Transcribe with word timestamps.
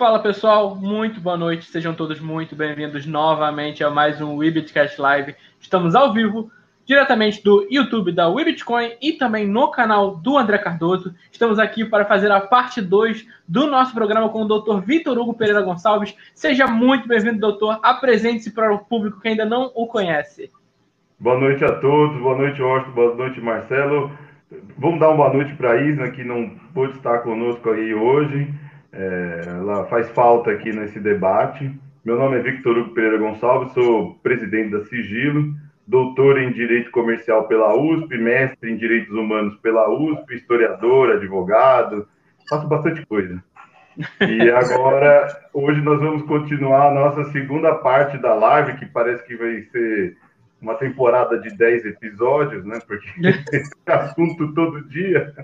Fala 0.00 0.18
pessoal, 0.18 0.74
muito 0.76 1.20
boa 1.20 1.36
noite, 1.36 1.66
sejam 1.66 1.92
todos 1.92 2.18
muito 2.20 2.56
bem-vindos 2.56 3.04
novamente 3.04 3.84
a 3.84 3.90
mais 3.90 4.18
um 4.18 4.36
Webitcast 4.36 4.98
Live. 4.98 5.34
Estamos 5.60 5.94
ao 5.94 6.14
vivo, 6.14 6.50
diretamente 6.86 7.44
do 7.44 7.68
YouTube 7.70 8.10
da 8.10 8.26
Webitcoin 8.26 8.92
e 9.02 9.12
também 9.12 9.46
no 9.46 9.70
canal 9.70 10.16
do 10.16 10.38
André 10.38 10.56
Cardoso. 10.56 11.14
Estamos 11.30 11.58
aqui 11.58 11.84
para 11.84 12.06
fazer 12.06 12.32
a 12.32 12.40
parte 12.40 12.80
2 12.80 13.26
do 13.46 13.66
nosso 13.66 13.92
programa 13.92 14.30
com 14.30 14.44
o 14.44 14.48
Dr. 14.48 14.80
Vitor 14.80 15.18
Hugo 15.18 15.34
Pereira 15.34 15.60
Gonçalves. 15.60 16.16
Seja 16.34 16.66
muito 16.66 17.06
bem-vindo, 17.06 17.38
doutor. 17.38 17.78
Apresente-se 17.82 18.52
para 18.52 18.72
o 18.72 18.78
público 18.78 19.20
que 19.20 19.28
ainda 19.28 19.44
não 19.44 19.70
o 19.74 19.86
conhece. 19.86 20.50
Boa 21.18 21.38
noite 21.38 21.62
a 21.62 21.74
todos, 21.74 22.18
boa 22.22 22.38
noite, 22.38 22.62
Washington, 22.62 22.92
boa 22.92 23.14
noite, 23.16 23.38
Marcelo. 23.38 24.10
Vamos 24.78 24.98
dar 24.98 25.08
uma 25.08 25.16
boa 25.18 25.34
noite 25.34 25.54
para 25.56 25.72
a 25.72 25.82
Isna, 25.82 26.10
que 26.10 26.24
não 26.24 26.58
pôde 26.72 26.96
estar 26.96 27.18
conosco 27.18 27.68
aí 27.68 27.92
hoje. 27.92 28.48
É, 28.92 29.42
ela 29.46 29.86
faz 29.86 30.10
falta 30.10 30.50
aqui 30.50 30.72
nesse 30.72 30.98
debate. 30.98 31.70
Meu 32.04 32.16
nome 32.16 32.38
é 32.38 32.42
Victor 32.42 32.76
Hugo 32.76 32.94
Pereira 32.94 33.18
Gonçalves, 33.18 33.72
sou 33.72 34.14
presidente 34.22 34.70
da 34.70 34.84
Sigilo, 34.86 35.54
doutor 35.86 36.38
em 36.38 36.52
Direito 36.52 36.90
Comercial 36.90 37.46
pela 37.46 37.76
USP, 37.76 38.16
mestre 38.16 38.70
em 38.70 38.76
Direitos 38.76 39.14
Humanos 39.14 39.56
pela 39.56 39.88
USP, 39.88 40.34
historiador, 40.34 41.10
advogado, 41.10 42.08
faço 42.48 42.66
bastante 42.66 43.04
coisa. 43.06 43.42
E 44.20 44.48
agora, 44.50 45.28
hoje 45.52 45.80
nós 45.82 46.00
vamos 46.00 46.22
continuar 46.22 46.88
a 46.88 46.94
nossa 46.94 47.24
segunda 47.32 47.74
parte 47.76 48.18
da 48.18 48.34
live, 48.34 48.78
que 48.78 48.86
parece 48.86 49.24
que 49.26 49.36
vai 49.36 49.62
ser 49.64 50.16
uma 50.60 50.74
temporada 50.74 51.38
de 51.38 51.50
10 51.56 51.86
episódios, 51.86 52.64
né? 52.64 52.78
Porque 52.86 53.08
assunto 53.86 54.52
todo 54.54 54.88
dia. 54.88 55.34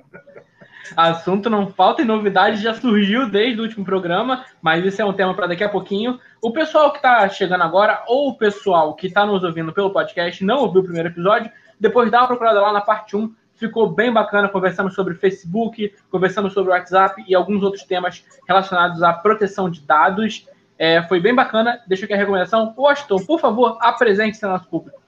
Assunto 0.97 1.49
não 1.49 1.69
falta 1.69 2.03
e 2.03 2.05
novidade 2.05 2.63
já 2.63 2.75
surgiu 2.75 3.29
desde 3.29 3.61
o 3.61 3.65
último 3.65 3.85
programa, 3.85 4.45
mas 4.61 4.85
isso 4.85 5.01
é 5.01 5.05
um 5.05 5.13
tema 5.13 5.35
para 5.35 5.47
daqui 5.47 5.65
a 5.65 5.69
pouquinho. 5.69 6.21
O 6.43 6.53
pessoal 6.53 6.91
que 6.91 6.99
está 6.99 7.29
chegando 7.29 7.63
agora, 7.63 8.05
ou 8.07 8.29
o 8.29 8.37
pessoal 8.37 8.95
que 8.95 9.07
está 9.07 9.25
nos 9.25 9.43
ouvindo 9.43 9.73
pelo 9.73 9.91
podcast, 9.91 10.45
não 10.45 10.59
ouviu 10.59 10.83
o 10.83 10.85
primeiro 10.85 11.09
episódio, 11.09 11.51
depois 11.81 12.11
dá 12.11 12.21
uma 12.21 12.27
procurada 12.27 12.61
lá 12.61 12.73
na 12.73 12.81
parte 12.81 13.17
1. 13.17 13.35
Ficou 13.55 13.91
bem 13.91 14.13
bacana, 14.13 14.49
conversamos 14.49 14.95
sobre 14.95 15.15
Facebook, 15.15 15.95
conversamos 16.11 16.53
sobre 16.53 16.73
WhatsApp 16.73 17.25
e 17.27 17.35
alguns 17.35 17.63
outros 17.63 17.85
temas 17.85 18.23
relacionados 18.47 19.03
à 19.03 19.13
proteção 19.15 19.71
de 19.71 19.81
dados. 19.81 20.47
É, 20.79 21.03
foi 21.09 21.21
bem 21.21 21.35
bacana. 21.35 21.81
Deixa 21.87 22.05
aqui 22.05 22.13
a 22.13 22.19
recomendação. 22.19 22.75
Washington, 22.77 23.25
por 23.25 23.41
favor, 23.41 23.79
apresente-se 23.81 24.45
ao 24.45 24.53
nosso 24.53 24.69
público. 24.69 25.01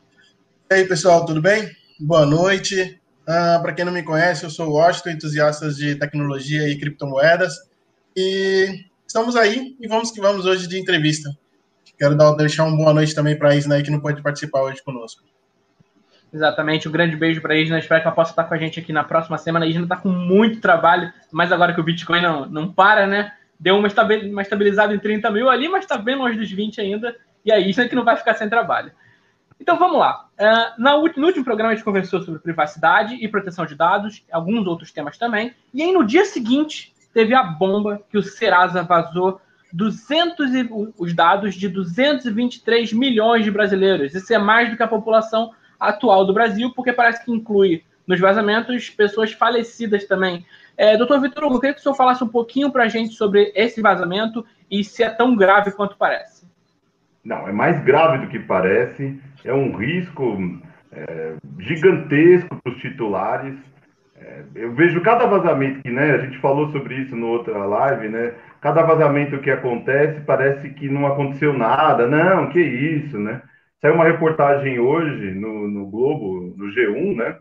E 0.70 0.74
aí, 0.74 0.88
pessoal, 0.88 1.26
tudo 1.26 1.42
bem? 1.42 1.70
Boa 2.00 2.24
noite. 2.24 2.98
Uh, 3.28 3.60
Para 3.60 3.74
quem 3.74 3.84
não 3.84 3.92
me 3.92 4.02
conhece, 4.02 4.44
eu 4.44 4.48
sou 4.48 4.68
o 4.68 4.72
Washington, 4.72 5.10
entusiasta 5.10 5.68
de 5.70 5.94
tecnologia 5.96 6.66
e 6.66 6.78
criptomoedas. 6.78 7.54
E 8.16 8.86
estamos 9.06 9.36
aí 9.36 9.76
e 9.78 9.86
vamos 9.86 10.10
que 10.10 10.18
vamos 10.18 10.46
hoje 10.46 10.66
de 10.66 10.80
entrevista. 10.80 11.28
Quero 11.98 12.16
dar, 12.16 12.32
deixar 12.36 12.64
uma 12.64 12.74
boa 12.74 12.94
noite 12.94 13.14
também 13.14 13.36
para 13.36 13.50
a 13.50 13.54
Isna 13.54 13.82
que 13.82 13.90
não 13.90 14.00
pode 14.00 14.22
participar 14.22 14.62
hoje 14.62 14.82
conosco. 14.82 15.22
Exatamente, 16.32 16.88
um 16.88 16.92
grande 16.92 17.16
beijo 17.16 17.42
para 17.42 17.52
a 17.52 17.58
Isna. 17.58 17.78
Espero 17.78 18.00
que 18.00 18.06
ela 18.06 18.16
possa 18.16 18.30
estar 18.30 18.44
com 18.44 18.54
a 18.54 18.58
gente 18.58 18.80
aqui 18.80 18.94
na 18.94 19.04
próxima 19.04 19.36
semana. 19.36 19.66
A 19.66 19.68
Isna 19.68 19.82
está 19.82 19.96
com 19.96 20.08
muito 20.08 20.62
trabalho, 20.62 21.12
mas 21.30 21.52
agora 21.52 21.74
que 21.74 21.80
o 21.80 21.84
Bitcoin 21.84 22.22
não, 22.22 22.46
não 22.46 22.72
para, 22.72 23.06
né? 23.06 23.34
Deu 23.60 23.76
uma, 23.76 23.88
estabilizada 23.88 24.94
em 24.94 24.98
30 24.98 25.30
mil 25.30 25.50
ali, 25.50 25.68
mas 25.68 25.84
está 25.84 25.98
bem 25.98 26.16
longe 26.16 26.38
dos 26.38 26.50
20 26.50 26.80
ainda. 26.80 27.14
E 27.44 27.52
a 27.52 27.58
Isna 27.58 27.86
que 27.88 27.94
não 27.94 28.04
vai 28.04 28.16
ficar 28.16 28.32
sem 28.34 28.48
trabalho. 28.48 28.90
Então 29.60 29.78
vamos 29.78 29.98
lá. 29.98 30.26
Uh, 30.38 30.82
no 31.16 31.26
último 31.26 31.44
programa 31.44 31.72
a 31.72 31.74
gente 31.74 31.84
conversou 31.84 32.22
sobre 32.22 32.40
privacidade 32.40 33.14
e 33.14 33.28
proteção 33.28 33.66
de 33.66 33.74
dados, 33.74 34.24
alguns 34.30 34.66
outros 34.66 34.92
temas 34.92 35.18
também. 35.18 35.54
E 35.74 35.82
aí 35.82 35.92
no 35.92 36.04
dia 36.04 36.24
seguinte 36.24 36.94
teve 37.12 37.34
a 37.34 37.42
bomba 37.42 38.00
que 38.10 38.16
o 38.16 38.22
Serasa 38.22 38.82
vazou 38.82 39.40
200 39.72 40.54
e, 40.54 40.68
os 40.96 41.14
dados 41.14 41.54
de 41.54 41.68
223 41.68 42.92
milhões 42.92 43.44
de 43.44 43.50
brasileiros. 43.50 44.14
Isso 44.14 44.32
é 44.32 44.38
mais 44.38 44.70
do 44.70 44.76
que 44.76 44.82
a 44.82 44.88
população 44.88 45.52
atual 45.78 46.24
do 46.24 46.32
Brasil, 46.32 46.72
porque 46.74 46.92
parece 46.92 47.24
que 47.24 47.32
inclui 47.32 47.84
nos 48.06 48.18
vazamentos 48.18 48.88
pessoas 48.91 49.32
falecidas 49.32 50.04
também. 50.06 50.47
É, 50.76 50.97
doutor 50.97 51.20
Vitor 51.20 51.44
eu 51.44 51.60
queria 51.60 51.74
que 51.74 51.80
o 51.80 51.82
senhor 51.82 51.94
falasse 51.94 52.22
um 52.24 52.28
pouquinho 52.28 52.70
para 52.70 52.84
a 52.84 52.88
gente 52.88 53.14
sobre 53.14 53.52
esse 53.54 53.82
vazamento 53.82 54.47
e 54.70 54.82
se 54.82 55.02
é 55.02 55.10
tão 55.10 55.36
grave 55.36 55.72
quanto 55.72 55.97
parece. 55.97 56.38
Não, 57.28 57.47
é 57.47 57.53
mais 57.53 57.78
grave 57.84 58.25
do 58.25 58.28
que 58.28 58.39
parece, 58.39 59.21
é 59.44 59.53
um 59.53 59.77
risco 59.77 60.39
é, 60.91 61.34
gigantesco 61.59 62.56
para 62.56 62.72
os 62.72 62.81
titulares. 62.81 63.55
É, 64.16 64.44
eu 64.55 64.72
vejo 64.72 65.03
cada 65.03 65.27
vazamento 65.27 65.83
que, 65.83 65.91
né, 65.91 66.12
a 66.12 66.19
gente 66.21 66.39
falou 66.39 66.72
sobre 66.72 66.94
isso 66.94 67.15
no 67.15 67.27
outra 67.27 67.66
live, 67.66 68.09
né? 68.09 68.33
Cada 68.62 68.81
vazamento 68.83 69.39
que 69.41 69.50
acontece 69.50 70.22
parece 70.22 70.71
que 70.71 70.89
não 70.89 71.06
aconteceu 71.06 71.53
nada. 71.53 72.06
Não, 72.06 72.49
que 72.49 72.61
isso, 72.61 73.19
né? 73.19 73.43
Saiu 73.83 73.97
uma 73.97 74.05
reportagem 74.06 74.78
hoje 74.78 75.33
no, 75.33 75.69
no 75.69 75.84
Globo, 75.84 76.55
no 76.56 76.72
G1, 76.72 77.15
né? 77.15 77.37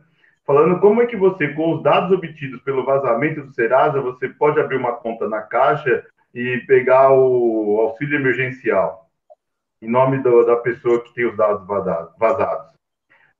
Falando 0.46 0.82
como 0.82 1.02
é 1.02 1.06
que 1.06 1.16
você, 1.16 1.48
com 1.54 1.76
os 1.76 1.82
dados 1.82 2.12
obtidos 2.12 2.62
pelo 2.62 2.84
vazamento 2.84 3.42
do 3.42 3.54
Serasa, 3.54 4.02
você 4.02 4.28
pode 4.28 4.60
abrir 4.60 4.76
uma 4.76 4.92
conta 4.92 5.30
na 5.30 5.42
Caixa 5.44 6.04
e 6.36 6.58
pegar 6.68 7.14
o 7.14 7.80
auxílio 7.80 8.20
emergencial 8.20 9.07
em 9.82 9.90
nome 9.90 10.20
do, 10.20 10.46
da 10.46 10.56
pessoa 10.58 11.04
que 11.04 11.14
tem 11.14 11.26
os 11.26 11.36
dados 11.38 11.66
vazados. 12.18 12.78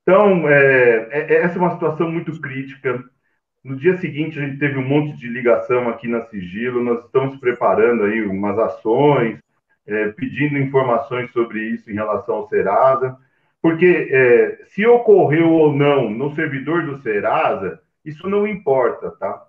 Então, 0.02 0.48
é, 0.48 1.08
é, 1.10 1.34
essa 1.42 1.58
é 1.58 1.60
uma 1.60 1.72
situação 1.72 2.10
muito 2.10 2.40
crítica. 2.40 3.04
No 3.62 3.76
dia 3.76 3.96
seguinte, 3.98 4.38
a 4.38 4.42
gente 4.42 4.58
teve 4.58 4.78
um 4.78 4.88
monte 4.88 5.16
de 5.18 5.28
ligação 5.28 5.88
aqui 5.88 6.08
na 6.08 6.22
Sigilo, 6.22 6.82
nós 6.82 7.04
estamos 7.04 7.36
preparando 7.36 8.04
aí 8.04 8.22
umas 8.22 8.58
ações, 8.58 9.38
é, 9.86 10.08
pedindo 10.12 10.58
informações 10.58 11.30
sobre 11.32 11.60
isso 11.60 11.90
em 11.90 11.94
relação 11.94 12.36
ao 12.36 12.48
Serasa, 12.48 13.18
porque 13.60 14.08
é, 14.10 14.64
se 14.66 14.86
ocorreu 14.86 15.50
ou 15.50 15.74
não 15.74 16.08
no 16.08 16.34
servidor 16.34 16.86
do 16.86 17.02
Serasa, 17.02 17.80
isso 18.04 18.28
não 18.28 18.46
importa, 18.46 19.10
tá? 19.10 19.44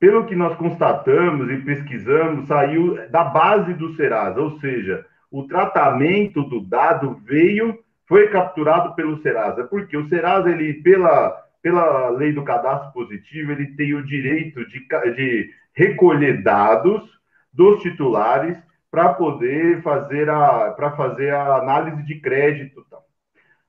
Pelo 0.00 0.26
que 0.26 0.34
nós 0.34 0.56
constatamos 0.56 1.50
e 1.50 1.56
pesquisamos, 1.58 2.48
saiu 2.48 2.98
da 3.08 3.24
base 3.24 3.72
do 3.74 3.94
Serasa, 3.94 4.40
ou 4.40 4.58
seja, 4.58 5.06
o 5.32 5.44
tratamento 5.44 6.42
do 6.42 6.60
dado 6.60 7.14
veio, 7.24 7.78
foi 8.06 8.28
capturado 8.28 8.94
pelo 8.94 9.20
Serasa, 9.22 9.64
porque 9.64 9.96
o 9.96 10.06
Serasa, 10.06 10.50
ele, 10.50 10.74
pela, 10.74 11.30
pela 11.62 12.10
lei 12.10 12.32
do 12.32 12.44
cadastro 12.44 12.92
positivo, 12.92 13.50
ele 13.50 13.74
tem 13.74 13.94
o 13.94 14.04
direito 14.04 14.62
de, 14.68 14.86
de 15.14 15.50
recolher 15.72 16.42
dados 16.42 17.02
dos 17.50 17.80
titulares 17.80 18.58
para 18.90 19.14
poder 19.14 19.80
fazer 19.80 20.28
a, 20.28 20.72
para 20.72 20.94
fazer 20.94 21.32
a 21.32 21.56
análise 21.56 22.02
de 22.02 22.20
crédito. 22.20 22.84
Tal. 22.90 23.02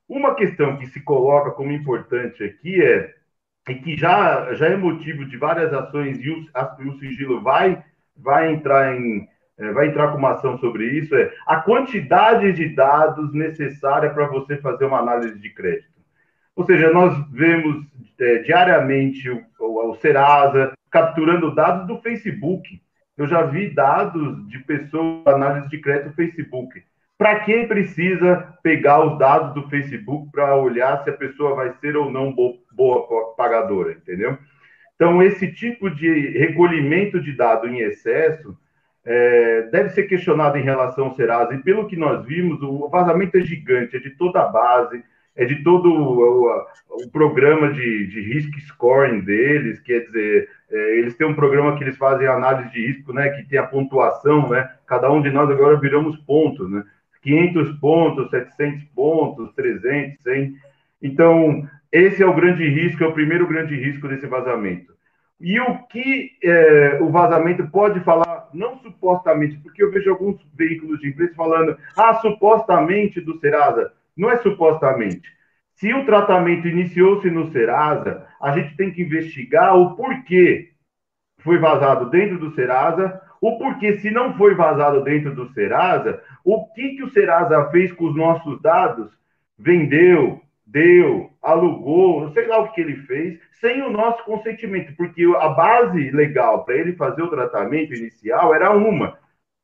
Uma 0.10 0.36
questão 0.36 0.76
que 0.76 0.88
se 0.88 1.00
coloca 1.00 1.52
como 1.52 1.72
importante 1.72 2.44
aqui 2.44 2.84
é, 2.84 3.14
é 3.70 3.74
que 3.74 3.96
já, 3.96 4.54
já 4.54 4.68
é 4.68 4.76
motivo 4.76 5.24
de 5.24 5.38
várias 5.38 5.74
ações 5.74 6.20
e 6.20 6.30
o, 6.30 6.46
a, 6.54 6.76
o 6.78 7.00
sigilo 7.00 7.42
vai, 7.42 7.82
vai 8.18 8.52
entrar 8.52 8.98
em, 8.98 9.30
é, 9.64 9.72
vai 9.72 9.88
entrar 9.88 10.12
com 10.12 10.18
uma 10.18 10.34
ação 10.34 10.58
sobre 10.58 10.86
isso, 10.86 11.16
é 11.16 11.32
a 11.48 11.58
quantidade 11.58 12.52
de 12.54 12.70
dados 12.70 13.34
necessária 13.34 14.10
para 14.10 14.28
você 14.28 14.58
fazer 14.58 14.86
uma 14.86 15.00
análise 15.00 15.40
de 15.40 15.50
crédito. 15.50 15.94
Ou 16.56 16.66
seja, 16.66 16.92
nós 16.92 17.18
vemos 17.32 17.86
é, 18.20 18.40
diariamente 18.40 19.30
o, 19.30 19.44
o, 19.60 19.92
o, 19.92 19.96
Serasa 19.96 20.74
capturando 20.92 21.56
dados 21.56 21.88
do 21.88 21.98
Facebook. 22.02 22.82
Eu 23.18 23.28
já 23.28 23.44
vi 23.44 23.70
dados 23.74 24.48
de 24.48 24.60
pessoas, 24.60 25.26
análise 25.26 25.70
de 25.70 25.80
crédito 25.80 26.10
do 26.10 26.16
Facebook. 26.16 26.84
Para 27.18 27.40
quem 27.40 27.68
precisa 27.68 28.56
pegar 28.62 29.04
os 29.06 29.18
dados 29.18 29.54
do 29.54 29.70
Facebook 29.70 30.30
para 30.32 30.56
olhar 30.56 31.04
se 31.04 31.10
a 31.10 31.18
pessoa 31.18 31.56
vai 31.56 31.74
ser 31.80 31.96
ou 31.96 32.12
não 32.12 32.34
boa, 32.34 32.58
boa 32.72 33.34
pagadora, 33.36 33.94
entendeu? 33.94 34.38
Então, 34.96 35.22
esse 35.24 35.52
tipo 35.52 35.90
de 35.90 36.38
recolhimento 36.38 37.20
de 37.20 37.34
dado 37.34 37.68
em 37.68 37.80
excesso 37.80 38.58
é, 39.06 39.64
deve 39.72 39.90
ser 39.90 40.04
questionado 40.04 40.58
em 40.58 40.64
relação 40.64 41.06
ao 41.06 41.16
Serasa. 41.16 41.54
E 41.54 41.62
pelo 41.62 41.88
que 41.88 41.96
nós 41.96 42.26
vimos, 42.26 42.62
o 42.62 42.88
vazamento 42.90 43.38
é 43.38 43.42
gigante, 43.42 43.98
é 43.98 44.00
de 44.00 44.12
toda 44.12 44.42
a 44.42 44.48
base, 44.48 45.04
é 45.36 45.46
de 45.46 45.64
todo 45.64 45.92
o, 45.92 46.48
o 46.90 47.10
programa 47.12 47.74
de, 47.74 48.08
de 48.08 48.22
risk 48.22 48.56
scoring 48.68 49.22
deles, 49.22 49.80
quer 49.80 50.06
dizer, 50.06 50.50
é, 50.72 51.00
eles 51.00 51.16
têm 51.16 51.28
um 51.28 51.34
programa 51.34 51.76
que 51.76 51.84
eles 51.84 51.98
fazem 51.98 52.28
análise 52.28 52.72
de 52.72 52.86
risco, 52.86 53.12
né, 53.14 53.30
que 53.30 53.44
tem 53.50 53.58
a 53.58 53.68
pontuação, 53.68 54.50
né, 54.50 54.70
cada 54.86 55.12
um 55.12 55.22
de 55.22 55.32
nós 55.32 55.50
agora 55.50 55.80
viramos 55.80 56.18
pontos, 56.18 56.70
né, 56.70 56.84
500 57.24 57.80
pontos, 57.80 58.30
700 58.30 58.84
pontos, 58.96 59.54
300, 59.54 60.22
100. 60.22 60.56
Então, 61.02 61.68
esse 61.92 62.22
é 62.22 62.26
o 62.26 62.34
grande 62.34 62.68
risco, 62.68 63.04
é 63.04 63.08
o 63.08 63.14
primeiro 63.14 63.48
grande 63.48 63.76
risco 63.76 64.08
desse 64.08 64.28
vazamento. 64.28 64.93
E 65.46 65.60
o 65.60 65.78
que 65.88 66.32
é, 66.42 67.00
o 67.02 67.10
vazamento 67.10 67.68
pode 67.68 68.00
falar 68.00 68.48
não 68.54 68.78
supostamente, 68.78 69.58
porque 69.58 69.84
eu 69.84 69.92
vejo 69.92 70.10
alguns 70.10 70.40
veículos 70.56 71.02
de 71.02 71.10
imprensa 71.10 71.36
falando, 71.36 71.78
ah, 71.98 72.14
supostamente 72.22 73.20
do 73.20 73.38
Serasa. 73.42 73.92
Não 74.16 74.32
é 74.32 74.38
supostamente. 74.38 75.30
Se 75.76 75.94
o 75.94 76.06
tratamento 76.06 76.66
iniciou-se 76.66 77.30
no 77.30 77.52
Serasa, 77.52 78.26
a 78.42 78.58
gente 78.58 78.78
tem 78.78 78.90
que 78.90 79.02
investigar 79.02 79.78
o 79.78 79.98
porquê 79.98 80.70
foi 81.40 81.58
vazado 81.58 82.10
dentro 82.10 82.40
do 82.40 82.56
Serasa, 82.56 83.22
o 83.42 83.58
porquê, 83.58 83.98
se 83.98 84.10
não 84.10 84.38
foi 84.38 84.56
vazado 84.56 85.04
dentro 85.04 85.36
do 85.36 85.52
Serasa, 85.52 86.24
o 86.42 86.68
que, 86.68 86.96
que 86.96 87.04
o 87.04 87.10
Serasa 87.10 87.70
fez 87.70 87.92
com 87.92 88.06
os 88.06 88.16
nossos 88.16 88.62
dados? 88.62 89.12
Vendeu, 89.60 90.42
deu, 90.74 91.30
alugou, 91.42 92.22
não 92.22 92.34
sei 92.34 92.48
lá 92.48 92.58
o 92.60 92.72
que 92.72 92.82
ele 92.82 92.96
fez, 93.04 93.40
sem 93.62 93.84
o 93.84 93.92
nosso 93.92 94.24
consentimento, 94.26 94.94
porque 94.98 95.24
a 95.40 95.50
base 95.50 96.10
legal 96.10 96.66
para 96.66 96.76
ele 96.76 96.94
fazer 96.94 97.22
o 97.22 97.30
tratamento 97.30 97.94
inicial 97.94 98.54
era 98.56 98.72
uma, 98.72 99.18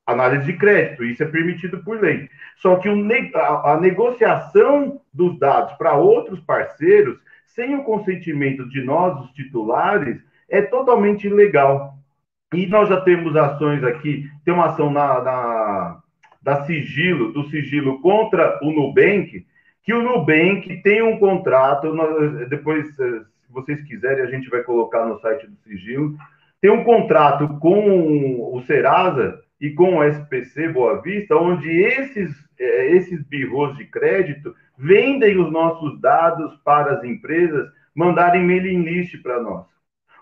análise 0.05 0.45
de 0.45 0.53
crédito, 0.57 1.03
isso 1.03 1.23
é 1.23 1.25
permitido 1.25 1.83
por 1.83 1.99
lei. 1.99 2.29
Só 2.57 2.75
que 2.75 2.87
a, 2.89 3.77
negociação 3.79 5.01
dos 5.11 5.37
dados 5.39 5.73
para 5.73 5.95
outros 5.95 6.39
parceiros, 6.41 7.17
sem 7.47 7.75
o 7.75 7.83
consentimento 7.83 8.67
de 8.69 8.83
nós, 8.83 9.19
os 9.25 9.31
titulares, 9.31 10.21
é 10.47 10.61
totalmente 10.61 11.27
ilegal. 11.27 11.95
E 12.53 12.65
nós 12.67 12.87
já 12.87 13.01
temos 13.01 13.35
ações 13.35 13.83
aqui, 13.83 14.29
tem 14.45 14.53
uma 14.53 14.67
ação 14.67 14.91
na, 14.91 15.21
na 15.21 15.99
da 16.41 16.63
sigilo, 16.63 17.33
do 17.33 17.43
sigilo 17.49 18.01
contra 18.01 18.59
o 18.63 18.71
Nubank, 18.71 19.45
que 19.83 19.93
o 19.93 20.01
Nubank 20.01 20.81
tem 20.83 21.01
um 21.01 21.17
contrato, 21.17 21.93
depois, 22.49 22.87
eh, 22.99 23.21
se 23.45 23.51
vocês 23.51 23.81
quiserem, 23.83 24.23
a 24.23 24.29
gente 24.29 24.49
vai 24.49 24.61
colocar 24.63 25.05
no 25.05 25.19
site 25.19 25.47
do 25.47 25.55
sigilo, 25.57 26.15
tem 26.61 26.69
um 26.69 26.83
contrato 26.83 27.47
com 27.59 28.53
o 28.53 28.61
Serasa 28.63 29.39
e 29.59 29.71
com 29.71 29.97
o 29.97 30.03
SPC 30.03 30.69
Boa 30.69 31.01
Vista, 31.01 31.35
onde 31.35 31.69
esses, 31.69 32.31
eh, 32.59 32.91
esses 32.91 33.23
birros 33.23 33.77
de 33.77 33.85
crédito 33.85 34.53
vendem 34.77 35.37
os 35.37 35.51
nossos 35.51 35.99
dados 35.99 36.55
para 36.63 36.93
as 36.93 37.03
empresas 37.03 37.69
mandarem 37.95 38.45
mailing 38.45 38.83
list 38.83 39.21
para 39.21 39.41
nós. 39.41 39.65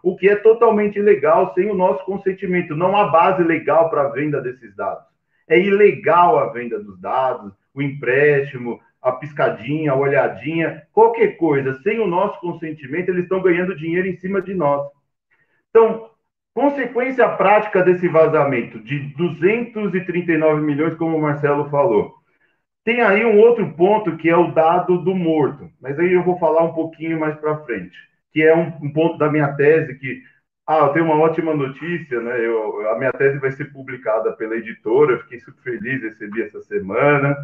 O 0.01 0.15
que 0.15 0.29
é 0.29 0.35
totalmente 0.35 0.97
ilegal 0.97 1.53
sem 1.53 1.69
o 1.69 1.75
nosso 1.75 2.03
consentimento. 2.05 2.75
Não 2.75 2.95
há 2.95 3.07
base 3.07 3.43
legal 3.43 3.89
para 3.89 4.03
a 4.03 4.09
venda 4.09 4.41
desses 4.41 4.75
dados. 4.75 5.05
É 5.47 5.59
ilegal 5.59 6.39
a 6.39 6.51
venda 6.51 6.79
dos 6.79 6.99
dados, 6.99 7.53
o 7.73 7.81
empréstimo, 7.81 8.79
a 9.07 9.13
piscadinha, 9.13 9.91
a 9.91 9.95
olhadinha, 9.95 10.83
qualquer 10.91 11.37
coisa, 11.37 11.81
sem 11.81 11.99
o 11.99 12.07
nosso 12.07 12.39
consentimento, 12.41 13.09
eles 13.09 13.23
estão 13.23 13.41
ganhando 13.41 13.75
dinheiro 13.75 14.07
em 14.07 14.17
cima 14.17 14.41
de 14.41 14.53
nós. 14.53 14.85
Então, 15.69 16.09
consequência 16.53 17.27
prática 17.29 17.81
desse 17.81 18.07
vazamento 18.07 18.79
de 18.79 18.99
239 19.15 20.61
milhões, 20.61 20.95
como 20.95 21.15
o 21.15 21.21
Marcelo 21.21 21.69
falou. 21.69 22.15
Tem 22.83 23.01
aí 23.01 23.25
um 23.25 23.39
outro 23.39 23.71
ponto 23.73 24.17
que 24.17 24.29
é 24.29 24.35
o 24.35 24.51
dado 24.51 24.97
do 24.99 25.15
morto, 25.15 25.69
mas 25.79 25.97
aí 25.99 26.13
eu 26.13 26.23
vou 26.23 26.37
falar 26.37 26.63
um 26.63 26.73
pouquinho 26.73 27.19
mais 27.19 27.37
para 27.37 27.57
frente, 27.59 27.97
que 28.31 28.41
é 28.41 28.55
um, 28.55 28.67
um, 28.81 28.91
ponto 28.91 29.17
da 29.17 29.29
minha 29.29 29.53
tese 29.53 29.97
que 29.99 30.21
ah, 30.65 30.79
eu 30.79 30.89
tenho 30.89 31.05
uma 31.05 31.15
ótima 31.15 31.53
notícia, 31.55 32.19
né? 32.19 32.45
Eu, 32.45 32.89
a 32.89 32.97
minha 32.97 33.13
tese 33.13 33.39
vai 33.39 33.51
ser 33.51 33.71
publicada 33.71 34.33
pela 34.33 34.55
editora, 34.55 35.19
fiquei 35.19 35.39
super 35.39 35.63
feliz, 35.63 36.01
recebi 36.01 36.41
essa 36.41 36.61
semana 36.61 37.37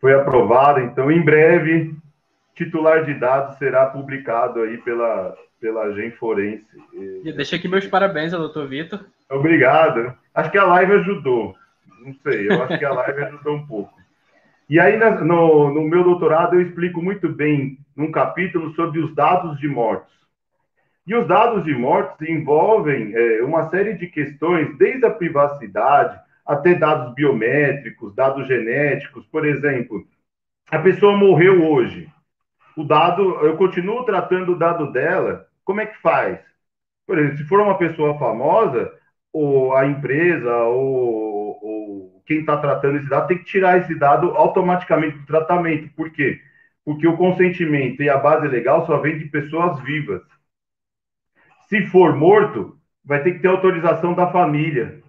foi 0.00 0.14
aprovada, 0.14 0.80
então 0.80 1.10
em 1.10 1.22
breve 1.22 1.94
titular 2.54 3.04
de 3.04 3.14
dados 3.14 3.56
será 3.58 3.86
publicado 3.86 4.60
aí 4.60 4.78
pela 4.78 5.36
pela 5.60 5.92
Gen 5.94 6.10
Forense. 6.12 6.66
Deixa 7.34 7.56
aqui 7.56 7.68
meus 7.68 7.86
parabéns 7.86 8.32
ao 8.32 8.40
doutor 8.40 8.68
Vitor. 8.68 9.04
Obrigado. 9.30 10.14
Acho 10.34 10.50
que 10.50 10.58
a 10.58 10.64
live 10.64 10.92
ajudou. 10.92 11.54
Não 12.04 12.14
sei, 12.22 12.48
eu 12.48 12.62
acho 12.62 12.78
que 12.78 12.84
a 12.84 12.92
live 12.92 13.24
ajudou 13.24 13.56
um 13.56 13.66
pouco. 13.66 13.92
E 14.68 14.78
aí, 14.80 14.96
no, 14.96 15.72
no 15.72 15.82
meu 15.82 16.04
doutorado, 16.04 16.54
eu 16.54 16.62
explico 16.62 17.00
muito 17.00 17.28
bem 17.28 17.78
num 17.96 18.10
capítulo 18.10 18.74
sobre 18.74 19.00
os 19.00 19.14
dados 19.14 19.58
de 19.58 19.68
mortos. 19.68 20.14
E 21.06 21.14
os 21.14 21.26
dados 21.26 21.64
de 21.64 21.72
mortos 21.72 22.28
envolvem 22.28 23.12
é, 23.14 23.42
uma 23.42 23.70
série 23.70 23.94
de 23.94 24.08
questões, 24.08 24.76
desde 24.76 25.06
a 25.06 25.10
privacidade, 25.10 26.18
até 26.46 26.74
dados 26.74 27.14
biométricos, 27.14 28.14
dados 28.14 28.46
genéticos. 28.46 29.26
Por 29.26 29.44
exemplo, 29.44 30.06
a 30.70 30.78
pessoa 30.78 31.16
morreu 31.16 31.68
hoje. 31.68 32.08
O 32.76 32.84
dado, 32.84 33.22
eu 33.44 33.56
continuo 33.56 34.04
tratando 34.04 34.52
o 34.52 34.58
dado 34.58 34.92
dela. 34.92 35.48
Como 35.64 35.80
é 35.80 35.86
que 35.86 36.00
faz? 36.00 36.38
Por 37.06 37.18
exemplo, 37.18 37.38
se 37.38 37.44
for 37.44 37.60
uma 37.60 37.78
pessoa 37.78 38.18
famosa, 38.18 38.92
ou 39.32 39.74
a 39.76 39.86
empresa, 39.86 40.54
ou, 40.64 41.58
ou 41.62 42.22
quem 42.26 42.40
está 42.40 42.56
tratando 42.56 42.98
esse 42.98 43.08
dado, 43.08 43.28
tem 43.28 43.38
que 43.38 43.44
tirar 43.44 43.78
esse 43.78 43.94
dado 43.94 44.30
automaticamente 44.36 45.18
do 45.18 45.26
tratamento. 45.26 45.92
Por 45.94 46.10
quê? 46.10 46.40
Porque 46.84 47.06
o 47.06 47.16
consentimento 47.16 48.02
e 48.02 48.08
a 48.08 48.18
base 48.18 48.46
legal 48.48 48.86
só 48.86 48.98
vem 48.98 49.18
de 49.18 49.26
pessoas 49.26 49.80
vivas. 49.82 50.22
Se 51.68 51.86
for 51.86 52.14
morto, 52.14 52.78
vai 53.04 53.22
ter 53.22 53.32
que 53.32 53.40
ter 53.40 53.48
autorização 53.48 54.14
da 54.14 54.30
família. 54.30 55.02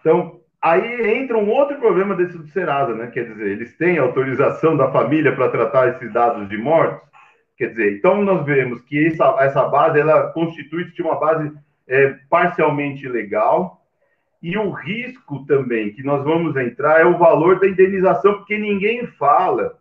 Então, 0.00 0.41
Aí 0.62 1.18
entra 1.18 1.36
um 1.36 1.50
outro 1.50 1.76
problema 1.78 2.14
desse 2.14 2.38
do 2.38 2.46
Serasa, 2.46 2.94
né? 2.94 3.08
Quer 3.08 3.24
dizer, 3.24 3.48
eles 3.48 3.76
têm 3.76 3.98
autorização 3.98 4.76
da 4.76 4.92
família 4.92 5.34
para 5.34 5.48
tratar 5.48 5.88
esses 5.88 6.12
dados 6.12 6.48
de 6.48 6.56
mortos. 6.56 7.02
Quer 7.58 7.70
dizer, 7.70 7.96
então 7.96 8.22
nós 8.22 8.46
vemos 8.46 8.80
que 8.82 9.08
essa, 9.08 9.36
essa 9.40 9.64
base 9.68 9.98
ela 9.98 10.28
constitui 10.32 10.84
de 10.92 11.02
uma 11.02 11.18
base 11.18 11.52
é, 11.88 12.14
parcialmente 12.30 13.08
legal. 13.08 13.82
E 14.40 14.56
o 14.56 14.70
risco 14.70 15.44
também 15.46 15.92
que 15.92 16.02
nós 16.02 16.22
vamos 16.22 16.56
entrar 16.56 17.00
é 17.00 17.04
o 17.04 17.18
valor 17.18 17.58
da 17.58 17.66
indenização, 17.66 18.34
porque 18.34 18.56
ninguém 18.56 19.06
fala 19.06 19.78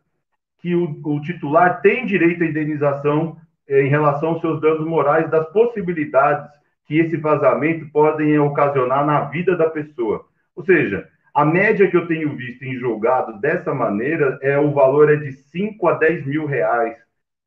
que 0.58 0.74
o, 0.76 1.00
o 1.04 1.22
titular 1.22 1.80
tem 1.82 2.08
direito 2.08 2.44
à 2.44 2.48
indenização 2.48 3.38
é, 3.68 3.84
em 3.84 3.88
relação 3.88 4.30
aos 4.30 4.42
seus 4.42 4.60
danos 4.60 4.88
morais, 4.88 5.30
das 5.30 5.48
possibilidades 5.52 6.50
que 6.88 6.98
esse 6.98 7.18
vazamento 7.18 7.88
podem 7.92 8.38
ocasionar 8.40 9.06
na 9.06 9.26
vida 9.26 9.56
da 9.56 9.70
pessoa. 9.70 10.31
Ou 10.62 10.66
seja, 10.66 11.10
a 11.34 11.44
média 11.44 11.90
que 11.90 11.98
eu 11.98 12.06
tenho 12.06 12.36
visto 12.36 12.64
em 12.64 12.76
julgado 12.76 13.42
dessa 13.42 13.74
maneira 13.74 14.38
é 14.44 14.60
o 14.60 14.72
valor 14.72 15.12
é 15.12 15.16
de 15.16 15.32
5 15.32 15.88
a 15.88 15.94
10 15.96 16.28
mil 16.28 16.46
reais 16.46 16.96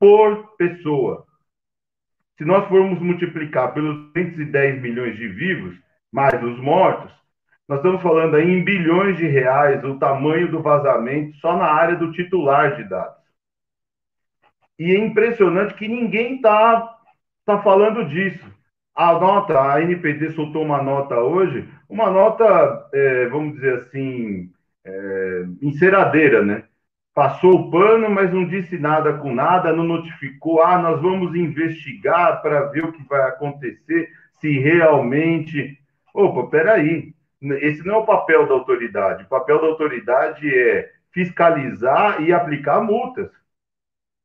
por 0.00 0.56
pessoa. 0.56 1.24
Se 2.36 2.44
nós 2.44 2.68
formos 2.68 2.98
multiplicar 3.00 3.72
pelos 3.72 4.12
210 4.14 4.82
milhões 4.82 5.16
de 5.16 5.28
vivos, 5.28 5.76
mais 6.10 6.42
os 6.42 6.58
mortos, 6.58 7.12
nós 7.68 7.78
estamos 7.78 8.02
falando 8.02 8.34
aí 8.34 8.50
em 8.50 8.64
bilhões 8.64 9.16
de 9.16 9.28
reais 9.28 9.84
o 9.84 9.96
tamanho 9.96 10.50
do 10.50 10.60
vazamento 10.60 11.36
só 11.36 11.56
na 11.56 11.66
área 11.66 11.94
do 11.94 12.10
titular 12.10 12.74
de 12.74 12.88
dados. 12.88 13.22
E 14.76 14.90
é 14.90 14.98
impressionante 14.98 15.74
que 15.74 15.86
ninguém 15.86 16.34
está 16.34 16.98
tá 17.46 17.62
falando 17.62 18.08
disso. 18.08 18.44
A 18.94 19.12
nota, 19.18 19.60
a 19.72 19.82
NPD 19.82 20.30
soltou 20.32 20.62
uma 20.62 20.80
nota 20.82 21.18
hoje, 21.18 21.68
uma 21.88 22.10
nota, 22.10 22.88
é, 22.92 23.26
vamos 23.26 23.54
dizer 23.54 23.74
assim, 23.74 24.52
é, 24.84 25.44
enceradeira, 25.62 26.44
né? 26.44 26.64
Passou 27.12 27.54
o 27.54 27.70
pano, 27.70 28.08
mas 28.10 28.32
não 28.32 28.46
disse 28.46 28.78
nada 28.78 29.14
com 29.18 29.32
nada, 29.34 29.72
não 29.72 29.84
notificou, 29.84 30.62
ah, 30.62 30.78
nós 30.78 31.00
vamos 31.00 31.34
investigar 31.34 32.42
para 32.42 32.66
ver 32.66 32.84
o 32.84 32.92
que 32.92 33.02
vai 33.08 33.22
acontecer, 33.28 34.10
se 34.40 34.58
realmente. 34.58 35.78
Opa, 36.12 36.48
peraí, 36.48 37.14
esse 37.62 37.84
não 37.86 37.94
é 37.94 37.98
o 37.98 38.06
papel 38.06 38.46
da 38.46 38.54
autoridade. 38.54 39.24
O 39.24 39.28
papel 39.28 39.60
da 39.60 39.66
autoridade 39.66 40.52
é 40.52 40.90
fiscalizar 41.12 42.22
e 42.22 42.32
aplicar 42.32 42.80
multas. 42.80 43.30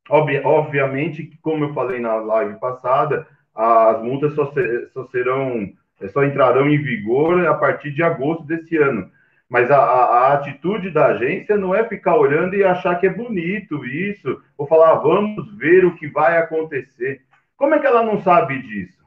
Obviamente, 0.08 1.38
como 1.42 1.64
eu 1.64 1.74
falei 1.74 2.00
na 2.00 2.16
live 2.16 2.58
passada, 2.58 3.26
as 3.54 4.02
multas 4.02 4.34
só, 4.34 4.52
ser, 4.52 4.90
só 4.92 5.06
serão, 5.08 5.72
é, 6.00 6.08
só 6.08 6.24
entrarão 6.24 6.68
em 6.68 6.82
vigor 6.82 7.46
a 7.46 7.54
partir 7.54 7.92
de 7.92 8.02
agosto 8.02 8.44
desse 8.44 8.76
ano. 8.76 9.10
Mas 9.48 9.70
a, 9.70 9.78
a, 9.78 10.04
a, 10.04 10.32
atitude 10.34 10.90
da 10.90 11.06
agência 11.06 11.56
não 11.56 11.74
é 11.74 11.86
ficar 11.88 12.16
olhando 12.16 12.54
e 12.54 12.62
achar 12.62 12.98
que 13.00 13.06
é 13.06 13.10
bonito 13.12 13.84
isso, 13.84 14.40
ou 14.56 14.66
falar, 14.66 14.92
ah, 14.92 14.94
vamos 14.94 15.52
ver 15.56 15.84
o 15.84 15.96
que 15.96 16.06
vai 16.06 16.38
acontecer. 16.38 17.22
Como 17.56 17.74
é 17.74 17.80
que 17.80 17.86
ela 17.86 18.04
não 18.04 18.22
sabe 18.22 18.62
disso? 18.62 19.02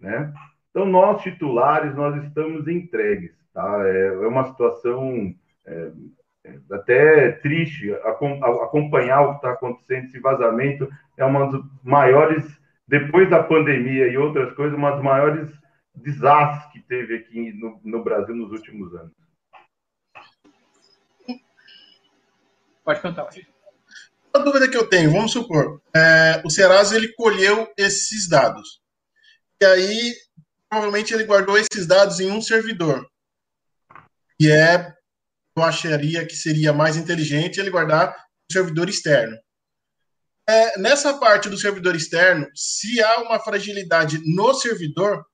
Né? 0.00 0.32
Então, 0.70 0.84
nós 0.84 1.22
titulares, 1.22 1.94
nós 1.94 2.22
estamos 2.24 2.66
entregues. 2.66 3.32
Tá? 3.54 3.80
É, 3.86 4.06
é 4.08 4.26
uma 4.26 4.44
situação 4.44 5.34
é, 5.64 5.90
é 6.44 6.74
até 6.74 7.32
triste 7.32 7.92
acompanhar 8.62 9.22
o 9.22 9.30
que 9.30 9.36
está 9.36 9.52
acontecendo. 9.52 10.06
Esse 10.06 10.20
vazamento 10.20 10.88
é 11.16 11.24
uma 11.24 11.50
das 11.50 11.62
maiores 11.82 12.44
depois 12.88 13.28
da 13.28 13.42
pandemia 13.42 14.08
e 14.08 14.16
outras 14.16 14.54
coisas, 14.54 14.76
uma 14.76 14.92
das 14.92 15.02
maiores 15.02 15.50
desastres 15.94 16.72
que 16.72 16.80
teve 16.80 17.16
aqui 17.16 17.52
no, 17.52 17.78
no 17.84 18.02
Brasil 18.02 18.34
nos 18.34 18.50
últimos 18.50 18.94
anos. 18.94 19.12
Pode 22.82 23.02
contar. 23.02 23.28
Uma 24.34 24.44
dúvida 24.44 24.68
que 24.70 24.76
eu 24.76 24.88
tenho, 24.88 25.12
vamos 25.12 25.32
supor, 25.32 25.82
é, 25.94 26.40
o 26.44 26.48
Serasa 26.48 26.96
ele 26.96 27.12
colheu 27.12 27.70
esses 27.76 28.26
dados. 28.26 28.80
E 29.60 29.66
aí, 29.66 30.14
provavelmente 30.70 31.12
ele 31.12 31.24
guardou 31.24 31.58
esses 31.58 31.86
dados 31.86 32.20
em 32.20 32.30
um 32.30 32.40
servidor. 32.40 33.06
E 34.40 34.50
é, 34.50 34.94
eu 35.54 35.62
acharia 35.62 36.26
que 36.26 36.34
seria 36.34 36.72
mais 36.72 36.96
inteligente 36.96 37.60
ele 37.60 37.70
guardar 37.70 38.08
no 38.08 38.52
servidor 38.52 38.88
externo. 38.88 39.36
É, 40.48 40.78
nessa 40.80 41.12
parte 41.18 41.50
do 41.50 41.58
servidor 41.58 41.94
externo, 41.94 42.46
se 42.54 43.02
há 43.02 43.20
uma 43.20 43.38
fragilidade 43.38 44.18
no 44.24 44.54
servidor, 44.54 45.26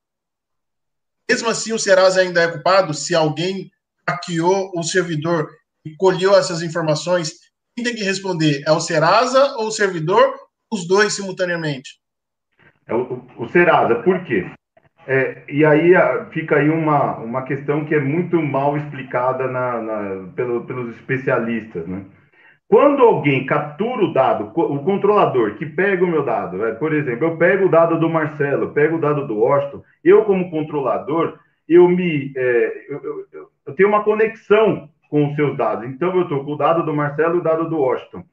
mesmo 1.29 1.47
assim 1.49 1.71
o 1.71 1.79
Serasa 1.79 2.19
ainda 2.19 2.41
é 2.41 2.51
culpado 2.51 2.93
se 2.93 3.15
alguém 3.15 3.71
hackeou 4.07 4.71
o 4.75 4.83
servidor 4.83 5.49
e 5.85 5.95
colheu 5.95 6.35
essas 6.35 6.61
informações. 6.61 7.31
Quem 7.75 7.85
tem 7.85 7.95
que 7.95 8.03
responder? 8.03 8.61
É 8.67 8.71
o 8.71 8.81
Serasa 8.81 9.55
ou 9.57 9.67
o 9.67 9.71
servidor? 9.71 10.35
Os 10.69 10.85
dois 10.85 11.13
simultaneamente? 11.13 11.97
É 12.85 12.93
o, 12.93 13.25
o 13.37 13.47
Serasa. 13.47 13.95
Por 14.03 14.21
quê? 14.25 14.45
É, 15.07 15.43
e 15.47 15.63
aí 15.63 15.93
fica 16.33 16.57
aí 16.57 16.69
uma, 16.69 17.17
uma 17.19 17.43
questão 17.43 17.85
que 17.85 17.95
é 17.95 18.01
muito 18.01 18.41
mal 18.41 18.75
explicada 18.75 19.47
na, 19.47 19.81
na, 19.81 20.33
pelo, 20.33 20.65
pelos 20.65 20.93
especialistas. 20.95 21.87
Né? 21.87 22.03
Quando 22.67 23.03
alguém 23.03 23.45
captura 23.45 24.03
o 24.03 24.13
dado, 24.13 24.51
o 24.55 24.83
controlador 24.83 25.55
que 25.55 25.65
pega 25.65 26.03
o 26.03 26.07
meu 26.07 26.23
dado, 26.23 26.65
é, 26.65 26.73
por 26.73 26.93
exemplo, 26.93 27.27
eu 27.27 27.37
pego 27.37 27.65
o 27.65 27.69
dado 27.69 27.99
do 27.99 28.09
Marcelo, 28.09 28.73
pego 28.73 28.97
o 28.97 28.99
dado 28.99 29.27
do 29.27 29.37
Washington, 29.37 29.83
eu 30.03 30.25
como 30.25 30.49
controlador, 30.49 31.37
eu 31.69 31.87
me 31.87 32.33
é, 32.35 32.85
eu, 32.89 33.25
eu, 33.31 33.47
eu, 33.67 33.73
tenho 33.75 33.89
uma 33.89 34.03
conexão 34.03 34.89
com 35.09 35.29
os 35.29 35.35
seus 35.35 35.55
dados. 35.55 35.87
Então 35.87 36.15
eu 36.15 36.23
estou 36.23 36.43
com 36.43 36.53
o 36.53 36.57
dado 36.57 36.83
do 36.83 36.93
Marcelo 36.93 37.35
e 37.35 37.39
o 37.39 37.43
dado 37.43 37.69
do 37.69 37.79
Washington. 37.79 38.23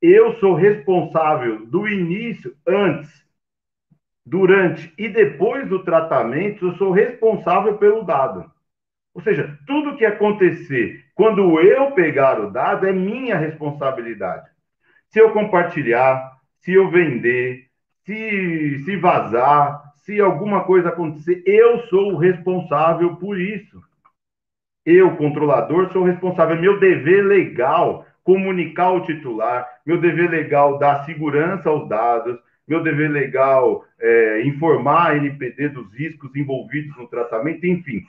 Eu 0.00 0.34
sou 0.34 0.54
responsável 0.54 1.66
do 1.66 1.88
início, 1.88 2.54
antes, 2.66 3.10
durante 4.24 4.92
e 4.98 5.08
depois 5.08 5.68
do 5.68 5.82
tratamento, 5.82 6.66
eu 6.66 6.76
sou 6.76 6.90
responsável 6.90 7.76
pelo 7.78 8.02
dado. 8.02 8.50
Ou 9.14 9.22
seja, 9.22 9.58
tudo 9.66 9.96
que 9.96 10.04
acontecer 10.04 11.04
quando 11.14 11.60
eu 11.60 11.90
pegar 11.92 12.40
o 12.40 12.50
dado 12.50 12.86
é 12.86 12.92
minha 12.92 13.36
responsabilidade. 13.36 14.48
Se 15.08 15.18
eu 15.18 15.32
compartilhar, 15.32 16.32
se 16.60 16.72
eu 16.72 16.90
vender, 16.90 17.66
se, 18.04 18.78
se 18.84 18.96
vazar, 18.96 19.82
se 19.96 20.20
alguma 20.20 20.64
coisa 20.64 20.88
acontecer, 20.88 21.42
eu 21.44 21.80
sou 21.88 22.12
o 22.12 22.16
responsável 22.16 23.16
por 23.16 23.40
isso. 23.40 23.82
Eu, 24.84 25.16
controlador, 25.16 25.92
sou 25.92 26.04
responsável. 26.04 26.56
É 26.56 26.60
meu 26.60 26.80
dever 26.80 27.24
legal 27.24 28.06
comunicar 28.22 28.92
o 28.92 29.02
titular, 29.02 29.66
meu 29.84 30.00
dever 30.00 30.30
legal 30.30 30.78
dar 30.78 31.04
segurança 31.04 31.68
aos 31.68 31.88
dados, 31.88 32.38
meu 32.66 32.82
dever 32.82 33.10
legal 33.10 33.84
é, 33.98 34.42
informar 34.42 35.10
a 35.10 35.16
NPD 35.16 35.70
dos 35.70 35.92
riscos 35.92 36.34
envolvidos 36.36 36.96
no 36.96 37.08
tratamento, 37.08 37.66
enfim. 37.66 38.04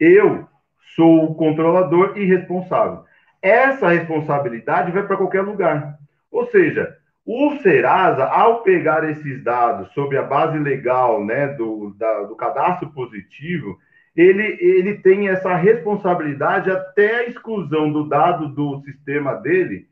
Eu 0.00 0.48
sou 0.96 1.24
o 1.26 1.34
controlador 1.34 2.14
e 2.16 2.24
responsável. 2.24 3.04
Essa 3.42 3.90
responsabilidade 3.90 4.90
vai 4.90 5.06
para 5.06 5.18
qualquer 5.18 5.42
lugar. 5.42 5.98
Ou 6.30 6.46
seja, 6.46 6.96
o 7.24 7.56
Serasa, 7.58 8.24
ao 8.24 8.62
pegar 8.62 9.08
esses 9.08 9.44
dados 9.44 9.92
sobre 9.92 10.16
a 10.16 10.22
base 10.22 10.58
legal 10.58 11.24
né, 11.24 11.48
do, 11.48 11.94
da, 11.98 12.22
do 12.22 12.34
cadastro 12.34 12.90
positivo, 12.90 13.78
ele, 14.16 14.56
ele 14.60 14.94
tem 14.96 15.28
essa 15.28 15.54
responsabilidade 15.54 16.70
até 16.70 17.16
a 17.16 17.26
exclusão 17.26 17.92
do 17.92 18.08
dado 18.08 18.48
do 18.48 18.80
sistema 18.80 19.34
dele 19.34 19.86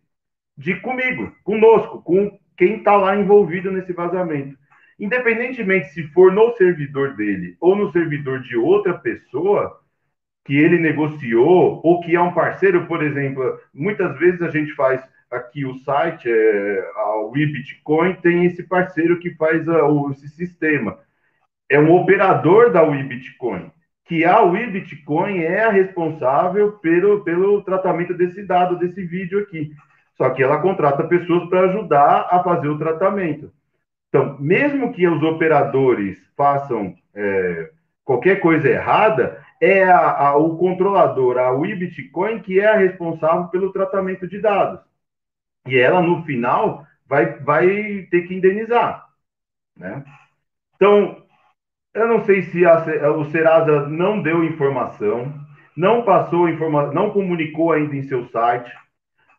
de 0.57 0.75
comigo, 0.81 1.33
conosco, 1.45 2.03
com 2.03 2.37
quem 2.57 2.79
está 2.79 2.97
lá 2.97 3.15
envolvido 3.15 3.71
nesse 3.71 3.93
vazamento. 3.93 4.57
Independentemente 4.99 5.91
se 5.91 6.03
for 6.09 6.33
no 6.33 6.53
servidor 6.57 7.15
dele 7.15 7.57
ou 7.61 7.77
no 7.77 7.93
servidor 7.93 8.41
de 8.41 8.57
outra 8.57 8.95
pessoa 8.95 9.79
que 10.49 10.57
ele 10.57 10.79
negociou 10.79 11.79
ou 11.85 12.01
que 12.01 12.17
é 12.17 12.21
um 12.21 12.33
parceiro, 12.33 12.87
por 12.87 13.03
exemplo, 13.03 13.61
muitas 13.73 14.19
vezes 14.19 14.41
a 14.41 14.49
gente 14.49 14.73
faz 14.73 14.99
aqui 15.31 15.67
o 15.67 15.75
site, 15.81 16.27
é, 16.27 16.91
a 16.97 17.17
WeBitcoin 17.27 18.15
tem 18.15 18.47
esse 18.47 18.63
parceiro 18.63 19.19
que 19.19 19.35
faz 19.35 19.69
a, 19.69 19.87
o, 19.87 20.11
esse 20.11 20.27
sistema. 20.31 20.99
É 21.69 21.79
um 21.79 21.95
operador 21.95 22.73
da 22.73 22.83
WeBitcoin, 22.83 23.71
que 24.07 24.25
a 24.25 24.41
WeBitcoin 24.41 25.41
é 25.41 25.65
a 25.65 25.71
responsável 25.71 26.73
pelo, 26.79 27.23
pelo 27.23 27.63
tratamento 27.63 28.15
desse 28.15 28.43
dado, 28.43 28.79
desse 28.79 29.05
vídeo 29.05 29.41
aqui. 29.41 29.73
Só 30.17 30.31
que 30.31 30.43
ela 30.43 30.63
contrata 30.63 31.05
pessoas 31.05 31.47
para 31.51 31.69
ajudar 31.69 32.27
a 32.31 32.43
fazer 32.43 32.69
o 32.69 32.79
tratamento. 32.79 33.53
Então, 34.09 34.39
mesmo 34.41 34.95
que 34.95 35.07
os 35.07 35.23
operadores 35.23 36.19
façam 36.35 36.95
é, 37.15 37.69
qualquer 38.03 38.41
coisa 38.41 38.67
errada, 38.67 39.47
é 39.61 39.85
a, 39.85 40.29
a, 40.29 40.37
o 40.37 40.57
controlador, 40.57 41.39
a 41.39 41.51
WeBitcoin, 41.51 42.41
que 42.41 42.61
é 42.61 42.67
a 42.67 42.77
responsável 42.77 43.49
pelo 43.49 43.73
tratamento 43.73 44.27
de 44.27 44.41
dados. 44.41 44.81
E 45.67 45.77
ela, 45.79 46.01
no 46.01 46.23
final, 46.25 46.87
vai, 47.07 47.39
vai 47.41 47.67
ter 48.11 48.23
que 48.27 48.35
indenizar. 48.35 49.07
Né? 49.77 50.05
Então, 50.77 51.23
eu 51.95 52.07
não 52.07 52.25
sei 52.25 52.43
se 52.45 52.65
a, 52.65 53.11
o 53.11 53.25
Serasa 53.31 53.89
não 53.89 54.23
deu 54.23 54.45
informação, 54.45 55.35
não 55.77 56.03
passou 56.05 56.49
informação, 56.49 56.95
não 56.95 57.11
comunicou 57.11 57.73
ainda 57.73 57.97
em 57.97 58.03
seu 58.03 58.29
site 58.29 58.71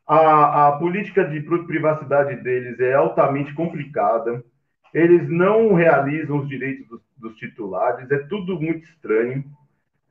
a, 0.10 0.70
a 0.70 0.72
política 0.72 1.24
de 1.24 1.40
privacidade 1.40 2.36
deles 2.38 2.80
é 2.80 2.96
altamente 2.96 3.54
complicada. 3.54 4.44
Eles 4.92 5.30
não 5.30 5.76
realizam 5.76 6.40
os 6.40 6.50
direitos 6.50 6.88
dos, 6.88 7.02
dos 7.16 7.36
titulares, 7.36 8.10
é 8.10 8.18
tudo 8.18 8.60
muito 8.60 8.84
estranho. 8.86 9.44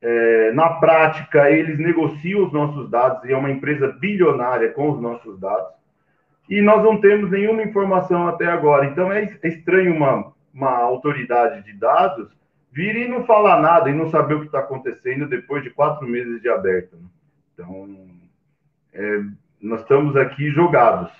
É, 0.00 0.52
na 0.52 0.70
prática, 0.74 1.50
eles 1.50 1.78
negociam 1.78 2.46
os 2.46 2.52
nossos 2.52 2.88
dados 2.88 3.24
e 3.24 3.32
é 3.32 3.36
uma 3.36 3.50
empresa 3.50 3.88
bilionária 3.88 4.70
com 4.70 4.90
os 4.90 5.00
nossos 5.00 5.38
dados. 5.40 5.72
E 6.48 6.62
nós 6.62 6.82
não 6.82 7.00
temos 7.00 7.30
nenhuma 7.30 7.62
informação 7.62 8.28
até 8.28 8.46
agora. 8.46 8.86
Então, 8.86 9.12
é, 9.12 9.24
é 9.42 9.48
estranho 9.48 9.94
uma, 9.94 10.32
uma 10.54 10.78
autoridade 10.78 11.64
de 11.64 11.72
dados 11.72 12.28
vir 12.72 12.96
e 12.96 13.08
não 13.08 13.24
falar 13.24 13.60
nada 13.60 13.90
e 13.90 13.94
não 13.94 14.08
saber 14.10 14.34
o 14.34 14.40
que 14.40 14.46
está 14.46 14.60
acontecendo 14.60 15.28
depois 15.28 15.62
de 15.62 15.70
quatro 15.70 16.06
meses 16.06 16.40
de 16.40 16.48
aberto. 16.48 16.96
Né? 16.96 17.08
Então, 17.52 18.08
é, 18.92 19.20
nós 19.60 19.80
estamos 19.80 20.16
aqui 20.16 20.50
jogados. 20.50 21.10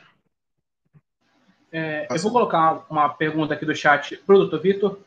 É, 1.73 2.07
eu 2.11 2.19
vou 2.23 2.33
colocar 2.33 2.87
uma 2.89 3.09
pergunta 3.09 3.55
aqui 3.55 3.67
do 3.67 3.75
chat 3.75 4.23
doutor 4.27 4.61
Vitor. 4.61 4.99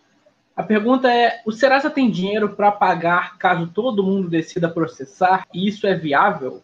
A 0.62 0.63
pergunta 0.63 1.12
é: 1.12 1.41
o 1.44 1.51
Serasa 1.51 1.89
tem 1.89 2.12
dinheiro 2.12 2.50
para 2.50 2.72
pagar 2.72 3.36
caso 3.39 3.74
todo 3.74 4.03
mundo 4.03 4.30
decida 4.30 4.70
processar 4.70 5.44
e 5.51 5.68
isso 5.68 5.88
é 5.88 5.96
viável? 5.96 6.62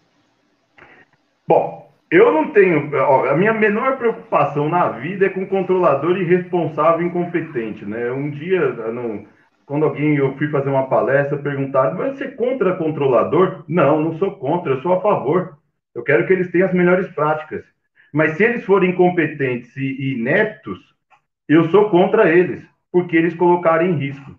Bom, 1.48 1.92
eu 2.12 2.32
não 2.32 2.52
tenho. 2.52 2.96
Ó, 2.96 3.28
a 3.28 3.36
minha 3.36 3.54
menor 3.54 3.98
preocupação 3.98 4.70
na 4.70 4.90
vida 4.90 5.26
é 5.26 5.30
com 5.30 5.48
controlador 5.48 6.16
irresponsável 6.16 7.02
e 7.02 7.10
incompetente. 7.10 7.86
Né? 7.86 8.12
Um 8.12 8.30
dia, 8.30 8.70
não, 8.92 9.26
quando 9.66 9.86
alguém 9.86 10.16
eu 10.16 10.38
fui 10.38 10.48
fazer 10.50 10.70
uma 10.70 10.88
palestra, 10.88 11.36
perguntaram: 11.36 11.98
mas 11.98 12.20
você 12.20 12.26
é 12.26 12.32
contra 12.32 12.76
controlador? 12.76 13.64
Não, 13.68 14.00
não 14.00 14.16
sou 14.20 14.36
contra, 14.36 14.74
eu 14.74 14.82
sou 14.84 14.94
a 14.94 15.02
favor. 15.02 15.58
Eu 15.96 16.04
quero 16.04 16.28
que 16.28 16.34
eles 16.34 16.52
tenham 16.52 16.68
as 16.68 16.74
melhores 16.76 17.08
práticas. 17.16 17.66
Mas 18.14 18.38
se 18.38 18.44
eles 18.44 18.64
forem 18.64 18.92
incompetentes 18.92 19.76
e 19.76 20.14
ineptos, 20.14 20.78
eu 21.50 21.68
sou 21.72 21.90
contra 21.90 22.32
eles, 22.32 22.64
porque 22.92 23.16
eles 23.16 23.36
colocaram 23.36 23.86
em 23.86 23.98
risco. 23.98 24.36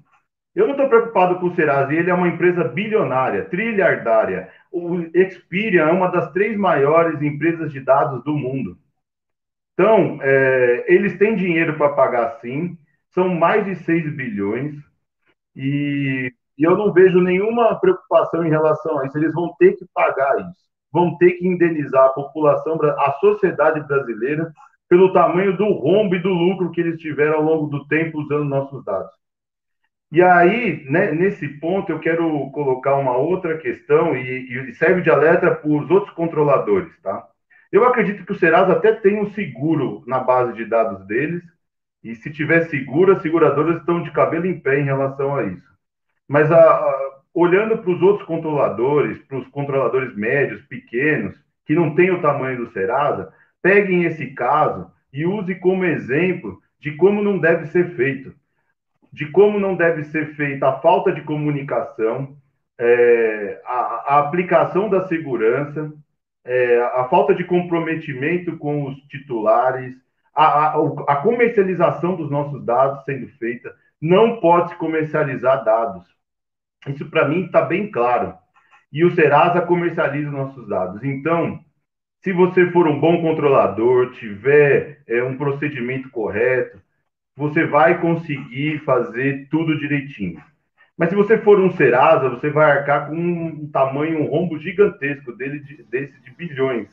Eu 0.55 0.67
não 0.67 0.73
estou 0.73 0.89
preocupado 0.89 1.39
com 1.39 1.47
o 1.47 1.55
Serasa, 1.55 1.93
ele 1.93 2.11
é 2.11 2.15
uma 2.15 2.29
empresa 2.29 2.65
bilionária, 2.65 3.45
trilhardária. 3.45 4.51
O 4.73 4.97
Experian 5.15 5.89
é 5.89 5.93
uma 5.93 6.09
das 6.09 6.33
três 6.33 6.57
maiores 6.57 7.23
empresas 7.23 7.73
de 7.73 7.81
dados 7.81 8.25
do 8.25 8.37
mundo. 8.37 8.77
Então, 9.75 10.19
é, 10.21 10.85
eles 10.89 11.17
têm 11.17 11.37
dinheiro 11.37 11.77
para 11.77 11.91
pagar 11.91 12.41
sim, 12.41 12.77
são 13.11 13.29
mais 13.29 13.65
de 13.65 13.77
6 13.77 14.17
bilhões, 14.17 14.75
e, 15.55 16.33
e 16.59 16.63
eu 16.65 16.77
não 16.77 16.93
vejo 16.93 17.21
nenhuma 17.21 17.79
preocupação 17.79 18.45
em 18.45 18.51
relação 18.51 18.99
a 18.99 19.07
isso, 19.07 19.17
eles 19.17 19.33
vão 19.33 19.55
ter 19.59 19.75
que 19.77 19.87
pagar 19.95 20.41
isso 20.41 20.69
vão 20.93 21.17
ter 21.19 21.33
que 21.33 21.47
indenizar 21.47 22.07
a 22.07 22.11
população, 22.11 22.79
a 22.83 23.13
sociedade 23.21 23.81
brasileira, 23.87 24.53
pelo 24.89 25.13
tamanho 25.13 25.57
do 25.57 25.71
rombo 25.73 26.15
e 26.15 26.23
do 26.23 26.31
lucro 26.31 26.71
que 26.71 26.81
eles 26.81 27.01
tiveram 27.01 27.37
ao 27.37 27.43
longo 27.43 27.67
do 27.67 27.87
tempo 27.87 28.21
usando 28.21 28.45
nossos 28.45 28.85
dados. 28.85 29.13
E 30.11 30.23
aí, 30.23 30.85
né, 30.89 31.13
nesse 31.13 31.47
ponto, 31.61 31.93
eu 31.93 31.99
quero 31.99 32.51
colocar 32.51 32.97
uma 32.97 33.15
outra 33.17 33.59
questão 33.59 34.17
e, 34.17 34.71
e 34.71 34.75
serve 34.75 35.03
de 35.03 35.11
alerta 35.11 35.51
para 35.51 35.69
os 35.69 35.91
outros 35.91 36.15
controladores, 36.15 36.91
tá? 37.03 37.29
Eu 37.71 37.85
acredito 37.85 38.25
que 38.25 38.33
o 38.33 38.39
Serasa 38.39 38.73
até 38.73 38.93
tem 38.93 39.21
um 39.21 39.31
seguro 39.33 40.03
na 40.07 40.21
base 40.21 40.55
de 40.55 40.65
dados 40.65 41.07
deles, 41.07 41.43
e 42.03 42.15
se 42.15 42.33
tiver 42.33 42.63
seguro, 42.69 43.13
as 43.13 43.21
seguradoras 43.21 43.81
estão 43.81 44.03
de 44.03 44.11
cabelo 44.11 44.47
em 44.47 44.59
pé 44.59 44.81
em 44.81 44.85
relação 44.85 45.37
a 45.37 45.45
isso. 45.45 45.69
Mas 46.27 46.51
a, 46.51 46.59
a 46.59 47.19
olhando 47.35 47.79
para 47.79 47.91
os 47.91 48.03
outros 48.03 48.27
controladores, 48.27 49.19
para 49.27 49.39
os 49.39 49.47
controladores 49.49 50.17
médios, 50.17 50.63
pequenos, 50.63 51.37
que 51.65 51.75
não 51.75 51.95
têm 51.95 52.11
o 52.11 52.21
tamanho 52.21 52.65
do 52.65 52.73
Serasa, 52.73 53.33
peguem 53.69 54.05
esse 54.05 54.29
caso 54.29 54.91
e 55.13 55.27
use 55.27 55.55
como 55.57 55.85
exemplo 55.85 56.59
de 56.81 56.97
como 56.97 57.23
não 57.23 57.39
deve 57.39 57.67
ser 57.67 57.95
feito, 57.97 58.35
de 59.13 59.27
como 59.31 59.61
não 59.61 59.77
deve 59.77 60.05
ser 60.05 60.35
feita 60.37 60.69
a 60.69 60.81
falta 60.81 61.13
de 61.13 61.21
comunicação, 61.21 62.35
é, 62.79 63.61
a, 63.67 64.15
a, 64.15 64.19
aplicação 64.21 64.89
da 64.89 65.07
segurança, 65.07 65.93
é, 66.47 66.81
a 66.95 67.05
falta 67.11 67.35
de 67.35 67.45
comprometimento 67.45 68.57
com 68.57 68.87
os 68.87 68.97
titulares, 69.09 69.95
a, 70.35 70.45
a, 70.45 70.77
a 71.09 71.17
comercialização 71.17 72.17
dos 72.17 72.31
nossos 72.31 72.65
dados 72.65 73.05
sendo 73.05 73.29
feita. 73.37 73.75
Não 74.01 74.41
pode 74.41 74.71
se 74.71 74.77
comercializar 74.77 75.63
dados 75.63 76.07
Isso 76.87 77.11
para 77.11 77.29
mim 77.29 77.45
está 77.45 77.61
bem 77.61 77.91
claro. 77.91 78.35
E 78.91 79.05
o 79.05 79.15
Serasa 79.15 79.61
comercializa 79.61 80.31
nossos 80.31 80.67
dados. 80.67 81.05
Então, 81.05 81.63
se 82.21 82.33
você 82.33 82.71
for 82.71 82.87
um 82.89 82.99
bom 82.99 83.23
controlador, 83.23 84.13
tiver 84.13 85.01
é, 85.07 85.23
um 85.23 85.37
procedimento 85.37 86.11
correto, 86.11 86.79
você 87.37 87.65
vai 87.65 88.01
conseguir 88.01 88.81
fazer 88.81 89.47
tudo 89.51 89.79
direitinho. 89.79 90.43
Mas 90.97 91.11
se 91.11 91.15
você 91.15 91.39
for 91.39 91.61
um 91.61 91.71
Serasa, 91.77 92.29
você 92.29 92.51
vai 92.51 92.71
arcar 92.71 93.09
com 93.09 93.15
um 93.15 93.71
tamanho, 93.73 94.21
um 94.21 94.27
rombo 94.27 94.59
gigantesco 94.59 95.33
dele, 95.33 95.61
de, 95.61 95.85
desse 95.85 96.21
de 96.21 96.31
bilhões 96.33 96.89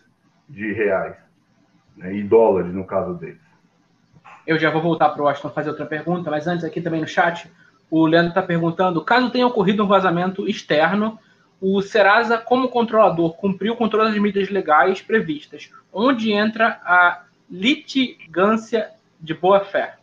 de 0.48 0.72
reais. 0.72 1.15
Né, 1.98 2.13
e 2.13 2.24
dólares, 2.24 2.74
no 2.74 2.86
caso 2.86 3.15
deles. 3.15 3.41
Eu 4.46 4.60
já 4.60 4.70
vou 4.70 4.82
voltar 4.82 5.10
para 5.10 5.22
o 5.22 5.25
Washington 5.25 5.50
fazer 5.50 5.70
outra 5.70 5.86
pergunta, 5.86 6.29
mas 6.29 6.46
antes 6.46 6.63
aqui 6.63 6.82
também 6.82 7.01
no 7.01 7.08
chat, 7.08 7.50
o 7.89 8.05
Leandro 8.05 8.29
está 8.29 8.44
perguntando, 8.44 9.03
caso 9.03 9.32
tenha 9.32 9.48
ocorrido 9.48 9.84
um 9.84 9.88
vazamento 9.88 10.48
externo, 10.48 11.17
o 11.62 11.81
Serasa, 11.81 12.38
como 12.38 12.69
controlador, 12.69 13.35
cumpriu 13.35 13.75
com 13.75 13.88
todas 13.88 14.09
as 14.09 14.17
medidas 14.19 14.50
legais 14.50 15.01
previstas. 15.01 15.71
Onde 15.91 16.31
entra 16.31 16.79
a 16.83 17.24
litigância 17.50 18.89
de 19.19 19.33
boa-fé? 19.33 19.95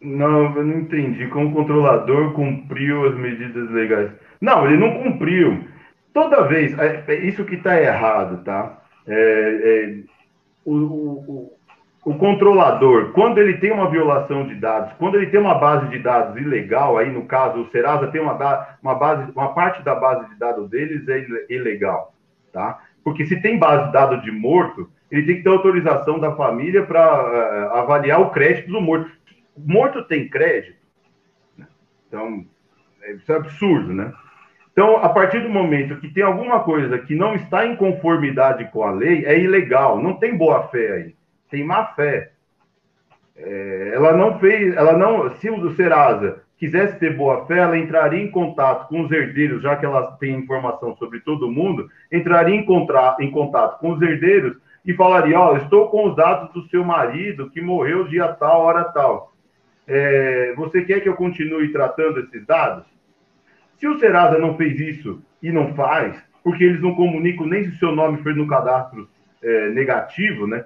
Não, 0.00 0.56
eu 0.56 0.64
não 0.64 0.78
entendi. 0.80 1.28
Como 1.28 1.54
controlador 1.54 2.32
cumpriu 2.32 3.08
as 3.08 3.14
medidas 3.14 3.70
legais. 3.70 4.10
Não, 4.40 4.66
ele 4.66 4.76
não 4.76 5.02
cumpriu. 5.02 5.64
Toda 6.12 6.46
vez, 6.48 6.76
é, 6.78 7.04
é 7.06 7.14
isso 7.26 7.44
que 7.44 7.54
está 7.54 7.80
errado, 7.80 8.42
tá? 8.44 8.82
É, 9.06 9.14
é, 9.14 9.98
o, 10.64 10.74
o, 10.74 11.52
o, 12.04 12.14
controlador, 12.14 13.12
quando 13.12 13.38
ele 13.38 13.58
tem 13.58 13.70
uma 13.70 13.90
violação 13.90 14.46
de 14.46 14.54
dados, 14.54 14.92
quando 14.98 15.16
ele 15.16 15.26
tem 15.26 15.38
uma 15.40 15.54
base 15.54 15.88
de 15.88 15.98
dados 15.98 16.40
ilegal, 16.40 16.98
aí 16.98 17.10
no 17.10 17.26
caso 17.26 17.60
o 17.60 17.70
Serasa 17.70 18.08
tem 18.08 18.20
uma, 18.20 18.36
uma 18.82 18.94
base, 18.94 19.30
uma 19.32 19.54
parte 19.54 19.82
da 19.82 19.94
base 19.94 20.28
de 20.28 20.36
dados 20.36 20.68
deles 20.68 21.06
é 21.08 21.26
ilegal, 21.48 22.14
tá? 22.52 22.80
Porque 23.04 23.26
se 23.26 23.40
tem 23.40 23.58
base 23.58 23.86
de 23.86 23.92
dados 23.92 24.22
de 24.22 24.30
morto, 24.30 24.90
ele 25.10 25.26
tem 25.26 25.36
que 25.36 25.42
ter 25.42 25.48
autorização 25.50 26.18
da 26.18 26.34
família 26.34 26.84
para 26.84 27.00
uh, 27.00 27.36
é, 27.36 27.78
avaliar 27.80 28.20
o 28.20 28.30
crédito 28.30 28.70
do 28.70 28.80
morto. 28.80 29.10
Morto 29.56 30.02
tem 30.04 30.28
crédito? 30.28 30.80
Então, 32.08 32.44
isso 33.14 33.30
é 33.30 33.36
absurdo, 33.36 33.92
né? 33.92 34.12
Então, 34.72 34.96
a 34.96 35.08
partir 35.10 35.40
do 35.40 35.50
momento 35.50 36.00
que 36.00 36.08
tem 36.08 36.22
alguma 36.22 36.60
coisa 36.60 36.98
que 36.98 37.14
não 37.14 37.34
está 37.34 37.66
em 37.66 37.76
conformidade 37.76 38.70
com 38.72 38.82
a 38.82 38.90
lei, 38.90 39.26
é 39.26 39.38
ilegal. 39.38 40.02
Não 40.02 40.14
tem 40.14 40.36
boa 40.36 40.68
fé 40.68 40.92
aí, 40.92 41.14
tem 41.52 41.62
má 41.62 41.84
fé. 41.94 42.32
É, 43.36 43.92
ela 43.94 44.14
não 44.14 44.38
fez, 44.40 44.74
ela 44.74 44.96
não. 44.96 45.30
Se 45.36 45.50
o 45.50 45.70
Serasa 45.76 46.42
quisesse 46.58 46.98
ter 46.98 47.16
boa 47.16 47.44
fé, 47.46 47.58
ela 47.58 47.78
entraria 47.78 48.22
em 48.22 48.30
contato 48.30 48.88
com 48.88 49.02
os 49.02 49.12
herdeiros, 49.12 49.62
já 49.62 49.76
que 49.76 49.84
ela 49.84 50.12
tem 50.12 50.34
informação 50.34 50.96
sobre 50.96 51.20
todo 51.20 51.50
mundo, 51.50 51.88
entraria 52.10 52.56
em, 52.56 52.64
contra, 52.64 53.16
em 53.20 53.30
contato 53.30 53.78
com 53.78 53.92
os 53.92 54.02
herdeiros 54.02 54.56
e 54.84 54.94
falaria: 54.94 55.38
Ó, 55.38 55.52
oh, 55.52 55.56
estou 55.58 55.88
com 55.90 56.08
os 56.08 56.16
dados 56.16 56.52
do 56.54 56.66
seu 56.68 56.82
marido 56.82 57.50
que 57.50 57.60
morreu 57.60 58.08
dia 58.08 58.28
tal, 58.28 58.62
hora 58.62 58.84
tal. 58.84 59.32
É, 59.86 60.54
você 60.56 60.82
quer 60.82 61.00
que 61.00 61.08
eu 61.08 61.16
continue 61.16 61.70
tratando 61.70 62.20
esses 62.20 62.46
dados? 62.46 62.86
Se 63.78 63.86
o 63.86 63.98
Serasa 63.98 64.38
não 64.38 64.56
fez 64.56 64.80
isso 64.80 65.20
e 65.42 65.50
não 65.50 65.74
faz, 65.74 66.16
porque 66.42 66.64
eles 66.64 66.80
não 66.80 66.94
comunicam 66.94 67.46
nem 67.46 67.64
se 67.64 67.70
o 67.70 67.78
seu 67.78 67.92
nome 67.92 68.22
foi 68.22 68.32
no 68.32 68.46
cadastro 68.46 69.08
é, 69.42 69.70
negativo, 69.70 70.46
né? 70.46 70.64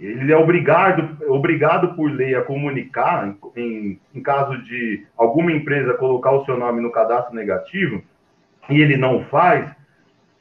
Ele 0.00 0.32
é 0.32 0.36
obrigado, 0.36 1.18
obrigado 1.28 1.94
por 1.94 2.10
lei 2.10 2.34
a 2.34 2.42
comunicar, 2.42 3.34
em, 3.54 4.00
em 4.14 4.22
caso 4.22 4.56
de 4.62 5.06
alguma 5.16 5.52
empresa 5.52 5.94
colocar 5.94 6.32
o 6.32 6.44
seu 6.44 6.56
nome 6.56 6.80
no 6.80 6.90
cadastro 6.90 7.34
negativo, 7.34 8.02
e 8.68 8.80
ele 8.80 8.96
não 8.96 9.24
faz, 9.24 9.70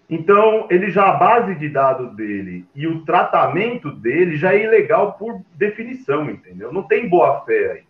então, 0.09 0.65
ele 0.71 0.89
já 0.89 1.09
a 1.09 1.17
base 1.17 1.53
de 1.53 1.69
dados 1.69 2.15
dele 2.15 2.65
e 2.73 2.87
o 2.87 3.05
tratamento 3.05 3.91
dele 3.91 4.37
já 4.37 4.53
é 4.53 4.63
ilegal 4.63 5.13
por 5.13 5.39
definição, 5.53 6.27
entendeu? 6.27 6.73
Não 6.73 6.81
tem 6.81 7.07
boa 7.07 7.41
fé 7.45 7.71
aí, 7.73 7.83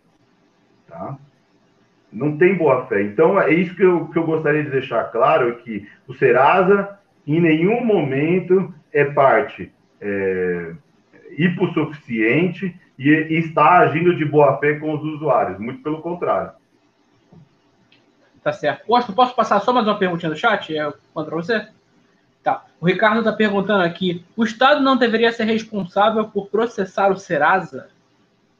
tá? 0.86 1.16
não 2.12 2.36
tem 2.36 2.54
boa 2.54 2.86
fé. 2.86 3.02
Então, 3.02 3.40
é 3.40 3.52
isso 3.52 3.74
que 3.74 3.82
eu, 3.82 4.06
que 4.08 4.18
eu 4.18 4.24
gostaria 4.24 4.62
de 4.62 4.70
deixar 4.70 5.04
claro, 5.04 5.48
é 5.48 5.52
que 5.52 5.88
o 6.06 6.14
Serasa, 6.14 6.98
em 7.26 7.40
nenhum 7.40 7.84
momento, 7.84 8.74
é 8.92 9.04
parte 9.04 9.72
é, 10.00 10.72
hipossuficiente 11.42 12.78
e, 12.98 13.08
e 13.08 13.38
está 13.38 13.78
agindo 13.78 14.14
de 14.14 14.24
boa 14.24 14.58
fé 14.58 14.74
com 14.74 14.94
os 14.94 15.02
usuários, 15.02 15.58
muito 15.58 15.82
pelo 15.82 16.02
contrário. 16.02 16.52
Tá 18.42 18.52
certo. 18.52 18.86
Posso, 18.86 19.12
posso 19.12 19.34
passar 19.34 19.60
só 19.60 19.72
mais 19.72 19.86
uma 19.86 19.98
perguntinha 19.98 20.30
do 20.30 20.36
chat? 20.36 20.72
Eu 20.72 20.94
mando 21.14 21.28
para 21.28 21.36
você? 21.36 21.68
Tá. 22.42 22.64
O 22.80 22.86
Ricardo 22.86 23.18
está 23.18 23.32
perguntando 23.32 23.84
aqui: 23.84 24.24
o 24.36 24.44
Estado 24.44 24.82
não 24.82 24.96
deveria 24.96 25.32
ser 25.32 25.44
responsável 25.44 26.24
por 26.26 26.48
processar 26.48 27.10
o 27.10 27.16
Serasa? 27.16 27.88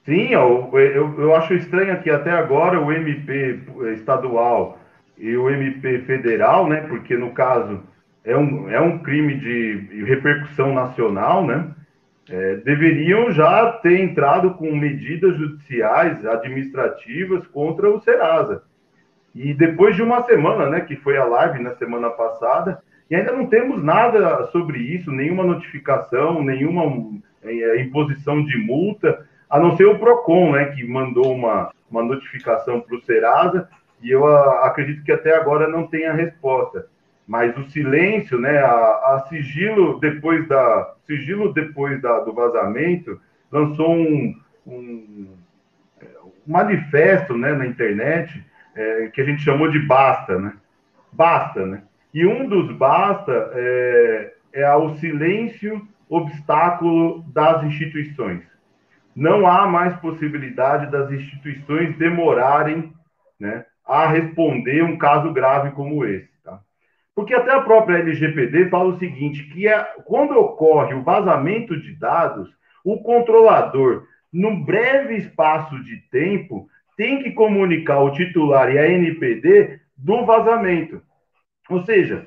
Sim, 0.04 0.28
eu, 0.28 0.70
eu, 0.72 1.20
eu 1.20 1.34
acho 1.34 1.54
estranho 1.54 2.02
que 2.02 2.10
até 2.10 2.30
agora 2.30 2.80
o 2.80 2.90
MP 2.92 3.60
estadual 3.94 4.78
e 5.18 5.36
o 5.36 5.50
MP 5.50 6.00
federal, 6.00 6.66
né, 6.66 6.80
porque 6.88 7.16
no 7.16 7.32
caso 7.32 7.82
é 8.24 8.36
um, 8.36 8.70
é 8.70 8.80
um 8.80 8.98
crime 8.98 9.38
de 9.38 10.04
repercussão 10.04 10.74
nacional, 10.74 11.46
né, 11.46 11.68
é, 12.30 12.56
deveriam 12.56 13.32
já 13.32 13.72
ter 13.72 14.00
entrado 14.00 14.54
com 14.54 14.74
medidas 14.74 15.36
judiciais, 15.36 16.24
administrativas 16.24 17.44
contra 17.48 17.90
o 17.90 18.00
Serasa. 18.00 18.62
E 19.34 19.52
depois 19.52 19.96
de 19.96 20.02
uma 20.02 20.22
semana, 20.24 20.70
né, 20.70 20.80
que 20.80 20.96
foi 20.96 21.16
a 21.16 21.24
live 21.24 21.62
na 21.62 21.74
semana 21.74 22.08
passada, 22.10 22.80
e 23.10 23.16
ainda 23.16 23.32
não 23.32 23.46
temos 23.46 23.82
nada 23.82 24.46
sobre 24.52 24.78
isso, 24.78 25.10
nenhuma 25.10 25.42
notificação, 25.42 26.42
nenhuma 26.42 26.84
é, 27.42 27.80
imposição 27.80 28.44
de 28.44 28.56
multa 28.58 29.26
a 29.48 29.58
não 29.58 29.76
ser 29.76 29.86
o 29.86 29.98
PROCON, 29.98 30.52
né, 30.52 30.66
que 30.66 30.86
mandou 30.86 31.34
uma, 31.34 31.72
uma 31.90 32.04
notificação 32.04 32.80
para 32.80 32.96
o 32.96 33.02
Serasa, 33.02 33.68
e 34.00 34.08
eu 34.08 34.24
a, 34.24 34.38
ah, 34.38 34.66
acredito 34.66 35.02
que 35.02 35.10
até 35.10 35.34
agora 35.34 35.66
não 35.66 35.88
tenha 35.88 36.12
resposta. 36.12 36.86
Mas 37.30 37.56
o 37.56 37.70
silêncio, 37.70 38.40
né, 38.40 38.58
a, 38.58 38.70
a 39.14 39.26
sigilo 39.28 40.00
depois 40.00 40.48
da 40.48 40.94
sigilo 41.06 41.52
depois 41.52 42.02
da, 42.02 42.18
do 42.20 42.32
vazamento 42.32 43.20
lançou 43.52 43.94
um, 43.94 44.34
um, 44.66 45.28
um 46.24 46.32
manifesto, 46.44 47.38
né, 47.38 47.52
na 47.52 47.66
internet 47.66 48.44
é, 48.74 49.10
que 49.14 49.20
a 49.20 49.24
gente 49.24 49.42
chamou 49.42 49.70
de 49.70 49.78
basta, 49.78 50.38
né? 50.38 50.54
Basta, 51.12 51.64
né? 51.64 51.82
E 52.12 52.26
um 52.26 52.48
dos 52.48 52.76
basta 52.76 53.32
é, 53.54 54.34
é 54.52 54.74
o 54.74 54.96
silêncio 54.96 55.86
obstáculo 56.08 57.24
das 57.32 57.62
instituições 57.62 58.50
não 59.14 59.46
há 59.46 59.66
mais 59.66 59.94
possibilidade 59.96 60.90
das 60.90 61.10
instituições 61.10 61.96
demorarem 61.98 62.92
né, 63.38 63.66
a 63.86 64.06
responder 64.06 64.82
um 64.82 64.96
caso 64.96 65.32
grave 65.32 65.72
como 65.72 66.04
esse. 66.06 66.29
Porque 67.14 67.34
até 67.34 67.52
a 67.52 67.60
própria 67.60 67.98
LGPD 67.98 68.68
fala 68.68 68.94
o 68.94 68.98
seguinte, 68.98 69.44
que 69.44 69.68
é, 69.68 69.82
quando 70.04 70.38
ocorre 70.38 70.94
o 70.94 71.02
vazamento 71.02 71.78
de 71.78 71.94
dados, 71.96 72.48
o 72.84 73.02
controlador, 73.02 74.06
num 74.32 74.64
breve 74.64 75.16
espaço 75.16 75.82
de 75.82 75.96
tempo, 76.10 76.68
tem 76.96 77.22
que 77.22 77.32
comunicar 77.32 78.00
o 78.00 78.12
titular 78.12 78.72
e 78.72 78.78
a 78.78 78.88
NPD 78.88 79.80
do 79.96 80.24
vazamento. 80.24 81.02
Ou 81.68 81.82
seja, 81.84 82.26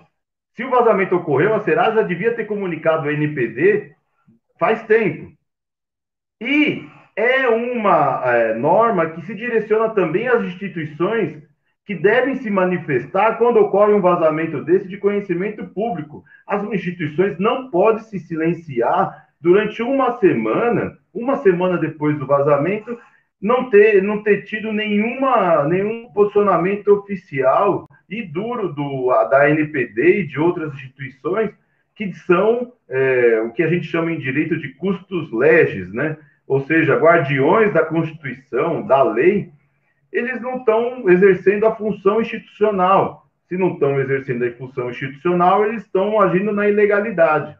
se 0.55 0.63
o 0.63 0.69
vazamento 0.69 1.15
ocorreu, 1.15 1.55
a 1.55 1.61
Serasa 1.61 1.97
já 1.97 2.01
devia 2.03 2.35
ter 2.35 2.45
comunicado 2.45 3.07
a 3.07 3.13
NPD 3.13 3.93
faz 4.59 4.83
tempo. 4.83 5.31
E 6.41 6.87
é 7.15 7.47
uma 7.47 8.21
é, 8.25 8.53
norma 8.53 9.09
que 9.09 9.25
se 9.25 9.33
direciona 9.33 9.89
também 9.89 10.27
às 10.27 10.43
instituições 10.43 11.41
que 11.85 11.95
devem 11.95 12.35
se 12.35 12.49
manifestar 12.49 13.37
quando 13.37 13.57
ocorre 13.57 13.93
um 13.93 14.01
vazamento 14.01 14.63
desse 14.63 14.87
de 14.87 14.97
conhecimento 14.97 15.65
público. 15.67 16.23
As 16.47 16.63
instituições 16.63 17.37
não 17.37 17.69
podem 17.69 18.03
se 18.03 18.19
silenciar 18.19 19.27
durante 19.41 19.81
uma 19.81 20.17
semana, 20.19 20.97
uma 21.13 21.35
semana 21.37 21.77
depois 21.77 22.17
do 22.17 22.25
vazamento, 22.25 22.97
não 23.41 23.69
ter, 23.69 24.01
não 24.01 24.23
ter 24.23 24.43
tido 24.43 24.71
nenhuma, 24.71 25.65
nenhum 25.65 26.09
posicionamento 26.13 26.87
oficial 26.87 27.89
e 28.09 28.23
duro 28.23 28.69
do, 28.69 29.09
da 29.29 29.49
NPD 29.49 30.21
e 30.21 30.27
de 30.27 30.39
outras 30.39 30.73
instituições 30.73 31.51
que 31.95 32.13
são 32.13 32.71
é, 32.89 33.41
o 33.41 33.51
que 33.51 33.61
a 33.61 33.67
gente 33.67 33.85
chama 33.85 34.11
em 34.11 34.19
direito 34.19 34.57
de 34.57 34.69
custos 34.69 35.31
legis, 35.31 35.91
né? 35.93 36.17
ou 36.47 36.61
seja, 36.61 36.97
guardiões 36.97 37.73
da 37.73 37.85
Constituição, 37.85 38.85
da 38.85 39.03
lei, 39.03 39.51
eles 40.13 40.39
não 40.39 40.57
estão 40.57 41.09
exercendo 41.09 41.65
a 41.65 41.75
função 41.75 42.21
institucional. 42.21 43.27
Se 43.49 43.57
não 43.57 43.73
estão 43.73 43.99
exercendo 43.99 44.45
a 44.45 44.51
função 44.53 44.89
institucional, 44.89 45.65
eles 45.65 45.83
estão 45.83 46.21
agindo 46.21 46.51
na 46.51 46.69
ilegalidade. 46.69 47.57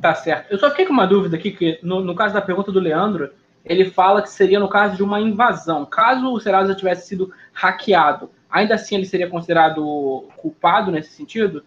Tá 0.00 0.14
certo. 0.14 0.52
Eu 0.52 0.58
só 0.58 0.70
fiquei 0.70 0.86
com 0.86 0.92
uma 0.92 1.06
dúvida 1.06 1.36
aqui, 1.36 1.50
que 1.50 1.80
no, 1.82 2.00
no 2.00 2.14
caso 2.14 2.34
da 2.34 2.42
pergunta 2.42 2.70
do 2.70 2.78
Leandro, 2.78 3.30
ele 3.64 3.90
fala 3.90 4.22
que 4.22 4.30
seria 4.30 4.60
no 4.60 4.68
caso 4.68 4.96
de 4.96 5.02
uma 5.02 5.20
invasão. 5.20 5.84
Caso 5.84 6.32
o 6.32 6.38
Serasa 6.38 6.74
tivesse 6.74 7.08
sido 7.08 7.32
hackeado, 7.52 8.30
ainda 8.48 8.74
assim 8.74 8.94
ele 8.94 9.06
seria 9.06 9.28
considerado 9.28 10.28
culpado 10.36 10.92
nesse 10.92 11.10
sentido? 11.10 11.64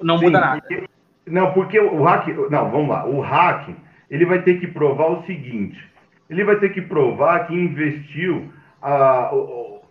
Não 0.00 0.18
Sim, 0.18 0.26
muda 0.26 0.40
nada. 0.40 0.60
Porque, 0.60 0.88
não, 1.26 1.52
porque 1.52 1.80
o 1.80 2.02
hack. 2.02 2.28
Não, 2.50 2.70
vamos 2.70 2.88
lá. 2.88 3.06
O 3.06 3.20
hack 3.20 3.74
ele 4.08 4.26
vai 4.26 4.42
ter 4.42 4.60
que 4.60 4.66
provar 4.66 5.08
o 5.08 5.26
seguinte: 5.26 5.91
ele 6.32 6.44
vai 6.44 6.56
ter 6.56 6.70
que 6.70 6.80
provar 6.80 7.46
que 7.46 7.54
investiu 7.54 8.50
a, 8.80 9.34
o, 9.34 9.82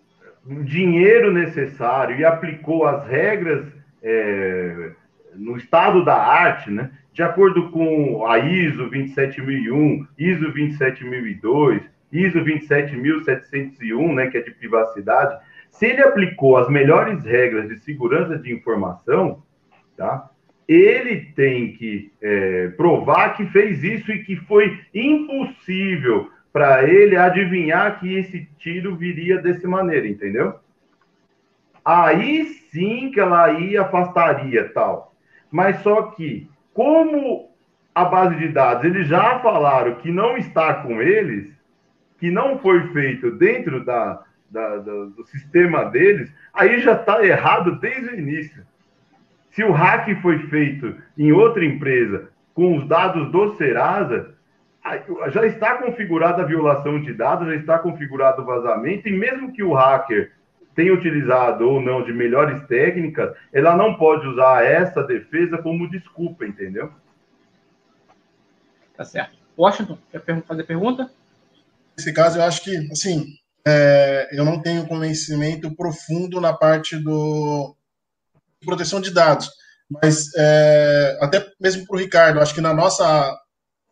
o 0.45 0.63
dinheiro 0.63 1.31
necessário 1.31 2.17
e 2.17 2.25
aplicou 2.25 2.87
as 2.87 3.07
regras 3.07 3.67
é, 4.01 4.91
no 5.35 5.55
estado 5.55 6.03
da 6.03 6.15
arte, 6.15 6.71
né? 6.71 6.89
de 7.13 7.21
acordo 7.21 7.69
com 7.69 8.25
a 8.25 8.39
ISO 8.39 8.89
27001, 8.89 10.07
ISO 10.17 10.51
27002, 10.51 11.83
ISO 12.11 12.43
27701, 12.43 14.15
né, 14.15 14.27
que 14.27 14.37
é 14.37 14.41
de 14.41 14.51
privacidade, 14.51 15.37
se 15.69 15.85
ele 15.85 16.01
aplicou 16.01 16.57
as 16.57 16.69
melhores 16.69 17.23
regras 17.23 17.69
de 17.69 17.77
segurança 17.79 18.37
de 18.37 18.51
informação, 18.51 19.43
tá? 19.95 20.30
Ele 20.71 21.33
tem 21.35 21.73
que 21.73 22.13
é, 22.21 22.69
provar 22.77 23.35
que 23.35 23.45
fez 23.47 23.83
isso 23.83 24.09
e 24.09 24.23
que 24.23 24.37
foi 24.37 24.79
impossível 24.93 26.31
para 26.53 26.87
ele 26.87 27.17
adivinhar 27.17 27.99
que 27.99 28.15
esse 28.15 28.47
tiro 28.57 28.95
viria 28.95 29.37
dessa 29.37 29.67
maneira, 29.67 30.07
entendeu? 30.07 30.55
Aí 31.83 32.45
sim 32.71 33.11
que 33.11 33.19
ela 33.19 33.47
aí 33.47 33.75
afastaria 33.75 34.69
tal. 34.69 35.13
Mas 35.51 35.81
só 35.81 36.03
que 36.03 36.49
como 36.73 37.49
a 37.93 38.05
base 38.05 38.37
de 38.37 38.47
dados 38.47 38.85
eles 38.85 39.09
já 39.09 39.39
falaram 39.39 39.95
que 39.95 40.09
não 40.09 40.37
está 40.37 40.75
com 40.75 41.01
eles, 41.01 41.53
que 42.17 42.31
não 42.31 42.57
foi 42.59 42.87
feito 42.93 43.29
dentro 43.31 43.83
da, 43.83 44.23
da, 44.49 44.77
da 44.77 45.05
do 45.05 45.25
sistema 45.25 45.83
deles, 45.83 46.33
aí 46.53 46.79
já 46.79 46.93
está 46.93 47.25
errado 47.25 47.77
desde 47.81 48.15
o 48.15 48.17
início. 48.17 48.70
Se 49.51 49.63
o 49.63 49.71
hack 49.71 50.07
foi 50.21 50.39
feito 50.47 50.95
em 51.17 51.31
outra 51.31 51.63
empresa 51.65 52.29
com 52.53 52.77
os 52.77 52.87
dados 52.87 53.31
do 53.31 53.55
Serasa, 53.57 54.33
já 55.31 55.45
está 55.45 55.75
configurada 55.75 56.41
a 56.41 56.45
violação 56.45 57.01
de 57.01 57.13
dados, 57.13 57.47
já 57.47 57.55
está 57.55 57.79
configurado 57.79 58.41
o 58.41 58.45
vazamento, 58.45 59.07
e 59.07 59.11
mesmo 59.11 59.51
que 59.51 59.63
o 59.63 59.73
hacker 59.73 60.31
tenha 60.73 60.93
utilizado 60.93 61.67
ou 61.67 61.81
não 61.81 62.03
de 62.03 62.13
melhores 62.13 62.65
técnicas, 62.67 63.35
ela 63.51 63.75
não 63.75 63.95
pode 63.95 64.25
usar 64.27 64.63
essa 64.63 65.03
defesa 65.03 65.57
como 65.57 65.89
desculpa, 65.89 66.45
entendeu? 66.45 66.91
Tá 68.95 69.03
certo. 69.03 69.37
Washington, 69.57 69.97
quer 70.11 70.21
fazer 70.43 70.63
pergunta? 70.63 71.11
Nesse 71.97 72.13
caso, 72.13 72.39
eu 72.39 72.43
acho 72.43 72.63
que, 72.63 72.75
assim, 72.91 73.25
é, 73.67 74.29
eu 74.31 74.45
não 74.45 74.61
tenho 74.61 74.87
conhecimento 74.87 75.75
profundo 75.75 76.39
na 76.39 76.53
parte 76.53 76.97
do 76.97 77.75
proteção 78.65 79.01
de 79.01 79.11
dados, 79.11 79.49
mas 79.89 80.27
é, 80.37 81.17
até 81.21 81.45
mesmo 81.59 81.85
para 81.85 81.95
o 81.95 81.99
Ricardo, 81.99 82.39
acho 82.39 82.53
que 82.53 82.61
na 82.61 82.73
nossa, 82.73 83.37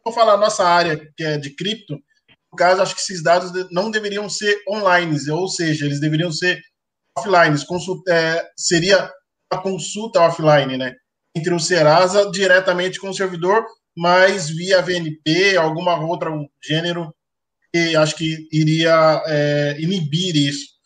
vou 0.03 0.13
falar 0.13 0.37
nossa 0.37 0.65
área 0.65 0.97
que 1.17 1.23
é 1.23 1.37
de 1.37 1.55
cripto, 1.55 1.97
no 2.51 2.57
caso, 2.57 2.81
acho 2.81 2.95
que 2.95 3.01
esses 3.01 3.21
dados 3.21 3.51
não 3.71 3.91
deveriam 3.91 4.27
ser 4.27 4.57
online, 4.67 5.15
ou 5.29 5.47
seja, 5.47 5.85
eles 5.85 5.99
deveriam 5.99 6.31
ser 6.31 6.59
offline. 7.15 7.65
Consulta, 7.65 8.11
é, 8.11 8.43
seria 8.57 9.11
a 9.51 9.57
consulta 9.57 10.21
offline, 10.21 10.77
né? 10.77 10.95
Entre 11.35 11.53
o 11.53 11.59
Serasa 11.59 12.29
diretamente 12.31 12.99
com 12.99 13.09
o 13.09 13.13
servidor, 13.13 13.63
mas 13.95 14.49
via 14.49 14.81
VNP, 14.81 15.57
alguma 15.57 15.99
outra 16.03 16.31
gênero, 16.63 17.13
e 17.73 17.95
acho 17.95 18.15
que 18.15 18.47
iria 18.51 19.21
é, 19.27 19.77
inibir 19.79 20.35
isso. 20.35 20.78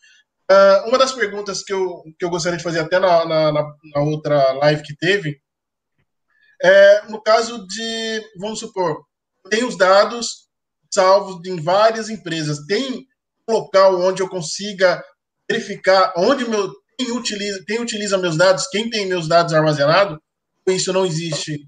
Uh, 0.51 0.89
uma 0.89 0.97
das 0.97 1.13
perguntas 1.13 1.63
que 1.63 1.73
eu, 1.73 2.03
que 2.19 2.25
eu 2.25 2.29
gostaria 2.29 2.57
de 2.57 2.63
fazer 2.63 2.79
até 2.79 2.99
na, 2.99 3.25
na, 3.25 3.51
na 3.51 4.01
outra 4.01 4.51
live 4.53 4.83
que 4.83 4.95
teve 4.95 5.41
é 6.61 7.07
no 7.09 7.21
caso 7.21 7.65
de, 7.67 8.21
vamos 8.39 8.59
supor, 8.59 9.03
tem 9.49 9.63
os 9.63 9.77
dados 9.77 10.47
salvos 10.91 11.45
em 11.45 11.61
várias 11.61 12.09
empresas, 12.09 12.65
tem 12.65 13.05
local 13.49 13.99
onde 14.01 14.21
eu 14.21 14.29
consiga 14.29 15.03
verificar 15.49 16.13
onde 16.15 16.47
meu 16.47 16.71
quem 16.97 17.11
utiliza, 17.11 17.63
quem 17.67 17.81
utiliza 17.81 18.17
meus 18.17 18.37
dados, 18.37 18.67
quem 18.67 18.89
tem 18.89 19.07
meus 19.07 19.27
dados 19.27 19.53
armazenados, 19.53 20.19
isso 20.67 20.93
não 20.93 21.05
existe. 21.05 21.59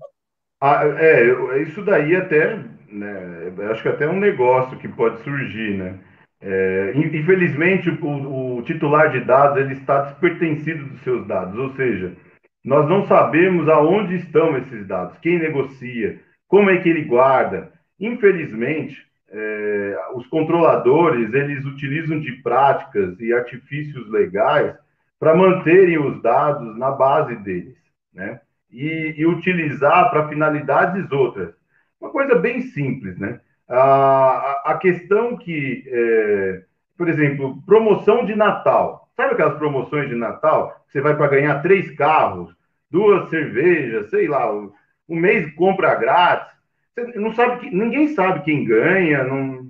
Ah, 0.61 0.83
é, 0.85 1.61
isso 1.63 1.83
daí 1.83 2.15
até, 2.15 2.57
né, 2.87 3.53
acho 3.71 3.81
que 3.81 3.89
até 3.89 4.05
é 4.05 4.09
um 4.09 4.19
negócio 4.19 4.77
que 4.77 4.87
pode 4.87 5.23
surgir, 5.23 5.77
né? 5.77 5.99
É, 6.47 6.93
infelizmente, 6.95 7.89
o, 7.89 8.57
o, 8.57 8.61
titular 8.61 9.11
de 9.11 9.21
dados 9.21 9.57
ele 9.57 9.73
está 9.73 10.01
despertencido 10.01 10.85
dos 10.85 11.01
seus 11.01 11.25
dados, 11.25 11.57
ou 11.57 11.75
seja, 11.75 12.15
nós 12.63 12.87
não 12.87 13.07
sabemos 13.07 13.67
aonde 13.67 14.17
estão 14.17 14.55
esses 14.55 14.85
dados, 14.85 15.17
quem 15.17 15.39
negocia, 15.39 16.19
como 16.47 16.69
é 16.69 16.77
que 16.77 16.87
ele 16.87 17.01
guarda. 17.05 17.71
Infelizmente, 17.99 18.95
é, 19.27 19.97
os 20.13 20.27
controladores 20.27 21.33
eles 21.33 21.65
utilizam 21.65 22.19
de 22.19 22.33
práticas 22.43 23.19
e 23.19 23.33
artifícios 23.33 24.07
legais 24.11 24.75
para 25.19 25.35
manterem 25.35 25.97
os 25.97 26.21
dados 26.21 26.77
na 26.77 26.91
base 26.91 27.35
deles, 27.37 27.75
né? 28.13 28.39
E, 28.71 29.15
e 29.17 29.25
utilizar 29.25 30.11
para 30.11 30.27
finalidades 30.27 31.11
outras. 31.11 31.55
Uma 31.99 32.11
coisa 32.11 32.35
bem 32.35 32.61
simples, 32.61 33.17
né? 33.17 33.39
A, 33.67 34.77
questão 34.79 35.37
que, 35.37 35.83
é, 35.87 36.61
por 36.97 37.09
exemplo, 37.09 37.61
promoção 37.65 38.25
de 38.25 38.35
Natal. 38.35 39.09
Sabe 39.15 39.33
aquelas 39.33 39.57
promoções 39.57 40.09
de 40.09 40.15
Natal? 40.15 40.85
Você 40.87 41.01
vai 41.01 41.15
para 41.15 41.27
ganhar 41.27 41.61
três 41.61 41.89
carros, 41.95 42.55
duas 42.91 43.29
cervejas, 43.29 44.09
sei 44.09 44.27
lá, 44.27 44.51
um 44.53 45.15
mês 45.15 45.51
compra 45.55 45.95
grátis. 45.95 46.53
Você 46.93 47.19
não 47.19 47.33
sabe 47.33 47.59
que 47.59 47.75
ninguém 47.75 48.09
sabe 48.09 48.43
quem 48.43 48.65
ganha, 48.65 49.23
não, 49.23 49.65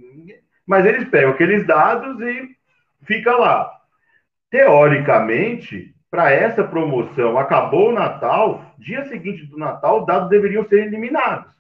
mas 0.66 0.86
eles 0.86 1.08
pegam 1.10 1.32
aqueles 1.32 1.66
dados 1.66 2.20
e 2.22 2.56
fica 3.04 3.36
lá. 3.36 3.72
Teoricamente, 4.50 5.96
para 6.10 6.32
essa 6.32 6.64
promoção, 6.64 7.38
acabou 7.38 7.90
o 7.90 7.94
Natal, 7.94 8.74
dia 8.78 9.06
seguinte 9.06 9.46
do 9.46 9.58
Natal, 9.58 10.02
os 10.02 10.06
dados 10.06 10.30
deveriam 10.30 10.68
ser 10.68 10.86
eliminados. 10.86 11.55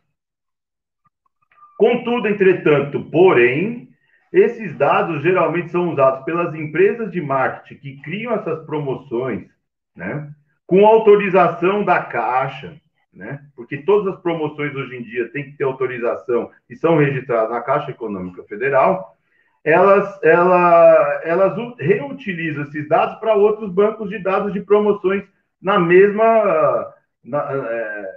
Contudo, 1.77 2.27
entretanto, 2.27 3.03
porém, 3.11 3.89
esses 4.31 4.75
dados 4.77 5.21
geralmente 5.21 5.71
são 5.71 5.91
usados 5.91 6.23
pelas 6.23 6.53
empresas 6.55 7.11
de 7.11 7.21
marketing 7.21 7.79
que 7.79 8.01
criam 8.01 8.33
essas 8.33 8.65
promoções, 8.65 9.47
né, 9.95 10.29
com 10.65 10.85
autorização 10.85 11.83
da 11.83 12.01
Caixa, 12.01 12.79
né? 13.13 13.39
Porque 13.55 13.77
todas 13.77 14.13
as 14.13 14.21
promoções 14.21 14.75
hoje 14.75 14.97
em 14.97 15.03
dia 15.03 15.29
têm 15.29 15.45
que 15.45 15.57
ter 15.57 15.63
autorização 15.63 16.51
e 16.69 16.75
são 16.75 16.97
registradas 16.97 17.49
na 17.49 17.61
Caixa 17.61 17.91
Econômica 17.91 18.43
Federal. 18.43 19.15
Elas, 19.63 20.21
ela, 20.21 21.21
elas 21.23 21.55
reutilizam 21.79 22.63
esses 22.63 22.88
dados 22.89 23.15
para 23.19 23.33
outros 23.33 23.71
bancos 23.71 24.09
de 24.09 24.19
dados 24.19 24.51
de 24.51 24.59
promoções 24.59 25.23
na 25.61 25.79
mesma, 25.79 26.93
na, 27.23 27.39
é, 27.51 28.11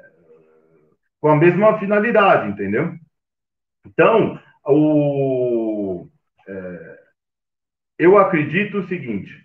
com 1.21 1.29
a 1.29 1.37
mesma 1.37 1.79
finalidade, 1.79 2.49
entendeu? 2.49 2.93
Então, 3.85 4.41
o, 4.65 6.09
é, 6.47 6.99
eu 7.99 8.19
acredito 8.19 8.79
o 8.79 8.87
seguinte, 8.87 9.45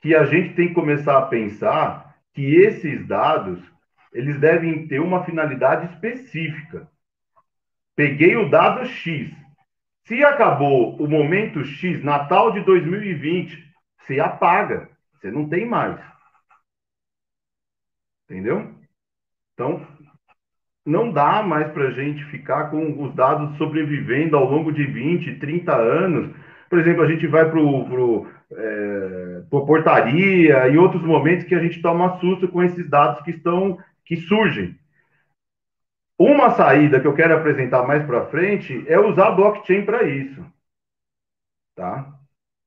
que 0.00 0.14
a 0.14 0.24
gente 0.24 0.54
tem 0.54 0.68
que 0.68 0.74
começar 0.74 1.18
a 1.18 1.26
pensar 1.26 2.16
que 2.32 2.56
esses 2.56 3.06
dados 3.06 3.60
eles 4.12 4.38
devem 4.40 4.88
ter 4.88 5.00
uma 5.00 5.24
finalidade 5.24 5.92
específica. 5.92 6.90
Peguei 7.94 8.36
o 8.36 8.48
dado 8.48 8.86
X. 8.86 9.30
Se 10.04 10.24
acabou 10.24 10.96
o 10.96 11.08
momento 11.08 11.64
X, 11.64 12.02
Natal 12.02 12.52
de 12.52 12.60
2020, 12.62 13.72
você 13.98 14.18
apaga. 14.18 14.90
Você 15.14 15.30
não 15.30 15.48
tem 15.48 15.66
mais. 15.66 16.00
Entendeu? 18.24 18.74
Então, 19.54 19.86
não 20.84 21.12
dá 21.12 21.42
mais 21.42 21.70
para 21.72 21.88
a 21.88 21.90
gente 21.90 22.24
ficar 22.26 22.70
com 22.70 23.02
os 23.02 23.14
dados 23.14 23.56
sobrevivendo 23.56 24.36
ao 24.36 24.44
longo 24.44 24.72
de 24.72 24.84
20, 24.84 25.36
30 25.36 25.74
anos. 25.74 26.34
Por 26.68 26.78
exemplo, 26.78 27.02
a 27.02 27.08
gente 27.08 27.26
vai 27.26 27.48
para 27.50 27.60
é, 27.60 29.42
portaria 29.50 30.68
e 30.68 30.78
outros 30.78 31.02
momentos 31.02 31.44
que 31.44 31.54
a 31.54 31.60
gente 31.60 31.82
toma 31.82 32.18
susto 32.18 32.48
com 32.48 32.62
esses 32.62 32.88
dados 32.88 33.20
que 33.22 33.30
estão 33.30 33.78
que 34.04 34.16
surgem. 34.16 34.76
Uma 36.18 36.50
saída 36.50 37.00
que 37.00 37.06
eu 37.06 37.14
quero 37.14 37.34
apresentar 37.34 37.86
mais 37.86 38.04
para 38.04 38.26
frente 38.26 38.84
é 38.86 38.98
usar 38.98 39.30
blockchain 39.30 39.84
para 39.84 40.02
isso. 40.02 40.44
Tá? 41.74 42.12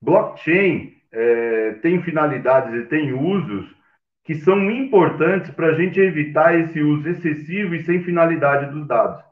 Blockchain 0.02 0.93
é, 1.12 1.73
tem 1.82 2.02
finalidades 2.02 2.73
e 2.73 2.86
tem 2.88 3.13
usos 3.13 3.73
que 4.23 4.36
são 4.36 4.71
importantes 4.71 5.51
para 5.51 5.67
a 5.67 5.73
gente 5.73 5.99
evitar 5.99 6.57
esse 6.57 6.81
uso 6.81 7.09
excessivo 7.09 7.75
e 7.75 7.83
sem 7.83 8.03
finalidade 8.03 8.71
dos 8.71 8.88
dados. 8.88 9.23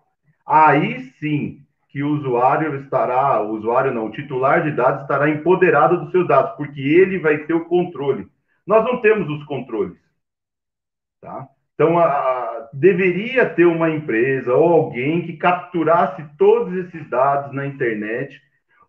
Aí 0.45 1.01
sim 1.19 1.61
que 1.87 2.03
o 2.03 2.09
usuário 2.09 2.75
estará, 2.81 3.41
o 3.41 3.51
usuário 3.51 3.93
não, 3.93 4.05
o 4.05 4.11
titular 4.11 4.63
de 4.63 4.71
dados 4.71 5.01
estará 5.01 5.29
empoderado 5.29 5.99
dos 5.99 6.11
seus 6.11 6.27
dados, 6.27 6.55
porque 6.55 6.79
ele 6.79 7.19
vai 7.19 7.39
ter 7.39 7.53
o 7.53 7.65
controle. 7.65 8.27
Nós 8.65 8.83
não 8.85 9.01
temos 9.01 9.29
os 9.29 9.43
controles. 9.45 9.97
Tá? 11.19 11.47
Então, 11.75 11.99
a, 11.99 12.05
a, 12.05 12.69
deveria 12.73 13.49
ter 13.49 13.65
uma 13.65 13.89
empresa 13.89 14.53
ou 14.53 14.71
alguém 14.71 15.21
que 15.21 15.35
capturasse 15.35 16.23
todos 16.37 16.73
esses 16.75 17.09
dados 17.09 17.53
na 17.53 17.65
internet, 17.65 18.41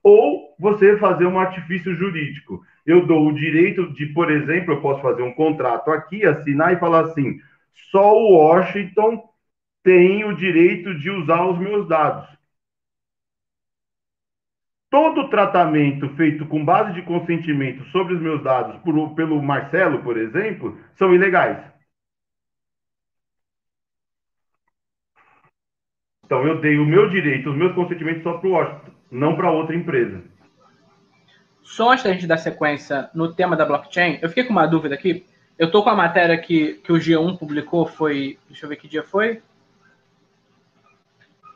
ou 0.02 0.54
você 0.58 0.96
fazer 0.98 1.26
um 1.26 1.38
artifício 1.38 1.94
jurídico. 1.94 2.64
Eu 2.84 3.06
dou 3.06 3.28
o 3.28 3.34
direito 3.34 3.92
de, 3.92 4.06
por 4.06 4.30
exemplo, 4.30 4.74
eu 4.74 4.80
posso 4.80 5.00
fazer 5.00 5.22
um 5.22 5.32
contrato 5.32 5.90
aqui, 5.90 6.24
assinar 6.24 6.72
e 6.72 6.80
falar 6.80 7.06
assim: 7.06 7.38
só 7.90 8.12
o 8.12 8.34
Washington 8.34 9.22
tem 9.82 10.24
o 10.24 10.36
direito 10.36 10.98
de 10.98 11.10
usar 11.10 11.44
os 11.46 11.58
meus 11.58 11.88
dados 11.88 12.32
todo 14.92 15.30
tratamento 15.30 16.06
feito 16.16 16.44
com 16.46 16.62
base 16.62 16.92
de 16.92 17.00
consentimento 17.00 17.82
sobre 17.86 18.12
os 18.12 18.20
meus 18.20 18.42
dados 18.42 18.76
por, 18.82 19.14
pelo 19.14 19.42
Marcelo, 19.42 20.02
por 20.02 20.18
exemplo, 20.18 20.78
são 20.96 21.14
ilegais. 21.14 21.64
Então 26.26 26.46
eu 26.46 26.60
dei 26.60 26.76
o 26.76 26.84
meu 26.84 27.08
direito, 27.08 27.48
os 27.48 27.56
meus 27.56 27.74
consentimentos 27.74 28.22
só 28.22 28.36
para 28.36 28.48
o 28.48 28.52
Washington, 28.52 28.92
não 29.10 29.34
para 29.34 29.50
outra 29.50 29.74
empresa. 29.74 30.22
Só 31.62 31.90
antes 31.90 32.04
da 32.04 32.12
gente 32.12 32.26
dar 32.26 32.36
sequência 32.36 33.08
no 33.14 33.32
tema 33.32 33.56
da 33.56 33.64
blockchain, 33.64 34.18
eu 34.20 34.28
fiquei 34.28 34.44
com 34.44 34.52
uma 34.52 34.66
dúvida 34.66 34.94
aqui. 34.94 35.24
Eu 35.58 35.66
estou 35.66 35.82
com 35.82 35.90
a 35.90 35.94
matéria 35.94 36.36
que, 36.36 36.74
que 36.84 36.92
o 36.92 36.96
G1 36.96 37.38
publicou, 37.38 37.86
foi. 37.86 38.38
Deixa 38.48 38.64
eu 38.64 38.68
ver 38.68 38.76
que 38.76 38.88
dia 38.88 39.02
foi. 39.02 39.42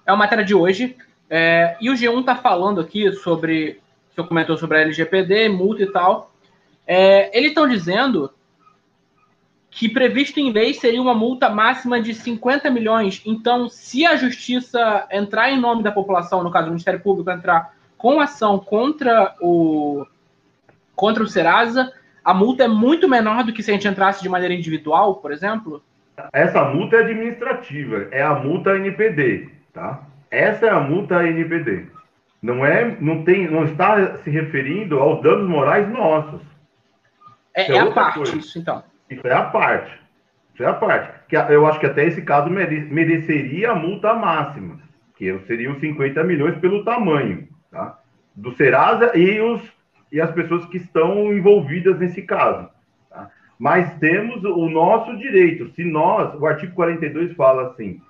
É 0.07 0.13
uma 0.13 0.19
matéria 0.19 0.45
de 0.45 0.55
hoje, 0.55 0.97
é, 1.29 1.77
e 1.81 1.91
o 1.91 1.95
G1 1.95 2.21
está 2.21 2.37
falando 2.37 2.81
aqui 2.81 3.13
sobre, 3.13 3.81
senhor 4.15 4.29
comentou 4.29 4.57
sobre 4.57 4.79
a 4.79 4.81
LGPD, 4.83 5.49
multa 5.49 5.83
e 5.83 5.91
tal. 5.91 6.33
É, 6.87 7.37
eles 7.37 7.49
estão 7.49 7.69
dizendo 7.69 8.33
que 9.69 9.89
previsto 9.89 10.39
em 10.39 10.53
lei 10.53 10.73
seria 10.73 11.03
uma 11.03 11.15
multa 11.15 11.51
máxima 11.51 12.01
de 12.01 12.15
50 12.15 12.71
milhões. 12.71 13.21
Então, 13.27 13.69
se 13.69 14.07
a 14.07 14.17
justiça 14.17 15.07
entrar 15.11 15.51
em 15.51 15.61
nome 15.61 15.83
da 15.83 15.93
população, 15.93 16.43
no 16.43 16.51
caso 16.51 16.67
o 16.67 16.71
Ministério 16.71 17.01
Público 17.01 17.31
entrar 17.31 17.76
com 17.97 18.21
ação 18.21 18.59
contra 18.59 19.35
o 19.41 20.07
contra 20.95 21.23
o 21.23 21.27
Serasa, 21.29 21.93
a 22.25 22.33
multa 22.33 22.65
é 22.65 22.69
muito 22.69 23.09
menor 23.09 23.45
do 23.45 23.53
que 23.53 23.63
se 23.63 23.71
a 23.71 23.75
gente 23.75 23.87
entrasse 23.87 24.23
de 24.23 24.29
maneira 24.29 24.55
individual, 24.55 25.17
por 25.17 25.31
exemplo? 25.31 25.83
Essa 26.33 26.65
multa 26.65 26.97
é 26.97 27.01
administrativa, 27.01 28.09
é 28.11 28.23
a 28.23 28.35
multa 28.35 28.77
NPD, 28.77 29.49
tá? 29.73 30.03
Essa 30.31 30.67
é 30.67 30.71
a 30.71 30.81
multa 30.81 31.27
NPD. 31.27 31.87
Não 32.43 32.65
é, 32.65 32.97
não 33.01 33.25
tem, 33.25 33.49
não 33.51 33.65
está 33.65 34.17
se 34.19 34.31
referindo 34.31 34.99
aos 34.99 35.23
danos 35.23 35.49
morais 35.49 35.89
nossos. 35.89 36.41
É, 37.55 37.73
é, 37.73 37.77
é 37.77 37.81
a 37.81 37.91
parte 37.91 38.19
coisa. 38.19 38.37
isso, 38.37 38.59
então. 38.59 38.83
Isso 39.11 39.27
é 39.27 39.33
a 39.33 39.43
parte. 39.43 39.93
Isso 40.55 40.63
é 40.63 40.67
a 40.67 40.75
parte. 40.75 41.13
Que 41.29 41.37
eu 41.37 41.67
acho 41.67 41.79
que 41.79 41.87
até 41.87 42.05
esse 42.07 42.23
caso 42.23 42.49
mereceria 42.51 43.73
a 43.73 43.75
multa 43.75 44.15
máxima, 44.15 44.81
que 45.17 45.39
seriam 45.47 45.79
50 45.79 46.25
milhões 46.25 46.59
pelo 46.59 46.85
tamanho? 46.85 47.47
Do 48.37 48.53
Serasa 48.53 49.17
e 49.17 49.41
os 49.41 49.63
e 50.13 50.21
as 50.21 50.31
pessoas 50.31 50.65
que 50.67 50.77
estão 50.77 51.33
envolvidas 51.33 51.99
nesse 51.99 52.23
caso. 52.23 52.69
Tá? 53.11 53.31
Mas 53.59 53.99
temos 53.99 54.45
o 54.45 54.69
nosso 54.69 55.17
direito. 55.17 55.69
Se 55.75 55.85
nós, 55.85 56.35
o 56.41 56.47
artigo 56.47 56.75
42 56.75 57.35
fala 57.35 57.69
assim: 57.69 58.01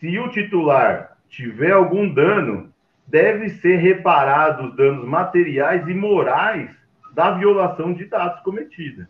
se 0.00 0.18
o 0.18 0.28
titular 0.30 1.16
tiver 1.28 1.72
algum 1.72 2.12
dano, 2.12 2.72
deve 3.06 3.48
ser 3.48 3.76
reparado 3.76 4.68
os 4.68 4.76
danos 4.76 5.06
materiais 5.06 5.86
e 5.86 5.94
morais 5.94 6.70
da 7.14 7.32
violação 7.32 7.92
de 7.92 8.04
dados 8.04 8.40
cometida. 8.40 9.08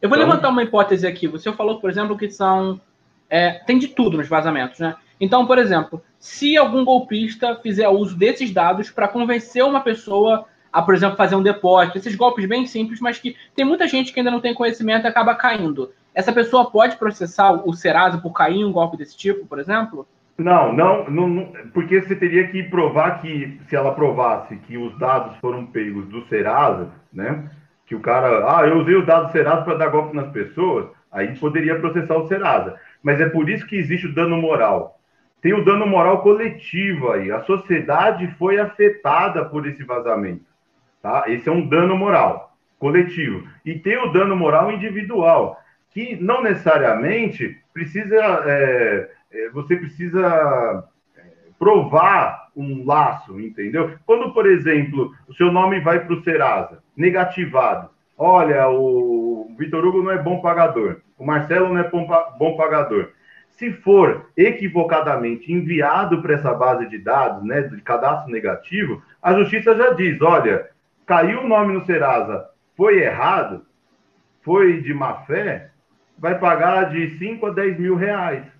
Eu 0.00 0.08
vou 0.08 0.18
então, 0.18 0.28
levantar 0.28 0.48
uma 0.50 0.62
hipótese 0.62 1.06
aqui. 1.06 1.26
Você 1.26 1.52
falou, 1.52 1.80
por 1.80 1.90
exemplo, 1.90 2.16
que 2.16 2.30
são. 2.30 2.80
É, 3.28 3.52
tem 3.64 3.78
de 3.78 3.88
tudo 3.88 4.16
nos 4.16 4.28
vazamentos, 4.28 4.78
né? 4.78 4.94
Então, 5.20 5.46
por 5.46 5.58
exemplo, 5.58 6.00
se 6.26 6.56
algum 6.56 6.84
golpista 6.84 7.54
fizer 7.62 7.88
uso 7.88 8.18
desses 8.18 8.50
dados 8.50 8.90
para 8.90 9.06
convencer 9.06 9.64
uma 9.64 9.80
pessoa 9.80 10.44
a, 10.72 10.82
por 10.82 10.92
exemplo, 10.92 11.16
fazer 11.16 11.36
um 11.36 11.42
depósito, 11.42 11.96
esses 11.96 12.16
golpes 12.16 12.46
bem 12.46 12.66
simples, 12.66 13.00
mas 13.00 13.16
que 13.16 13.36
tem 13.54 13.64
muita 13.64 13.86
gente 13.86 14.12
que 14.12 14.18
ainda 14.18 14.30
não 14.32 14.40
tem 14.40 14.52
conhecimento 14.52 15.04
e 15.04 15.08
acaba 15.08 15.36
caindo. 15.36 15.92
Essa 16.12 16.32
pessoa 16.32 16.68
pode 16.68 16.96
processar 16.96 17.52
o 17.52 17.72
Serasa 17.72 18.18
por 18.18 18.32
cair 18.32 18.56
em 18.56 18.64
um 18.64 18.72
golpe 18.72 18.96
desse 18.96 19.16
tipo, 19.16 19.46
por 19.46 19.60
exemplo? 19.60 20.06
Não, 20.36 20.72
não, 20.72 21.08
não, 21.08 21.52
porque 21.72 22.02
você 22.02 22.16
teria 22.16 22.48
que 22.48 22.64
provar 22.64 23.22
que, 23.22 23.58
se 23.68 23.76
ela 23.76 23.94
provasse 23.94 24.56
que 24.56 24.76
os 24.76 24.98
dados 24.98 25.36
foram 25.36 25.64
pegos 25.64 26.08
do 26.08 26.26
Serasa, 26.26 26.90
né? 27.12 27.48
Que 27.86 27.94
o 27.94 28.00
cara, 28.00 28.58
ah, 28.58 28.66
eu 28.66 28.78
usei 28.78 28.96
os 28.96 29.06
dados 29.06 29.28
do 29.28 29.32
Serasa 29.32 29.62
para 29.62 29.78
dar 29.78 29.90
golpe 29.90 30.14
nas 30.14 30.30
pessoas, 30.32 30.88
aí 31.10 31.38
poderia 31.38 31.78
processar 31.78 32.16
o 32.16 32.26
Serasa. 32.26 32.74
Mas 33.00 33.20
é 33.20 33.28
por 33.28 33.48
isso 33.48 33.64
que 33.66 33.76
existe 33.76 34.08
o 34.08 34.14
dano 34.14 34.36
moral. 34.36 34.96
Tem 35.40 35.52
o 35.52 35.64
dano 35.64 35.86
moral 35.86 36.22
coletivo 36.22 37.10
aí. 37.10 37.30
A 37.30 37.42
sociedade 37.42 38.26
foi 38.38 38.58
afetada 38.58 39.44
por 39.44 39.66
esse 39.66 39.84
vazamento. 39.84 40.44
Tá? 41.02 41.24
Esse 41.26 41.48
é 41.48 41.52
um 41.52 41.66
dano 41.66 41.96
moral 41.96 42.56
coletivo. 42.78 43.46
E 43.64 43.78
tem 43.78 43.96
o 43.96 44.12
dano 44.12 44.36
moral 44.36 44.70
individual, 44.72 45.58
que 45.90 46.16
não 46.16 46.42
necessariamente 46.42 47.58
precisa. 47.72 48.16
É, 48.44 49.10
é, 49.32 49.50
você 49.50 49.76
precisa 49.76 50.84
é, 51.16 51.22
provar 51.58 52.48
um 52.56 52.86
laço, 52.86 53.38
entendeu? 53.40 53.96
Quando, 54.06 54.32
por 54.32 54.46
exemplo, 54.46 55.12
o 55.28 55.34
seu 55.34 55.52
nome 55.52 55.80
vai 55.80 56.04
para 56.04 56.14
o 56.14 56.22
Serasa, 56.22 56.82
negativado, 56.96 57.90
olha, 58.16 58.68
o 58.70 59.54
Vitor 59.58 59.84
Hugo 59.84 60.02
não 60.02 60.10
é 60.10 60.18
bom 60.18 60.40
pagador, 60.40 61.00
o 61.18 61.24
Marcelo 61.24 61.72
não 61.72 61.80
é 61.80 61.90
bom 62.38 62.56
pagador. 62.56 63.10
Se 63.56 63.72
for 63.72 64.30
equivocadamente 64.36 65.52
enviado 65.52 66.22
para 66.22 66.34
essa 66.34 66.54
base 66.54 66.86
de 66.88 66.98
dados, 66.98 67.42
né, 67.44 67.62
de 67.62 67.80
cadastro 67.82 68.30
negativo, 68.30 69.02
a 69.22 69.34
justiça 69.34 69.74
já 69.74 69.90
diz, 69.90 70.20
olha, 70.20 70.68
caiu 71.04 71.40
o 71.40 71.48
nome 71.48 71.72
no 71.74 71.84
Serasa, 71.84 72.48
foi 72.76 73.02
errado, 73.02 73.64
foi 74.42 74.82
de 74.82 74.94
má 74.94 75.14
fé, 75.24 75.70
vai 76.18 76.38
pagar 76.38 76.90
de 76.90 77.18
5 77.18 77.46
a 77.46 77.50
10 77.50 77.78
mil 77.78 77.96
reais 77.96 78.56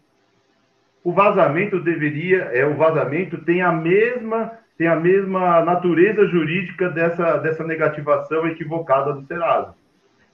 o 1.06 1.12
vazamento 1.12 1.78
deveria, 1.78 2.50
é 2.52 2.66
o 2.66 2.74
vazamento 2.74 3.38
tem 3.38 3.62
a 3.62 3.70
mesma 3.70 4.58
tem 4.76 4.88
a 4.88 4.96
mesma 4.96 5.64
natureza 5.64 6.26
jurídica 6.26 6.90
dessa, 6.90 7.36
dessa 7.36 7.62
negativação 7.62 8.44
equivocada 8.48 9.12
do 9.12 9.24
Serasa. 9.24 9.72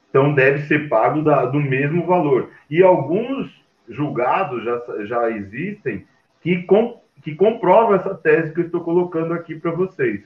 Então 0.09 0.35
deve 0.35 0.63
ser 0.63 0.89
pago 0.89 1.21
da, 1.21 1.45
do 1.45 1.61
mesmo 1.61 2.07
valor. 2.07 2.49
E 2.71 2.83
alguns 2.83 3.53
julgados 3.93 4.65
já, 4.65 4.81
já 5.05 5.31
existem 5.31 6.05
que, 6.41 6.63
com, 6.63 7.01
que 7.23 7.35
comprovam 7.35 7.95
essa 7.95 8.15
tese 8.15 8.53
que 8.53 8.61
eu 8.61 8.67
estou 8.67 8.83
colocando 8.83 9.33
aqui 9.33 9.55
para 9.55 9.71
vocês. 9.71 10.23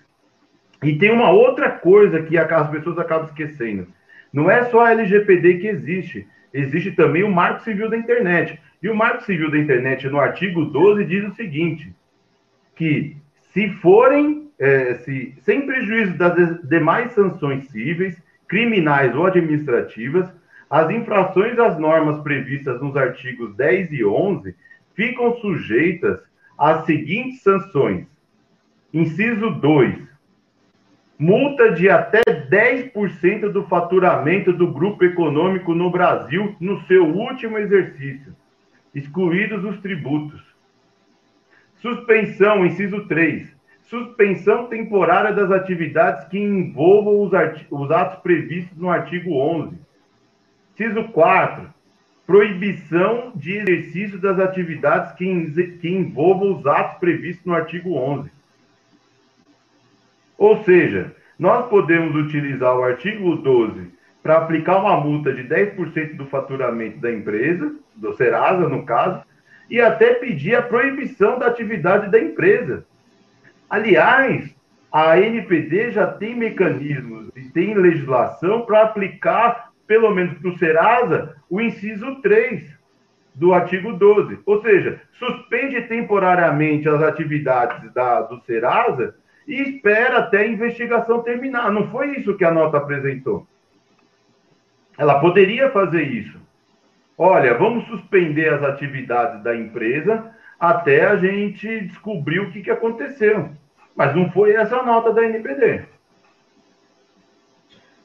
E 0.83 0.97
tem 0.97 1.11
uma 1.11 1.31
outra 1.31 1.71
coisa 1.71 2.23
que 2.23 2.37
as 2.37 2.71
pessoas 2.71 2.99
acabam 2.99 3.27
esquecendo. 3.27 3.87
Não 4.33 4.51
é 4.51 4.65
só 4.65 4.85
a 4.85 4.93
LGPD 4.93 5.59
que 5.59 5.67
existe, 5.69 6.27
existe 6.53 6.93
também 6.93 7.23
o 7.23 7.33
Marco 7.33 7.63
Civil 7.63 7.89
da 7.89 7.97
Internet. 7.97 8.61
E 8.83 8.89
o 8.89 8.95
Marco 8.95 9.25
Civil 9.25 9.51
da 9.51 9.59
Internet, 9.59 10.07
no 10.09 10.19
artigo 10.19 10.67
12, 10.67 11.05
diz 11.05 11.27
o 11.27 11.35
seguinte: 11.35 11.95
que 12.75 13.17
se 13.53 13.71
forem, 13.77 14.51
é, 14.59 14.95
se, 14.97 15.35
sem 15.41 15.67
prejuízo 15.67 16.17
das 16.19 16.63
demais 16.63 17.13
sanções 17.13 17.67
cíveis, 17.69 18.21
criminais 18.47 19.15
ou 19.15 19.27
administrativas, 19.27 20.31
as 20.69 20.91
infrações 20.91 21.59
às 21.59 21.79
normas 21.79 22.21
previstas 22.21 22.81
nos 22.81 22.97
artigos 22.97 23.55
10 23.57 23.93
e 23.93 24.05
11 24.05 24.55
ficam 24.95 25.37
sujeitas 25.37 26.21
às 26.59 26.85
seguintes 26.87 27.43
sanções. 27.43 28.07
Inciso 28.93 29.51
2. 29.51 30.07
Multa 31.19 31.73
de 31.73 31.89
até 31.89 32.23
10% 32.25 33.51
do 33.51 33.65
faturamento 33.65 34.53
do 34.53 34.71
grupo 34.71 35.05
econômico 35.05 35.75
no 35.75 35.91
Brasil 35.91 36.55
no 36.61 36.83
seu 36.83 37.05
último 37.07 37.59
exercício 37.59 38.35
excluídos 38.97 39.63
os 39.63 39.79
tributos. 39.81 40.43
Suspensão, 41.83 42.65
inciso 42.65 43.07
3. 43.07 43.55
Suspensão 43.83 44.69
temporária 44.69 45.35
das 45.35 45.51
atividades 45.51 46.27
que 46.29 46.39
envolvam 46.39 47.21
os, 47.21 47.31
os 47.71 47.91
atos 47.91 48.23
previstos 48.23 48.77
no 48.79 48.89
artigo 48.89 49.35
11. 49.35 49.77
Inciso 50.77 51.05
4. 51.05 51.75
Proibição 52.27 53.33
de 53.35 53.57
exercício 53.57 54.19
das 54.19 54.39
atividades 54.39 55.13
que, 55.13 55.79
que 55.81 55.89
envolvam 55.89 56.59
os 56.59 56.67
atos 56.67 56.99
previstos 56.99 57.47
no 57.47 57.55
artigo 57.55 57.95
11. 57.95 58.31
Ou 60.37 60.63
seja, 60.65 61.15
nós 61.39 61.67
podemos 61.69 62.15
utilizar 62.15 62.77
o 62.77 62.83
artigo 62.83 63.37
12 63.37 63.91
para 64.23 64.37
aplicar 64.37 64.79
uma 64.79 65.01
multa 65.01 65.33
de 65.33 65.45
10% 65.45 66.17
do 66.17 66.27
faturamento 66.27 66.99
da 66.99 67.11
empresa, 67.11 67.75
do 67.95 68.15
Serasa, 68.15 68.69
no 68.69 68.85
caso, 68.85 69.25
e 69.71 69.81
até 69.81 70.13
pedir 70.15 70.57
a 70.57 70.63
proibição 70.63 71.39
da 71.39 71.47
atividade 71.47 72.11
da 72.11 72.21
empresa. 72.21 72.85
Aliás, 73.71 74.55
a 74.93 75.19
NPD 75.19 75.93
já 75.93 76.07
tem 76.07 76.37
mecanismos 76.37 77.31
e 77.35 77.45
tem 77.45 77.73
legislação 77.75 78.67
para 78.67 78.83
aplicar, 78.83 79.73
pelo 79.87 80.11
menos 80.11 80.39
para 80.39 80.51
o 80.51 80.59
Serasa, 80.59 81.37
o 81.49 81.61
inciso 81.61 82.21
3 82.23 82.77
do 83.35 83.53
artigo 83.53 83.93
12. 83.93 84.41
Ou 84.45 84.63
seja, 84.63 85.01
suspende 85.13 85.83
temporariamente 85.83 86.89
as 86.89 87.03
atividades 87.03 87.93
da, 87.93 88.23
do 88.23 88.41
Serasa 88.43 89.15
e 89.47 89.63
espera 89.63 90.19
até 90.19 90.39
a 90.39 90.47
investigação 90.47 91.23
terminar. 91.23 91.71
Não 91.71 91.89
foi 91.91 92.17
isso 92.17 92.37
que 92.37 92.45
a 92.45 92.51
nota 92.51 92.79
apresentou. 92.79 93.47
Ela 94.99 95.21
poderia 95.21 95.71
fazer 95.71 96.03
isso. 96.03 96.41
Olha, 97.19 97.55
vamos 97.55 97.87
suspender 97.87 98.53
as 98.53 98.63
atividades 98.63 99.43
da 99.43 99.55
empresa 99.55 100.35
até 100.59 101.07
a 101.07 101.17
gente 101.17 101.83
descobrir 101.83 102.41
o 102.41 102.51
que, 102.51 102.63
que 102.63 102.71
aconteceu. 102.71 103.51
Mas 103.95 104.15
não 104.15 104.31
foi 104.31 104.55
essa 104.55 104.77
a 104.77 104.83
nota 104.83 105.13
da 105.13 105.25
NPD. 105.25 105.85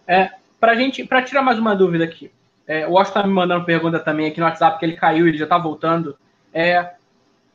É, 0.08 0.30
para 0.62 0.76
gente, 0.76 1.04
para 1.04 1.24
tirar 1.24 1.42
mais 1.42 1.58
uma 1.58 1.76
dúvida 1.76 2.04
aqui, 2.04 2.32
é, 2.68 2.86
o 2.88 2.92
Washington 2.92 3.20
está 3.20 3.28
me 3.28 3.34
mandando 3.34 3.66
pergunta 3.66 4.00
também 4.00 4.28
aqui 4.28 4.40
no 4.40 4.46
WhatsApp 4.46 4.78
que 4.78 4.86
ele 4.86 4.96
caiu, 4.96 5.28
ele 5.28 5.38
já 5.38 5.46
está 5.46 5.58
voltando. 5.58 6.16
É, 6.54 6.92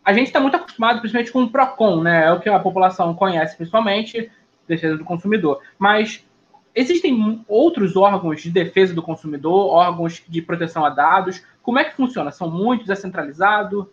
a 0.04 0.12
gente 0.12 0.26
está 0.26 0.40
muito 0.40 0.56
acostumado, 0.56 0.98
principalmente 0.98 1.30
com 1.30 1.44
o 1.44 1.48
Procon, 1.48 2.02
né? 2.02 2.26
É 2.26 2.32
o 2.32 2.40
que 2.40 2.48
a 2.48 2.58
população 2.58 3.14
conhece, 3.14 3.56
principalmente 3.56 4.28
defesa 4.66 4.96
do 4.96 5.04
consumidor. 5.04 5.62
Mas 5.78 6.26
existem 6.74 7.44
outros 7.46 7.96
órgãos 7.96 8.42
de 8.42 8.50
defesa 8.50 8.92
do 8.92 9.02
consumidor, 9.02 9.72
órgãos 9.72 10.24
de 10.26 10.42
proteção 10.42 10.84
a 10.84 10.90
dados. 10.90 11.44
Como 11.62 11.78
é 11.78 11.84
que 11.84 11.94
funciona? 11.94 12.32
São 12.32 12.50
muitos? 12.50 12.90
É 12.90 12.96
centralizado? 12.96 13.88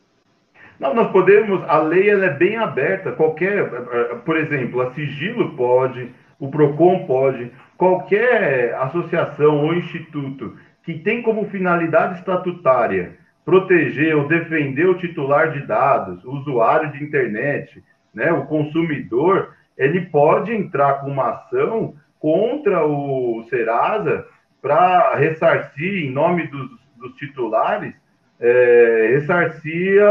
Não, 0.80 0.96
nós 0.96 1.12
podemos, 1.12 1.64
a 1.70 1.78
lei 1.78 2.10
é 2.10 2.30
bem 2.32 2.58
aberta, 2.58 3.12
qualquer, 3.12 3.60
eh, 3.60 3.86
eh, 3.92 4.16
por 4.26 4.36
exemplo, 4.36 4.82
a 4.82 4.92
Sigilo 4.94 5.56
pode, 5.56 6.12
o 6.40 6.50
PROCON 6.50 7.06
pode, 7.06 7.52
qualquer 7.84 8.76
associação 8.76 9.66
ou 9.66 9.74
instituto 9.74 10.56
que 10.84 10.94
tem 11.00 11.22
como 11.22 11.50
finalidade 11.50 12.20
estatutária 12.20 13.18
proteger 13.44 14.16
ou 14.16 14.26
defender 14.26 14.88
o 14.88 14.98
titular 14.98 15.52
de 15.52 15.68
dados, 15.68 16.24
o 16.24 16.32
usuário 16.32 16.94
de 16.94 17.04
internet, 17.04 17.84
né, 18.14 18.32
o 18.32 18.46
consumidor, 18.46 19.54
ele 19.78 20.00
pode 20.00 20.54
entrar 20.54 21.02
com 21.02 21.12
uma 21.12 21.32
ação 21.32 21.94
contra 22.22 22.88
o 22.88 23.44
Serasa 23.50 24.26
para 24.62 25.16
ressarcir, 25.16 26.06
em 26.06 26.10
nome 26.10 26.48
dos, 26.48 26.70
dos 26.96 27.14
titulares, 27.18 27.94
é, 28.40 29.10
ressarcia 29.12 30.08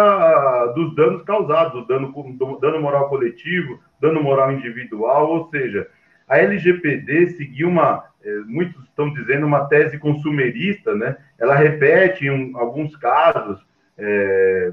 dos 0.75 0.95
danos 0.95 1.23
causados, 1.23 1.87
dano, 1.87 2.13
do 2.13 2.59
dano 2.59 2.83
moral 2.83 3.09
coletivo, 3.09 3.81
dano 3.99 4.23
moral 4.23 4.53
individual, 4.53 5.31
ou 5.31 5.49
seja, 5.49 5.89
a 6.33 6.38
LGPD 6.38 7.29
seguiu 7.37 7.68
uma, 7.68 8.07
é, 8.25 8.38
muitos 8.47 8.83
estão 8.85 9.12
dizendo, 9.12 9.47
uma 9.47 9.66
tese 9.66 9.99
consumerista, 9.99 10.95
né? 10.95 11.14
Ela 11.38 11.55
repete 11.55 12.27
em 12.27 12.57
alguns 12.57 12.97
casos 12.97 13.62
é, 13.99 14.73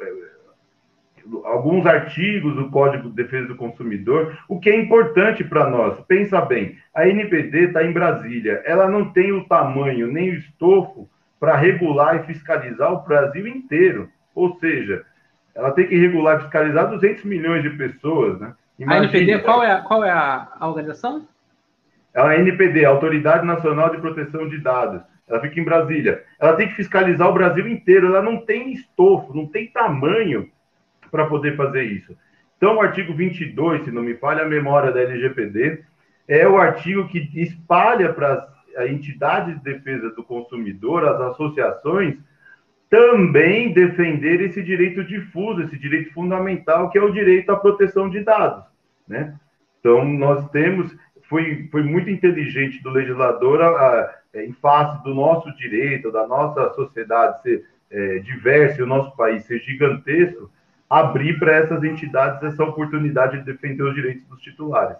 é, 0.00 0.14
alguns 1.44 1.86
artigos 1.86 2.56
do 2.56 2.68
Código 2.68 3.10
de 3.10 3.14
Defesa 3.14 3.46
do 3.46 3.54
Consumidor, 3.54 4.36
o 4.48 4.58
que 4.58 4.68
é 4.68 4.76
importante 4.76 5.44
para 5.44 5.70
nós. 5.70 6.00
Pensa 6.08 6.40
bem, 6.40 6.76
a 6.92 7.08
NPD 7.08 7.66
está 7.66 7.84
em 7.84 7.92
Brasília, 7.92 8.60
ela 8.64 8.90
não 8.90 9.12
tem 9.12 9.30
o 9.30 9.44
tamanho 9.44 10.08
nem 10.08 10.30
o 10.30 10.34
estofo 10.34 11.08
para 11.38 11.56
regular 11.56 12.16
e 12.16 12.26
fiscalizar 12.26 12.92
o 12.92 13.04
Brasil 13.04 13.46
inteiro. 13.46 14.10
Ou 14.34 14.58
seja, 14.58 15.04
ela 15.54 15.70
tem 15.70 15.86
que 15.86 15.96
regular 15.96 16.38
e 16.38 16.42
fiscalizar 16.42 16.90
200 16.90 17.22
milhões 17.22 17.62
de 17.62 17.70
pessoas, 17.70 18.40
né? 18.40 18.52
Imagina, 18.78 19.06
a 19.06 19.08
NPD, 19.08 19.38
qual 19.40 19.62
é, 19.62 19.72
a, 19.72 19.80
qual 19.80 20.04
é 20.04 20.10
a, 20.10 20.48
a 20.58 20.68
organização? 20.68 21.26
É 22.14 22.20
a 22.20 22.38
NPD, 22.38 22.84
Autoridade 22.84 23.46
Nacional 23.46 23.90
de 23.90 23.98
Proteção 23.98 24.48
de 24.48 24.58
Dados. 24.58 25.02
Ela 25.28 25.40
fica 25.40 25.60
em 25.60 25.64
Brasília. 25.64 26.22
Ela 26.40 26.54
tem 26.54 26.68
que 26.68 26.74
fiscalizar 26.74 27.28
o 27.28 27.34
Brasil 27.34 27.66
inteiro. 27.66 28.06
Ela 28.06 28.22
não 28.22 28.38
tem 28.38 28.72
estofo, 28.72 29.34
não 29.34 29.46
tem 29.46 29.66
tamanho 29.66 30.48
para 31.10 31.26
poder 31.26 31.56
fazer 31.56 31.84
isso. 31.84 32.16
Então, 32.56 32.76
o 32.76 32.80
artigo 32.80 33.14
22, 33.14 33.84
se 33.84 33.90
não 33.90 34.02
me 34.02 34.14
falha 34.14 34.42
a 34.42 34.48
memória 34.48 34.92
da 34.92 35.00
LGPD, 35.00 35.82
é 36.28 36.48
o 36.48 36.58
artigo 36.58 37.08
que 37.08 37.18
espalha 37.34 38.12
para 38.12 38.48
a 38.76 38.86
entidade 38.86 39.54
de 39.54 39.62
defesa 39.62 40.10
do 40.10 40.22
consumidor, 40.22 41.06
as 41.06 41.20
associações, 41.32 42.16
também 42.88 43.72
defender 43.72 44.40
esse 44.40 44.62
direito 44.62 45.04
difuso, 45.04 45.62
esse 45.62 45.78
direito 45.78 46.12
fundamental, 46.12 46.90
que 46.90 46.98
é 46.98 47.02
o 47.02 47.12
direito 47.12 47.50
à 47.50 47.56
proteção 47.56 48.08
de 48.08 48.20
dados. 48.20 48.64
Né? 49.08 49.34
Então, 49.80 50.04
nós 50.04 50.48
temos, 50.50 50.96
foi, 51.28 51.68
foi 51.70 51.82
muito 51.82 52.08
inteligente 52.10 52.82
do 52.82 52.90
legislador, 52.90 53.60
a, 53.60 53.68
a, 54.34 54.44
em 54.44 54.52
face 54.52 55.02
do 55.02 55.14
nosso 55.14 55.54
direito, 55.56 56.12
da 56.12 56.26
nossa 56.26 56.72
sociedade 56.74 57.42
ser 57.42 57.66
é, 57.90 58.18
diversa 58.18 58.80
e 58.80 58.82
o 58.82 58.86
nosso 58.86 59.16
país 59.16 59.44
ser 59.44 59.60
gigantesco, 59.60 60.50
abrir 60.88 61.38
para 61.38 61.56
essas 61.56 61.82
entidades 61.82 62.42
essa 62.42 62.62
oportunidade 62.62 63.38
de 63.38 63.44
defender 63.44 63.82
os 63.82 63.94
direitos 63.94 64.26
dos 64.28 64.40
titulares. 64.40 64.96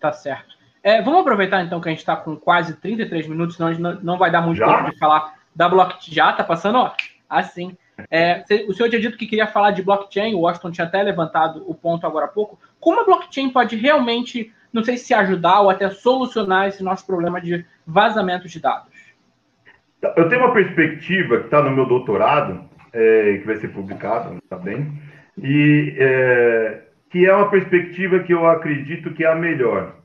Tá 0.00 0.12
certo. 0.12 0.56
É, 0.82 1.00
vamos 1.00 1.20
aproveitar 1.20 1.62
então 1.62 1.80
que 1.80 1.88
a 1.88 1.92
gente 1.92 2.00
está 2.00 2.16
com 2.16 2.36
quase 2.36 2.74
33 2.76 3.28
minutos, 3.28 3.56
senão 3.56 3.68
a 3.68 3.72
gente 3.72 3.82
não, 3.82 4.00
não 4.02 4.18
vai 4.18 4.30
dar 4.32 4.40
muito 4.40 4.58
Já? 4.58 4.78
tempo 4.78 4.90
de 4.90 4.98
falar 4.98 5.41
da 5.54 5.68
blockchain. 5.68 6.14
Já 6.14 6.32
tá 6.32 6.44
passando, 6.44 6.78
ó, 6.78 6.92
assim. 7.28 7.76
É, 8.10 8.42
o 8.66 8.72
senhor 8.72 8.88
tinha 8.88 9.00
dito 9.00 9.18
que 9.18 9.26
queria 9.26 9.46
falar 9.46 9.70
de 9.70 9.82
blockchain, 9.82 10.34
o 10.34 10.40
Washington 10.40 10.70
tinha 10.70 10.86
até 10.86 11.02
levantado 11.02 11.62
o 11.68 11.74
ponto 11.74 12.06
agora 12.06 12.26
há 12.26 12.28
pouco. 12.28 12.58
Como 12.80 13.00
a 13.00 13.04
blockchain 13.04 13.50
pode 13.50 13.76
realmente, 13.76 14.52
não 14.72 14.82
sei 14.82 14.96
se 14.96 15.14
ajudar 15.14 15.60
ou 15.60 15.70
até 15.70 15.88
solucionar 15.90 16.68
esse 16.68 16.82
nosso 16.82 17.06
problema 17.06 17.40
de 17.40 17.64
vazamento 17.86 18.48
de 18.48 18.60
dados? 18.60 18.90
Eu 20.16 20.28
tenho 20.28 20.42
uma 20.42 20.52
perspectiva 20.52 21.38
que 21.38 21.44
está 21.44 21.62
no 21.62 21.70
meu 21.70 21.86
doutorado, 21.86 22.64
é, 22.92 23.38
que 23.38 23.46
vai 23.46 23.56
ser 23.56 23.68
publicado, 23.68 24.38
tá 24.48 24.56
bem? 24.56 25.00
E 25.40 25.94
é, 25.96 26.82
que 27.10 27.26
é 27.26 27.34
uma 27.34 27.50
perspectiva 27.50 28.20
que 28.20 28.32
eu 28.32 28.46
acredito 28.48 29.12
que 29.12 29.24
é 29.24 29.30
a 29.30 29.36
melhor. 29.36 29.96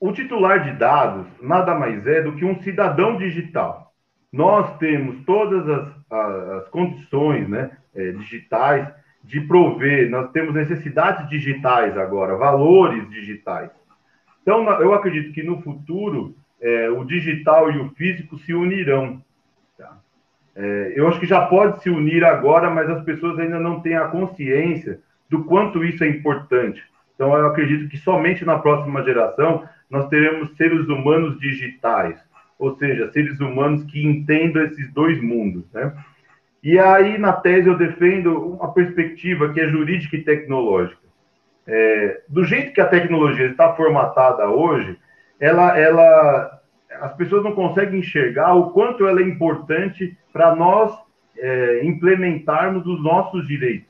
O 0.00 0.12
titular 0.12 0.64
de 0.64 0.72
dados 0.72 1.26
nada 1.40 1.74
mais 1.74 2.06
é 2.06 2.22
do 2.22 2.34
que 2.34 2.44
um 2.44 2.60
cidadão 2.62 3.16
digital. 3.16 3.87
Nós 4.32 4.76
temos 4.78 5.24
todas 5.24 5.68
as, 5.68 5.88
as 6.10 6.68
condições 6.68 7.48
né, 7.48 7.70
é, 7.94 8.12
digitais 8.12 8.88
de 9.24 9.40
prover, 9.42 10.08
nós 10.10 10.30
temos 10.30 10.54
necessidades 10.54 11.28
digitais 11.28 11.96
agora, 11.96 12.36
valores 12.36 13.08
digitais. 13.10 13.70
Então, 14.42 14.66
eu 14.80 14.94
acredito 14.94 15.32
que 15.32 15.42
no 15.42 15.60
futuro 15.60 16.34
é, 16.60 16.88
o 16.90 17.04
digital 17.04 17.70
e 17.70 17.78
o 17.78 17.90
físico 17.90 18.38
se 18.38 18.54
unirão. 18.54 19.22
Tá? 19.76 19.98
É, 20.56 20.92
eu 20.96 21.06
acho 21.06 21.20
que 21.20 21.26
já 21.26 21.46
pode 21.46 21.82
se 21.82 21.90
unir 21.90 22.24
agora, 22.24 22.70
mas 22.70 22.88
as 22.88 23.02
pessoas 23.04 23.38
ainda 23.38 23.60
não 23.60 23.80
têm 23.80 23.96
a 23.96 24.08
consciência 24.08 25.00
do 25.28 25.44
quanto 25.44 25.84
isso 25.84 26.02
é 26.02 26.08
importante. 26.08 26.82
Então, 27.14 27.36
eu 27.36 27.46
acredito 27.48 27.88
que 27.88 27.98
somente 27.98 28.44
na 28.44 28.58
próxima 28.58 29.02
geração 29.02 29.68
nós 29.90 30.08
teremos 30.08 30.56
seres 30.56 30.86
humanos 30.88 31.38
digitais, 31.38 32.18
ou 32.58 32.76
seja, 32.76 33.10
seres 33.12 33.38
humanos 33.40 33.84
que 33.84 34.04
entendam 34.04 34.64
esses 34.64 34.92
dois 34.92 35.22
mundos, 35.22 35.64
né? 35.72 35.92
E 36.62 36.78
aí, 36.78 37.16
na 37.18 37.32
tese, 37.32 37.68
eu 37.68 37.78
defendo 37.78 38.54
uma 38.54 38.72
perspectiva 38.72 39.52
que 39.52 39.60
é 39.60 39.68
jurídica 39.68 40.16
e 40.16 40.24
tecnológica. 40.24 41.00
É, 41.66 42.22
do 42.28 42.44
jeito 42.44 42.72
que 42.72 42.80
a 42.80 42.88
tecnologia 42.88 43.46
está 43.46 43.74
formatada 43.74 44.48
hoje, 44.48 44.98
ela, 45.38 45.78
ela, 45.78 46.60
as 47.00 47.14
pessoas 47.14 47.44
não 47.44 47.52
conseguem 47.52 48.00
enxergar 48.00 48.54
o 48.54 48.70
quanto 48.70 49.06
ela 49.06 49.20
é 49.20 49.24
importante 49.24 50.18
para 50.32 50.56
nós 50.56 50.92
é, 51.36 51.84
implementarmos 51.84 52.84
os 52.86 53.02
nossos 53.02 53.46
direitos. 53.46 53.86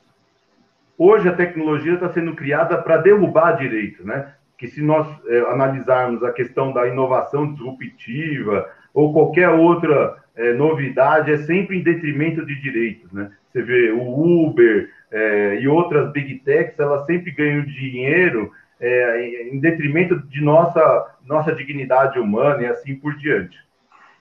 Hoje, 0.98 1.28
a 1.28 1.32
tecnologia 1.32 1.94
está 1.94 2.12
sendo 2.12 2.34
criada 2.34 2.76
para 2.82 2.98
derrubar 2.98 3.52
direitos, 3.52 4.04
né? 4.04 4.34
Que 4.58 4.66
se 4.66 4.82
nós 4.82 5.06
é, 5.28 5.38
analisarmos 5.52 6.22
a 6.24 6.32
questão 6.32 6.72
da 6.72 6.88
inovação 6.88 7.52
disruptiva 7.52 8.68
ou 8.92 9.12
qualquer 9.12 9.48
outra 9.50 10.16
é, 10.34 10.52
novidade, 10.52 11.32
é 11.32 11.38
sempre 11.38 11.78
em 11.78 11.82
detrimento 11.82 12.44
de 12.44 12.60
direitos, 12.60 13.10
né? 13.12 13.30
Você 13.46 13.62
vê 13.62 13.92
o 13.92 14.46
Uber 14.46 14.90
é, 15.10 15.60
e 15.60 15.68
outras 15.68 16.12
big 16.12 16.40
techs, 16.40 16.78
elas 16.78 17.06
sempre 17.06 17.30
ganham 17.30 17.62
dinheiro 17.62 18.52
é, 18.80 19.48
em 19.48 19.58
detrimento 19.58 20.18
de 20.28 20.42
nossa, 20.42 21.16
nossa 21.24 21.54
dignidade 21.54 22.18
humana 22.18 22.62
e 22.62 22.66
assim 22.66 22.96
por 22.96 23.16
diante. 23.16 23.58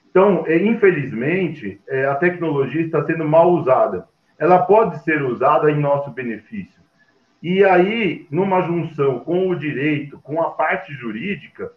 Então, 0.09 0.45
é, 0.47 0.55
infelizmente, 0.57 1.81
é, 1.87 2.05
a 2.05 2.15
tecnologia 2.15 2.81
está 2.81 3.03
sendo 3.03 3.25
mal 3.25 3.51
usada. 3.51 4.07
Ela 4.39 4.59
pode 4.59 5.03
ser 5.03 5.21
usada 5.23 5.69
em 5.71 5.79
nosso 5.79 6.11
benefício 6.11 6.76
e 7.41 7.63
aí, 7.63 8.25
numa 8.31 8.61
junção 8.61 9.19
com 9.19 9.49
o 9.49 9.55
direito, 9.55 10.19
com 10.21 10.41
a 10.41 10.51
parte 10.51 10.93
jurídica, 10.93 11.71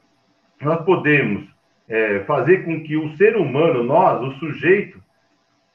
nós 0.60 0.84
podemos 0.84 1.46
é, 1.88 2.20
fazer 2.20 2.64
com 2.64 2.82
que 2.82 2.96
o 2.96 3.14
ser 3.16 3.36
humano, 3.36 3.82
nós, 3.82 4.22
o 4.22 4.38
sujeito, 4.38 5.02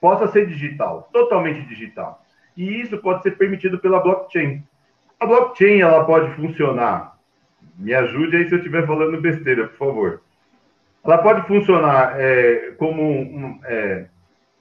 possa 0.01 0.27
ser 0.27 0.47
digital, 0.47 1.09
totalmente 1.11 1.61
digital. 1.67 2.23
E 2.55 2.81
isso 2.81 2.97
pode 2.97 3.21
ser 3.23 3.31
permitido 3.31 3.79
pela 3.79 3.99
blockchain. 3.99 4.63
A 5.19 5.25
blockchain 5.25 5.81
ela 5.81 6.03
pode 6.05 6.33
funcionar. 6.35 7.17
Me 7.77 7.93
ajude 7.93 8.37
aí 8.37 8.47
se 8.47 8.53
eu 8.53 8.59
estiver 8.59 8.87
falando 8.87 9.19
besteira, 9.21 9.67
por 9.67 9.77
favor. 9.77 10.21
Ela 11.03 11.17
pode 11.19 11.45
funcionar 11.47 12.19
é, 12.19 12.73
como 12.77 13.03
um, 13.03 13.59
é, 13.65 14.05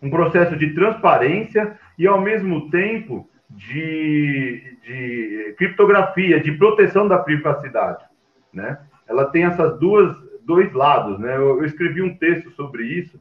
um 0.03 0.11
processo 0.11 0.57
de 0.57 0.75
transparência 0.75 1.79
e, 1.99 2.07
ao 2.07 2.21
mesmo 2.21 2.71
tempo, 2.71 3.29
de, 3.57 4.77
de 4.83 5.55
criptografia, 5.57 6.41
de 6.41 6.53
proteção 6.53 7.07
da 7.07 7.19
privacidade. 7.19 8.05
Né? 8.53 8.79
Ela 9.09 9.27
tem 9.27 9.45
essas 9.45 9.79
duas 9.79 10.17
dois 10.45 10.73
lados. 10.73 11.19
Né? 11.19 11.37
Eu, 11.37 11.59
eu 11.59 11.65
escrevi 11.65 12.03
um 12.03 12.17
texto 12.17 12.51
sobre 12.53 12.85
isso, 12.85 13.21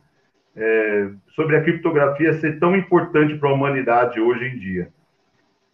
é, 0.56 1.10
sobre 1.36 1.56
a 1.56 1.64
criptografia 1.64 2.34
ser 2.34 2.60
tão 2.60 2.76
importante 2.76 3.36
para 3.36 3.50
a 3.50 3.54
humanidade 3.54 4.20
hoje 4.20 4.46
em 4.46 4.58
dia. 4.58 4.90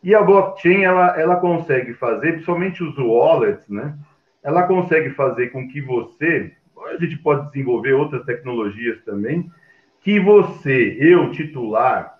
E 0.02 0.16
a 0.16 0.22
blockchain, 0.22 0.84
ela, 0.84 1.20
ela 1.20 1.36
consegue 1.36 1.94
fazer, 1.94 2.34
principalmente 2.34 2.82
os 2.82 2.98
wallets, 2.98 3.68
né? 3.68 3.98
Ela 4.42 4.64
consegue 4.64 5.10
fazer 5.10 5.50
com 5.50 5.68
que 5.68 5.82
você, 5.82 6.54
a 6.88 6.98
gente 6.98 7.18
pode 7.18 7.48
desenvolver 7.48 7.92
outras 7.92 8.24
tecnologias 8.24 9.02
também, 9.04 9.52
que 10.00 10.18
você, 10.18 10.96
eu, 10.98 11.30
titular, 11.32 12.19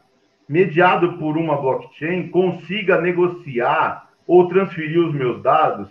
mediado 0.50 1.14
por 1.20 1.38
uma 1.38 1.56
blockchain, 1.56 2.30
consiga 2.30 3.00
negociar 3.00 4.10
ou 4.26 4.48
transferir 4.48 5.00
os 5.00 5.14
meus 5.14 5.44
dados 5.44 5.88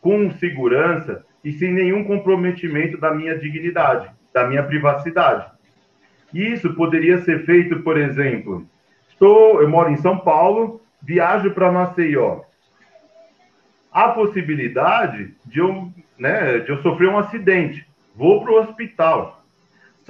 com 0.00 0.32
segurança 0.32 1.24
e 1.44 1.52
sem 1.52 1.72
nenhum 1.72 2.02
comprometimento 2.02 2.98
da 2.98 3.14
minha 3.14 3.38
dignidade, 3.38 4.10
da 4.34 4.48
minha 4.48 4.64
privacidade. 4.64 5.46
Isso 6.34 6.74
poderia 6.74 7.22
ser 7.22 7.44
feito, 7.44 7.80
por 7.80 7.96
exemplo, 7.96 8.66
estou, 9.08 9.62
eu 9.62 9.68
moro 9.68 9.90
em 9.90 9.96
São 9.96 10.18
Paulo, 10.18 10.80
viajo 11.00 11.52
para 11.52 11.70
Maceió. 11.70 12.40
Há 13.92 14.08
possibilidade 14.08 15.34
de 15.46 15.60
eu, 15.60 15.88
né, 16.18 16.58
de 16.58 16.70
eu 16.70 16.82
sofrer 16.82 17.08
um 17.08 17.18
acidente, 17.18 17.86
vou 18.14 18.42
para 18.42 18.52
o 18.52 18.60
hospital. 18.60 19.39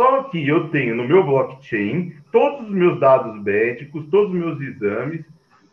Só 0.00 0.22
que 0.22 0.48
eu 0.48 0.70
tenho 0.70 0.94
no 0.94 1.06
meu 1.06 1.22
blockchain 1.22 2.14
todos 2.32 2.66
os 2.66 2.74
meus 2.74 2.98
dados 2.98 3.38
médicos, 3.42 4.06
todos 4.10 4.32
os 4.32 4.40
meus 4.40 4.58
exames, 4.58 5.26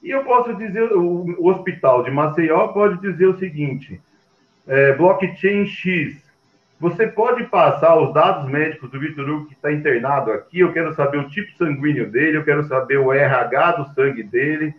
e 0.03 0.09
eu 0.09 0.21
posso 0.25 0.53
dizer, 0.55 0.91
o, 0.91 1.47
hospital 1.47 2.03
de 2.03 2.11
Maceió 2.11 2.67
pode 2.67 2.99
dizer 2.99 3.25
o 3.25 3.38
seguinte: 3.38 4.01
é, 4.67 4.91
blockchain 4.91 5.65
X, 5.65 6.21
você 6.78 7.07
pode 7.07 7.45
passar 7.45 7.97
os 7.97 8.13
dados 8.13 8.51
médicos 8.51 8.91
do 8.91 8.99
Vitor 8.99 9.30
Hugo 9.30 9.45
que 9.45 9.53
está 9.53 9.71
internado 9.71 10.34
aqui. 10.34 10.59
Eu 10.59 10.73
quero 10.73 10.93
saber 10.93 11.19
o 11.19 11.30
tipo 11.30 11.57
sanguíneo 11.57 12.11
dele, 12.11 12.36
eu 12.36 12.43
quero 12.43 12.65
saber 12.65 12.97
o 12.97 13.13
RH 13.13 13.71
do 13.78 13.93
sangue 13.93 14.23
dele, 14.23 14.75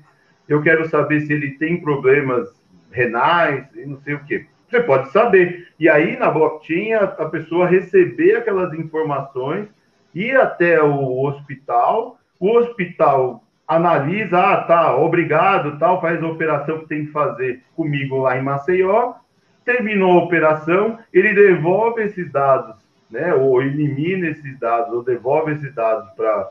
eu 0.46 0.61
quero 0.61 0.86
saber 0.90 1.22
se 1.22 1.32
ele 1.32 1.53
tem 1.53 1.80
problemas 1.80 2.51
renais 2.92 3.64
e 3.74 3.86
não 3.86 3.99
sei 4.03 4.12
o 4.12 4.24
quê. 4.26 4.44
Você 4.69 4.81
pode 4.81 5.11
saber. 5.12 5.69
E 5.79 5.89
aí, 5.89 6.16
na 6.19 6.31
blockchain, 6.31 6.93
a, 6.93 7.05
a 7.05 7.29
pessoa 7.29 7.66
receber 7.66 8.37
aquelas 8.37 8.73
informações, 8.75 9.69
ir 10.14 10.37
até 10.37 10.83
o 10.83 11.23
hospital, 11.25 12.19
o 12.39 12.51
hospital 12.57 13.43
analisa, 13.69 14.39
ah, 14.39 14.62
tá, 14.62 14.97
obrigado, 14.97 15.79
tal, 15.79 16.01
faz 16.01 16.23
a 16.23 16.27
operação 16.27 16.79
que 16.81 16.89
tem 16.89 17.05
que 17.05 17.12
fazer 17.12 17.62
comigo 17.77 18.19
lá 18.19 18.39
em 18.39 18.43
Maceió, 18.43 19.14
terminou 19.62 20.12
a 20.12 20.25
operação, 20.25 20.99
ele 21.12 21.35
devolve 21.35 22.03
esses 22.03 22.33
dados, 22.33 22.77
né, 23.11 23.35
ou 23.35 23.61
elimina 23.61 24.29
esses 24.29 24.59
dados, 24.59 24.95
ou 24.95 25.03
devolve 25.03 25.53
esses 25.53 25.75
dados 25.75 26.11
para 26.14 26.51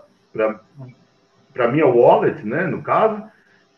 a 1.57 1.67
minha 1.67 1.87
wallet, 1.87 2.45
né, 2.45 2.67
no 2.67 2.83
caso, 2.83 3.23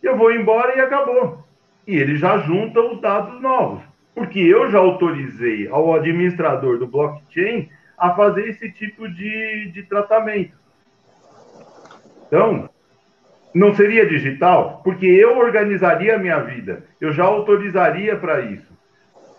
eu 0.03 0.17
vou 0.17 0.33
embora 0.33 0.75
e 0.75 0.81
acabou. 0.81 1.41
E 1.87 1.95
ele 1.95 2.17
já 2.17 2.39
junta 2.39 2.81
os 2.81 2.99
dados 2.99 3.41
novos, 3.41 3.81
porque 4.13 4.39
eu 4.39 4.69
já 4.69 4.79
autorizei 4.79 5.67
ao 5.67 5.93
administrador 5.93 6.77
do 6.77 6.87
blockchain 6.87 7.69
a 7.97 8.13
fazer 8.15 8.47
esse 8.47 8.71
tipo 8.71 9.07
de, 9.07 9.71
de 9.71 9.83
tratamento. 9.83 10.57
Então, 12.27 12.69
não 13.53 13.73
seria 13.73 14.05
digital? 14.05 14.81
Porque 14.83 15.05
eu 15.05 15.37
organizaria 15.37 16.15
a 16.15 16.19
minha 16.19 16.39
vida, 16.39 16.85
eu 17.01 17.11
já 17.11 17.23
autorizaria 17.23 18.15
para 18.15 18.41
isso. 18.41 18.71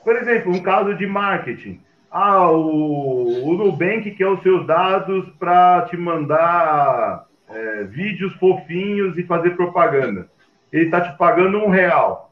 Por 0.05 0.17
exemplo, 0.17 0.53
um 0.53 0.63
caso 0.63 0.95
de 0.95 1.07
marketing. 1.07 1.81
Ah, 2.11 2.51
o, 2.51 3.45
o 3.45 3.55
Nubank 3.55 4.11
quer 4.13 4.27
os 4.27 4.43
seus 4.43 4.67
dados 4.67 5.29
para 5.39 5.83
te 5.83 5.97
mandar 5.97 7.27
é, 7.49 7.85
vídeos 7.85 8.35
fofinhos 8.35 9.17
e 9.17 9.23
fazer 9.23 9.51
propaganda. 9.51 10.29
Ele 10.73 10.87
está 10.87 11.01
te 11.01 11.17
pagando 11.17 11.59
um 11.59 11.69
real. 11.69 12.30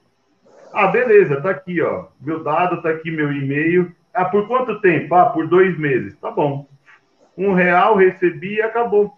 Ah, 0.72 0.88
beleza, 0.88 1.40
tá 1.40 1.50
aqui, 1.50 1.80
ó. 1.80 2.06
Meu 2.20 2.42
dado 2.42 2.82
tá 2.82 2.90
aqui, 2.90 3.10
meu 3.10 3.32
e-mail. 3.32 3.92
Ah, 4.12 4.24
por 4.24 4.46
quanto 4.46 4.80
tempo? 4.80 5.14
Ah, 5.14 5.26
por 5.26 5.46
dois 5.46 5.78
meses. 5.78 6.16
Tá 6.18 6.30
bom. 6.30 6.66
Um 7.36 7.52
real 7.52 7.96
recebi 7.96 8.56
e 8.56 8.62
acabou. 8.62 9.16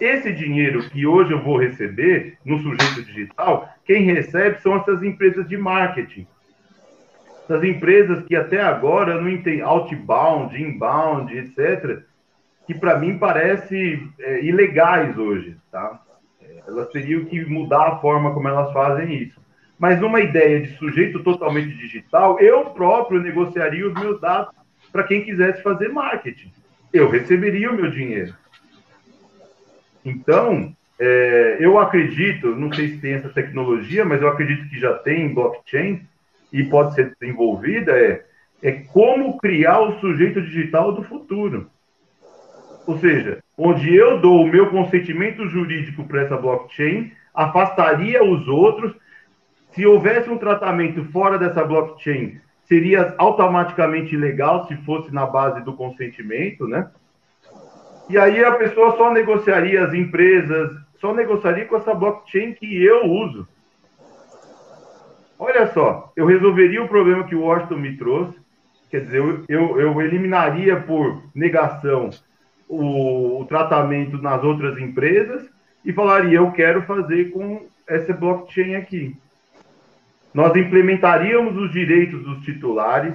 Esse 0.00 0.32
dinheiro 0.32 0.88
que 0.90 1.06
hoje 1.06 1.32
eu 1.32 1.42
vou 1.42 1.56
receber 1.56 2.36
no 2.44 2.58
sujeito 2.58 3.04
digital, 3.04 3.68
quem 3.84 4.02
recebe 4.02 4.60
são 4.60 4.76
essas 4.76 5.02
empresas 5.02 5.48
de 5.48 5.56
marketing 5.56 6.26
das 7.48 7.62
empresas 7.64 8.24
que 8.24 8.34
até 8.34 8.62
agora 8.62 9.20
não 9.20 9.28
entendem, 9.28 9.60
outbound, 9.60 10.60
inbound, 10.60 11.36
etc., 11.36 12.02
que 12.66 12.74
para 12.74 12.98
mim 12.98 13.18
parece 13.18 14.08
é, 14.20 14.44
ilegais 14.44 15.18
hoje, 15.18 15.56
tá? 15.70 16.00
É, 16.40 16.62
elas 16.66 16.88
teriam 16.88 17.24
que 17.24 17.44
mudar 17.44 17.88
a 17.88 17.98
forma 17.98 18.32
como 18.32 18.48
elas 18.48 18.72
fazem 18.72 19.14
isso. 19.14 19.41
Mas 19.82 20.00
numa 20.00 20.20
ideia 20.20 20.60
de 20.60 20.76
sujeito 20.76 21.24
totalmente 21.24 21.76
digital, 21.76 22.38
eu 22.38 22.66
próprio 22.66 23.20
negociaria 23.20 23.84
os 23.84 23.92
meus 23.92 24.20
dados 24.20 24.54
para 24.92 25.02
quem 25.02 25.24
quisesse 25.24 25.60
fazer 25.60 25.88
marketing. 25.88 26.52
Eu 26.92 27.10
receberia 27.10 27.68
o 27.68 27.74
meu 27.74 27.90
dinheiro. 27.90 28.32
Então, 30.04 30.72
é, 31.00 31.56
eu 31.58 31.80
acredito, 31.80 32.54
não 32.54 32.72
sei 32.72 32.90
se 32.90 32.98
tem 32.98 33.14
essa 33.14 33.28
tecnologia, 33.30 34.04
mas 34.04 34.22
eu 34.22 34.28
acredito 34.28 34.68
que 34.68 34.78
já 34.78 34.94
tem 34.98 35.34
blockchain, 35.34 36.06
e 36.52 36.62
pode 36.62 36.94
ser 36.94 37.16
desenvolvida 37.18 37.90
é, 37.90 38.24
é 38.62 38.70
como 38.92 39.36
criar 39.38 39.80
o 39.80 39.98
sujeito 39.98 40.40
digital 40.42 40.92
do 40.92 41.02
futuro. 41.02 41.68
Ou 42.86 42.98
seja, 42.98 43.42
onde 43.58 43.92
eu 43.92 44.20
dou 44.20 44.44
o 44.44 44.48
meu 44.48 44.70
consentimento 44.70 45.48
jurídico 45.48 46.04
para 46.04 46.22
essa 46.22 46.36
blockchain, 46.36 47.10
afastaria 47.34 48.22
os 48.22 48.46
outros. 48.46 49.01
Se 49.74 49.86
houvesse 49.86 50.28
um 50.28 50.38
tratamento 50.38 51.04
fora 51.06 51.38
dessa 51.38 51.64
blockchain, 51.64 52.40
seria 52.64 53.14
automaticamente 53.18 54.14
ilegal 54.14 54.66
se 54.66 54.76
fosse 54.78 55.12
na 55.12 55.26
base 55.26 55.62
do 55.62 55.74
consentimento, 55.74 56.66
né? 56.66 56.90
E 58.08 58.18
aí 58.18 58.44
a 58.44 58.52
pessoa 58.52 58.96
só 58.96 59.12
negociaria 59.12 59.84
as 59.84 59.94
empresas, 59.94 60.70
só 61.00 61.14
negociaria 61.14 61.64
com 61.64 61.76
essa 61.76 61.94
blockchain 61.94 62.52
que 62.52 62.82
eu 62.82 63.06
uso. 63.06 63.48
Olha 65.38 65.66
só, 65.72 66.12
eu 66.14 66.26
resolveria 66.26 66.82
o 66.82 66.88
problema 66.88 67.24
que 67.24 67.34
o 67.34 67.42
Washington 67.42 67.76
me 67.76 67.96
trouxe, 67.96 68.38
quer 68.90 69.00
dizer, 69.00 69.18
eu, 69.18 69.44
eu, 69.48 69.80
eu 69.80 70.00
eliminaria 70.00 70.76
por 70.76 71.22
negação 71.34 72.10
o, 72.68 73.40
o, 73.40 73.44
tratamento 73.46 74.18
nas 74.18 74.44
outras 74.44 74.78
empresas 74.78 75.50
e 75.84 75.92
falaria, 75.92 76.38
eu 76.38 76.52
quero 76.52 76.82
fazer 76.82 77.30
com 77.32 77.66
essa 77.88 78.12
blockchain 78.12 78.76
aqui. 78.76 79.16
Nós 80.34 80.54
implementaríamos 80.56 81.56
os 81.56 81.72
direitos 81.72 82.22
dos 82.24 82.42
titulares, 82.44 83.14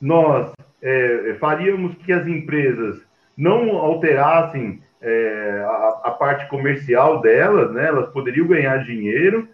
nós 0.00 0.52
é, 0.82 1.36
faríamos 1.38 1.96
que 1.98 2.12
as 2.12 2.26
empresas 2.26 3.00
não 3.36 3.76
alterassem 3.76 4.82
é, 5.00 5.64
a, 5.66 6.00
a, 6.04 6.10
parte 6.12 6.48
comercial 6.48 7.20
delas, 7.20 7.72
né? 7.72 7.86
elas 7.86 8.10
poderiam 8.10 8.46
ganhar 8.46 8.84
dinheiro 8.84 9.48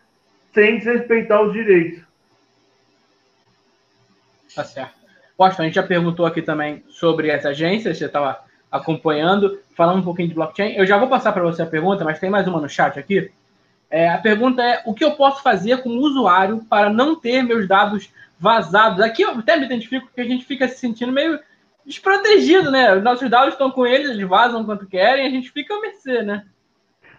sem 0.53 0.79
desrespeitar 0.79 1.43
os 1.43 1.53
direitos. 1.53 2.03
Tá 4.55 4.65
certo. 4.65 4.95
Washington, 5.39 5.63
a 5.63 5.67
gente 5.67 5.75
já 5.75 5.83
perguntou 5.83 6.27
aqui 6.27 6.43
também 6.43 6.85
sobre 6.89 7.31
as 7.31 7.47
agências, 7.47 7.97
você 7.97 8.05
estava 8.05 8.39
acompanhando, 8.71 9.59
falando 9.75 10.01
um 10.01 10.05
pouquinho 10.05 10.29
de 10.29 10.35
blockchain. 10.35 10.77
Eu 10.77 10.87
já 10.87 10.99
vou 10.99 11.09
passar 11.09 11.33
para 11.33 11.43
você 11.43 11.63
a 11.63 11.67
pergunta, 11.67 12.05
mas 12.05 12.21
tem 12.21 12.31
mais 12.31 12.47
uma 12.47 12.61
no 12.61 12.69
chat 12.69 12.99
aqui. 12.99 13.33
É, 13.91 14.09
a 14.09 14.19
pergunta 14.19 14.63
é: 14.63 14.83
o 14.87 14.95
que 14.95 15.05
eu 15.05 15.13
posso 15.13 15.43
fazer 15.43 15.83
como 15.83 16.01
usuário 16.01 16.65
para 16.69 16.89
não 16.89 17.15
ter 17.15 17.43
meus 17.43 17.67
dados 17.67 18.13
vazados? 18.39 19.01
Aqui 19.01 19.23
eu 19.23 19.31
até 19.31 19.57
me 19.57 19.67
identifico 19.67 20.07
porque 20.07 20.21
a 20.21 20.25
gente 20.25 20.45
fica 20.45 20.69
se 20.69 20.79
sentindo 20.79 21.13
meio 21.13 21.39
desprotegido, 21.85 22.71
né? 22.71 22.97
Os 22.97 23.03
nossos 23.03 23.29
dados 23.29 23.55
estão 23.55 23.71
com 23.71 23.87
eles, 23.87 24.11
eles 24.11 24.29
vazam 24.29 24.65
quanto 24.65 24.87
querem, 24.87 25.27
a 25.27 25.31
gente 25.31 25.51
fica 25.51 25.75
a 25.75 25.81
mercê, 25.81 26.23
né? 26.23 26.45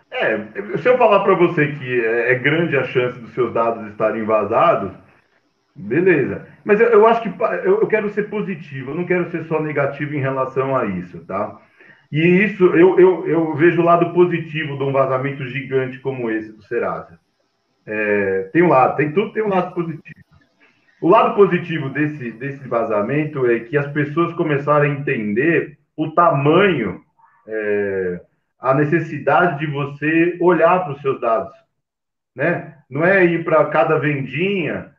É, 0.09 0.37
se 0.77 0.87
eu 0.87 0.97
falar 0.97 1.23
para 1.23 1.35
você 1.35 1.71
que 1.73 2.05
é, 2.05 2.33
é 2.33 2.35
grande 2.35 2.75
a 2.77 2.83
chance 2.83 3.19
dos 3.19 3.33
seus 3.33 3.53
dados 3.53 3.87
estarem 3.89 4.23
vazados, 4.23 4.91
Beleza. 5.75 6.47
Mas 6.63 6.79
eu, 6.79 6.87
eu 6.87 7.07
acho 7.07 7.21
que 7.21 7.29
eu, 7.29 7.81
eu, 7.81 7.87
quero 7.87 8.09
ser 8.09 8.29
positivo, 8.29 8.91
eu 8.91 8.95
não 8.95 9.05
quero 9.05 9.29
ser 9.31 9.45
só 9.45 9.61
negativo 9.61 10.13
em 10.13 10.19
relação 10.19 10.75
a 10.75 10.85
isso, 10.85 11.19
tá? 11.25 11.59
E 12.11 12.19
isso, 12.19 12.65
eu, 12.65 12.99
eu, 12.99 13.27
eu 13.27 13.55
vejo 13.55 13.81
o 13.81 13.85
lado 13.85 14.11
positivo 14.13 14.77
de 14.77 14.83
um 14.83 14.91
vazamento 14.91 15.47
gigante 15.47 15.97
como 15.99 16.29
esse 16.29 16.51
do 16.51 16.61
Serasa. 16.63 17.17
é, 17.87 18.49
tem 18.51 18.61
um 18.61 18.67
lado, 18.67 18.97
tem 18.97 19.11
tudo 19.13 19.31
tem 19.31 19.41
um 19.41 19.49
lado 19.49 19.73
positivo. 19.73 20.21
O 21.01 21.09
lado 21.09 21.35
positivo 21.35 21.89
desse, 21.89 22.31
desse 22.33 22.67
vazamento 22.67 23.47
é 23.47 23.61
que 23.61 23.77
as 23.77 23.87
pessoas 23.91 24.33
começaram 24.33 24.85
a 24.85 24.93
entender 24.93 25.79
o 25.95 26.11
tamanho, 26.11 27.01
é, 27.47 28.21
a 28.59 28.73
necessidade 28.75 29.59
de 29.59 29.65
você 29.65 30.37
olhar 30.39 30.83
para 30.83 30.93
os 30.93 31.01
seus 31.01 31.19
dados. 31.19 31.53
Né? 32.35 32.75
Não 32.89 33.03
é 33.03 33.25
ir 33.25 33.43
para 33.43 33.65
cada 33.65 33.97
vendinha 33.97 34.91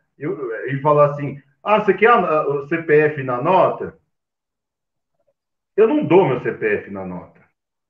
e 0.67 0.79
falar 0.79 1.11
assim: 1.11 1.41
ah, 1.63 1.79
você 1.79 1.95
quer 1.95 2.13
o 2.13 2.67
CPF 2.67 3.23
na 3.23 3.41
nota? 3.41 3.95
Eu 5.77 5.89
não 5.89 6.05
dou 6.05 6.29
meu 6.29 6.41
CPF 6.41 6.91
na 6.91 7.05
nota. 7.05 7.41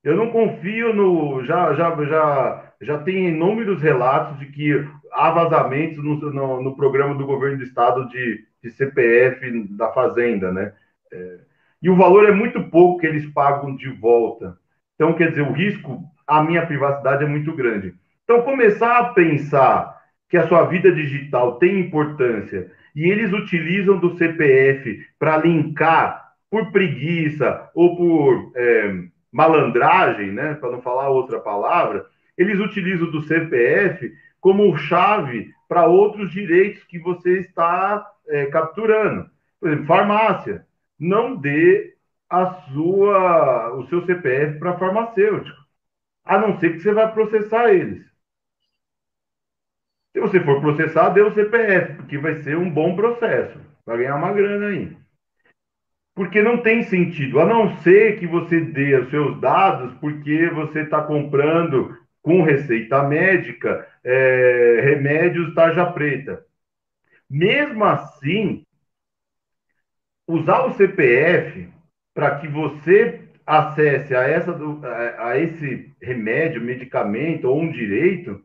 Eu 0.03 0.17
não 0.17 0.31
confio 0.31 0.93
no. 0.93 1.45
Já, 1.45 1.75
já, 1.75 1.97
já, 2.05 2.73
já 2.81 2.99
tem 2.99 3.29
inúmeros 3.29 3.81
relatos 3.81 4.39
de 4.39 4.47
que 4.47 4.73
há 5.13 5.31
vazamentos 5.31 5.99
no, 5.99 6.17
no, 6.33 6.63
no 6.63 6.77
programa 6.77 7.15
do 7.15 7.27
governo 7.27 7.59
do 7.59 7.65
estado 7.65 8.09
de, 8.09 8.45
de 8.63 8.71
CPF 8.71 9.69
da 9.77 9.93
Fazenda, 9.93 10.51
né? 10.51 10.73
É, 11.13 11.39
e 11.83 11.91
o 11.91 11.97
valor 11.97 12.29
é 12.29 12.33
muito 12.33 12.63
pouco 12.65 13.01
que 13.01 13.07
eles 13.07 13.27
pagam 13.27 13.77
de 13.77 13.89
volta. 13.91 14.57
Então, 14.95 15.15
quer 15.15 15.31
dizer, 15.31 15.43
o 15.43 15.53
risco 15.53 16.03
à 16.27 16.43
minha 16.43 16.65
privacidade 16.65 17.25
é 17.25 17.27
muito 17.27 17.55
grande. 17.55 17.95
Então, 18.25 18.43
começar 18.43 18.99
a 18.99 19.05
pensar 19.13 20.01
que 20.29 20.37
a 20.37 20.47
sua 20.47 20.65
vida 20.65 20.93
digital 20.93 21.59
tem 21.59 21.81
importância 21.81 22.71
e 22.95 23.11
eles 23.11 23.33
utilizam 23.33 23.99
do 23.99 24.17
CPF 24.17 25.05
para 25.19 25.39
linkar 25.39 26.22
por 26.53 26.71
preguiça 26.71 27.71
ou 27.75 27.97
por 27.97 28.53
é, 28.55 29.05
malandragem, 29.33 30.33
né, 30.33 30.53
para 30.53 30.71
não 30.71 30.83
falar 30.83 31.09
outra 31.09 31.41
palavra, 31.41 32.05
eles 32.37 32.61
utilizam 32.61 33.11
do 33.11 33.23
CPF 33.23 34.13
como 34.39 34.77
chave 34.77 35.51
para 35.67 35.87
outros 35.87 36.31
direitos 36.31 36.85
que 36.85 36.99
você 36.99 37.39
está 37.41 38.07
é, 38.29 38.45
capturando. 38.47 39.31
Por 39.59 39.71
exemplo, 39.71 39.87
farmácia. 39.87 40.67
Não 41.01 41.37
dê 41.37 41.95
a 42.29 42.53
sua, 42.71 43.75
o 43.75 43.87
seu 43.87 44.05
CPF 44.05 44.59
para 44.59 44.77
farmacêutico, 44.77 45.57
a 46.23 46.39
não 46.39 46.59
ser 46.61 46.75
que 46.75 46.81
você 46.81 46.93
vai 46.93 47.11
processar 47.15 47.73
eles. 47.73 48.05
Se 50.13 50.21
você 50.21 50.39
for 50.41 50.61
processar, 50.61 51.09
dê 51.09 51.23
o 51.23 51.33
CPF, 51.33 51.95
porque 51.95 52.19
vai 52.19 52.43
ser 52.43 52.59
um 52.59 52.71
bom 52.71 52.95
processo. 52.95 53.59
Vai 53.87 53.97
ganhar 53.97 54.17
uma 54.17 54.33
grana 54.35 54.67
aí. 54.67 55.02
Porque 56.15 56.43
não 56.43 56.59
tem 56.59 56.83
sentido, 56.83 57.41
a 57.41 57.47
não 57.47 57.77
ser 57.79 58.19
que 58.19 58.27
você 58.27 58.61
dê 58.61 58.95
os 58.97 59.09
seus 59.11 59.41
dados 59.41 59.95
porque 59.95 60.49
você 60.51 60.81
está 60.81 61.03
comprando 61.03 61.97
com 62.21 62.43
receita 62.43 63.03
médica 63.03 63.89
é, 64.05 64.81
remédios 64.85 65.55
tarja 65.55 65.87
preta. 65.87 66.45
Mesmo 67.29 67.85
assim, 67.85 68.65
usar 70.29 70.67
o 70.67 70.75
CPF 70.75 71.69
para 72.15 72.39
que 72.39 72.47
você 72.47 73.21
acesse 73.47 74.15
a, 74.15 74.23
essa, 74.23 74.55
a 75.19 75.39
esse 75.39 75.93
remédio, 76.01 76.61
medicamento 76.61 77.49
ou 77.49 77.61
um 77.61 77.73
direito, 77.73 78.41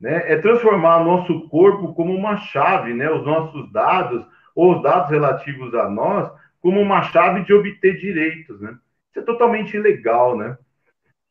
né, 0.00 0.32
é 0.32 0.36
transformar 0.36 1.04
nosso 1.04 1.48
corpo 1.48 1.92
como 1.94 2.14
uma 2.14 2.36
chave, 2.36 2.94
né, 2.94 3.10
os 3.10 3.26
nossos 3.26 3.70
dados 3.72 4.24
ou 4.54 4.76
os 4.76 4.82
dados 4.82 5.10
relativos 5.10 5.74
a 5.74 5.90
nós 5.90 6.30
como 6.60 6.80
uma 6.80 7.02
chave 7.02 7.44
de 7.44 7.52
obter 7.52 7.96
direitos, 7.98 8.60
né? 8.60 8.76
Isso 9.10 9.20
é 9.20 9.22
totalmente 9.22 9.76
ilegal, 9.76 10.36
né? 10.36 10.56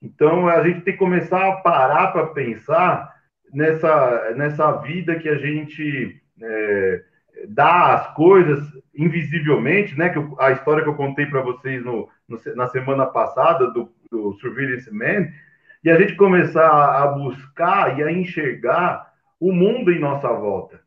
Então 0.02 0.48
a 0.48 0.64
gente 0.64 0.82
tem 0.82 0.94
que 0.94 1.00
começar 1.00 1.48
a 1.48 1.58
parar 1.58 2.12
para 2.12 2.28
pensar 2.28 3.14
nessa, 3.54 4.34
nessa 4.36 4.72
vida 4.78 5.16
que 5.16 5.28
a 5.28 5.38
gente 5.38 6.22
é, 6.42 7.04
dá 7.48 7.94
as 7.94 8.14
coisas 8.14 8.60
invisivelmente, 8.96 9.98
né? 9.98 10.10
Que 10.10 10.18
eu, 10.18 10.36
a 10.40 10.52
história 10.52 10.84
que 10.84 10.90
eu 10.90 10.96
contei 10.96 11.26
para 11.26 11.42
vocês 11.42 11.84
no, 11.84 12.10
no, 12.28 12.40
na 12.56 12.68
semana 12.68 13.06
passada 13.06 13.72
do, 13.72 13.92
do 14.12 14.34
Surveillance 14.34 14.92
Man, 14.94 15.28
e 15.84 15.90
a 15.90 16.00
gente 16.00 16.16
começar 16.16 17.02
a 17.02 17.08
buscar 17.08 18.00
e 18.00 18.04
a 18.04 18.12
enxergar 18.12 19.14
o 19.40 19.52
mundo 19.52 19.92
em 19.92 20.00
nossa 20.00 20.28
volta 20.32 20.87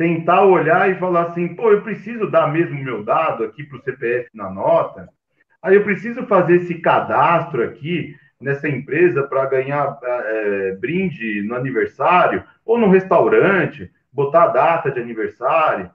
tentar 0.00 0.44
olhar 0.46 0.90
e 0.90 0.94
falar 0.94 1.24
assim, 1.24 1.54
pô, 1.54 1.70
eu 1.70 1.82
preciso 1.82 2.30
dar 2.30 2.50
mesmo 2.50 2.82
meu 2.82 3.04
dado 3.04 3.44
aqui 3.44 3.62
para 3.62 3.76
o 3.76 3.82
CPF 3.82 4.30
na 4.32 4.48
nota, 4.48 5.10
aí 5.62 5.74
eu 5.74 5.84
preciso 5.84 6.26
fazer 6.26 6.56
esse 6.56 6.76
cadastro 6.76 7.62
aqui 7.62 8.16
nessa 8.40 8.66
empresa 8.66 9.24
para 9.24 9.44
ganhar 9.44 9.98
é, 10.02 10.72
brinde 10.80 11.42
no 11.42 11.54
aniversário 11.54 12.42
ou 12.64 12.78
no 12.78 12.88
restaurante, 12.88 13.92
botar 14.10 14.44
a 14.44 14.48
data 14.48 14.90
de 14.90 14.98
aniversário, 14.98 15.90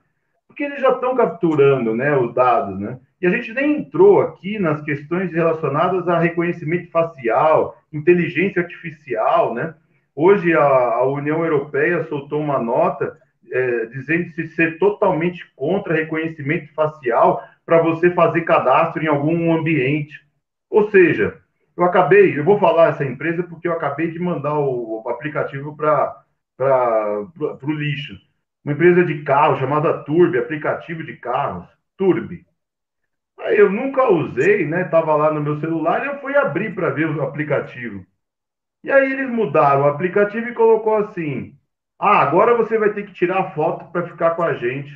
porque 0.46 0.62
eles 0.62 0.80
já 0.80 0.92
estão 0.92 1.16
capturando, 1.16 1.92
né, 1.92 2.16
os 2.16 2.32
dados, 2.32 2.78
né? 2.78 3.00
E 3.20 3.26
a 3.26 3.30
gente 3.30 3.52
nem 3.52 3.78
entrou 3.78 4.20
aqui 4.20 4.56
nas 4.56 4.80
questões 4.82 5.32
relacionadas 5.32 6.06
a 6.06 6.16
reconhecimento 6.16 6.92
facial, 6.92 7.76
inteligência 7.92 8.62
artificial, 8.62 9.52
né? 9.52 9.74
Hoje 10.14 10.54
a, 10.54 10.62
a 10.62 11.04
União 11.08 11.44
Europeia 11.44 12.04
soltou 12.04 12.40
uma 12.40 12.60
nota 12.60 13.18
é, 13.52 13.86
dizendo-se 13.86 14.48
ser 14.48 14.78
totalmente 14.78 15.44
contra 15.54 15.94
reconhecimento 15.94 16.72
facial 16.74 17.42
para 17.64 17.82
você 17.82 18.10
fazer 18.10 18.42
cadastro 18.42 19.02
em 19.02 19.08
algum 19.08 19.54
ambiente. 19.54 20.24
Ou 20.70 20.90
seja, 20.90 21.40
eu 21.76 21.84
acabei, 21.84 22.38
eu 22.38 22.44
vou 22.44 22.58
falar 22.58 22.90
essa 22.90 23.04
empresa 23.04 23.42
porque 23.42 23.68
eu 23.68 23.72
acabei 23.72 24.10
de 24.10 24.18
mandar 24.18 24.58
o, 24.58 25.02
aplicativo 25.08 25.76
para 25.76 26.24
o 27.62 27.72
lixo. 27.72 28.14
Uma 28.64 28.72
empresa 28.72 29.04
de 29.04 29.22
carro 29.22 29.58
chamada 29.58 30.02
Turbi, 30.04 30.38
aplicativo 30.38 31.04
de 31.04 31.16
carros, 31.16 31.68
Turbi. 31.96 32.44
Aí 33.38 33.58
eu 33.58 33.70
nunca 33.70 34.10
usei, 34.10 34.66
né? 34.66 34.84
Tava 34.84 35.14
lá 35.14 35.32
no 35.32 35.42
meu 35.42 35.60
celular 35.60 36.04
e 36.04 36.08
eu 36.08 36.18
fui 36.20 36.34
abrir 36.36 36.74
para 36.74 36.90
ver 36.90 37.08
o 37.08 37.22
aplicativo. 37.22 38.04
E 38.82 38.90
aí 38.90 39.12
eles 39.12 39.28
mudaram 39.30 39.82
o 39.82 39.88
aplicativo 39.88 40.48
e 40.48 40.54
colocou 40.54 40.96
assim: 40.96 41.55
ah, 41.98 42.20
agora 42.20 42.56
você 42.56 42.78
vai 42.78 42.92
ter 42.92 43.06
que 43.06 43.14
tirar 43.14 43.54
foto 43.54 43.90
para 43.90 44.06
ficar 44.06 44.34
com 44.34 44.42
a 44.42 44.54
gente. 44.54 44.92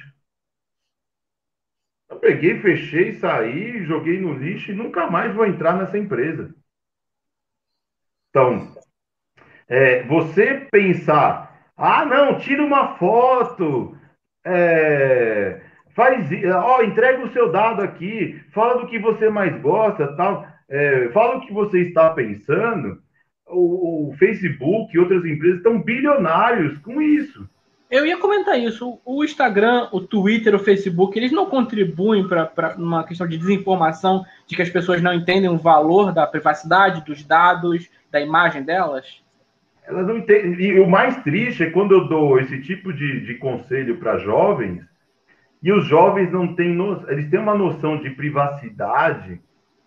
Eu 2.11 2.19
peguei, 2.19 2.61
fechei, 2.61 3.15
saí, 3.15 3.85
joguei 3.85 4.21
no 4.21 4.35
lixo 4.35 4.73
e 4.73 4.75
nunca 4.75 5.09
mais 5.11 5.35
vou 5.35 5.47
entrar 5.47 5.75
nessa 5.75 5.97
empresa. 5.97 6.55
Então, 8.29 8.75
é, 9.69 10.03
você 10.05 10.67
pensar, 10.71 11.73
ah, 11.77 12.05
não, 12.05 12.39
tira 12.39 12.63
uma 12.63 12.97
foto, 12.97 13.97
é, 14.45 15.63
faz, 15.95 16.29
ó, 16.55 16.83
entrega 16.83 17.25
o 17.25 17.33
seu 17.33 17.51
dado 17.51 17.83
aqui, 17.83 18.45
fala 18.53 18.81
do 18.81 18.87
que 18.89 18.99
você 18.99 19.31
mais 19.31 19.59
gosta, 19.63 20.15
tal, 20.17 20.47
é, 20.69 21.09
fala 21.11 21.37
o 21.37 21.41
que 21.41 21.53
você 21.53 21.81
está 21.81 22.11
pensando 22.11 23.03
o, 23.51 24.11
o 24.11 24.15
Facebook 24.17 24.95
e 24.95 24.99
outras 24.99 25.25
empresas 25.25 25.59
estão 25.59 25.81
bilionários 25.81 26.79
com 26.79 27.01
isso. 27.01 27.49
Eu 27.91 28.07
ia 28.07 28.17
comentar 28.17 28.57
isso. 28.59 29.01
O 29.05 29.25
Instagram, 29.25 29.89
o 29.91 30.01
Twitter, 30.01 30.55
o 30.55 30.61
Facebook, 30.61 31.19
eles 31.19 31.33
não 31.33 31.47
contribuem 31.47 32.27
para 32.29 32.77
uma 32.79 33.03
questão 33.03 33.27
de 33.27 33.37
desinformação, 33.37 34.25
de 34.47 34.55
que 34.55 34.63
as 34.63 34.71
pessoas 34.71 35.03
não 35.03 35.13
entendem 35.13 35.51
o 35.51 35.59
valor 35.59 36.13
da 36.13 36.25
privacidade, 36.25 37.05
dos 37.05 37.25
dados, 37.25 37.91
da 38.09 38.21
imagem 38.21 38.63
delas? 38.63 39.25
Elas 39.85 40.07
não 40.07 40.19
entendem. 40.19 40.61
E 40.61 40.79
o 40.79 40.89
mais 40.89 41.21
triste 41.25 41.65
é 41.65 41.71
quando 41.71 41.93
eu 41.93 42.09
dou 42.09 42.39
esse 42.39 42.63
tipo 42.63 42.93
de, 42.93 43.27
de 43.27 43.35
conselho 43.35 43.97
para 43.97 44.19
jovens, 44.19 44.85
e 45.61 45.73
os 45.73 45.85
jovens 45.85 46.33
não 46.33 46.55
têm 46.55 46.73
no... 46.73 47.05
eles 47.11 47.29
têm 47.29 47.41
uma 47.41 47.57
noção 47.57 47.99
de 47.99 48.11
privacidade, 48.11 49.41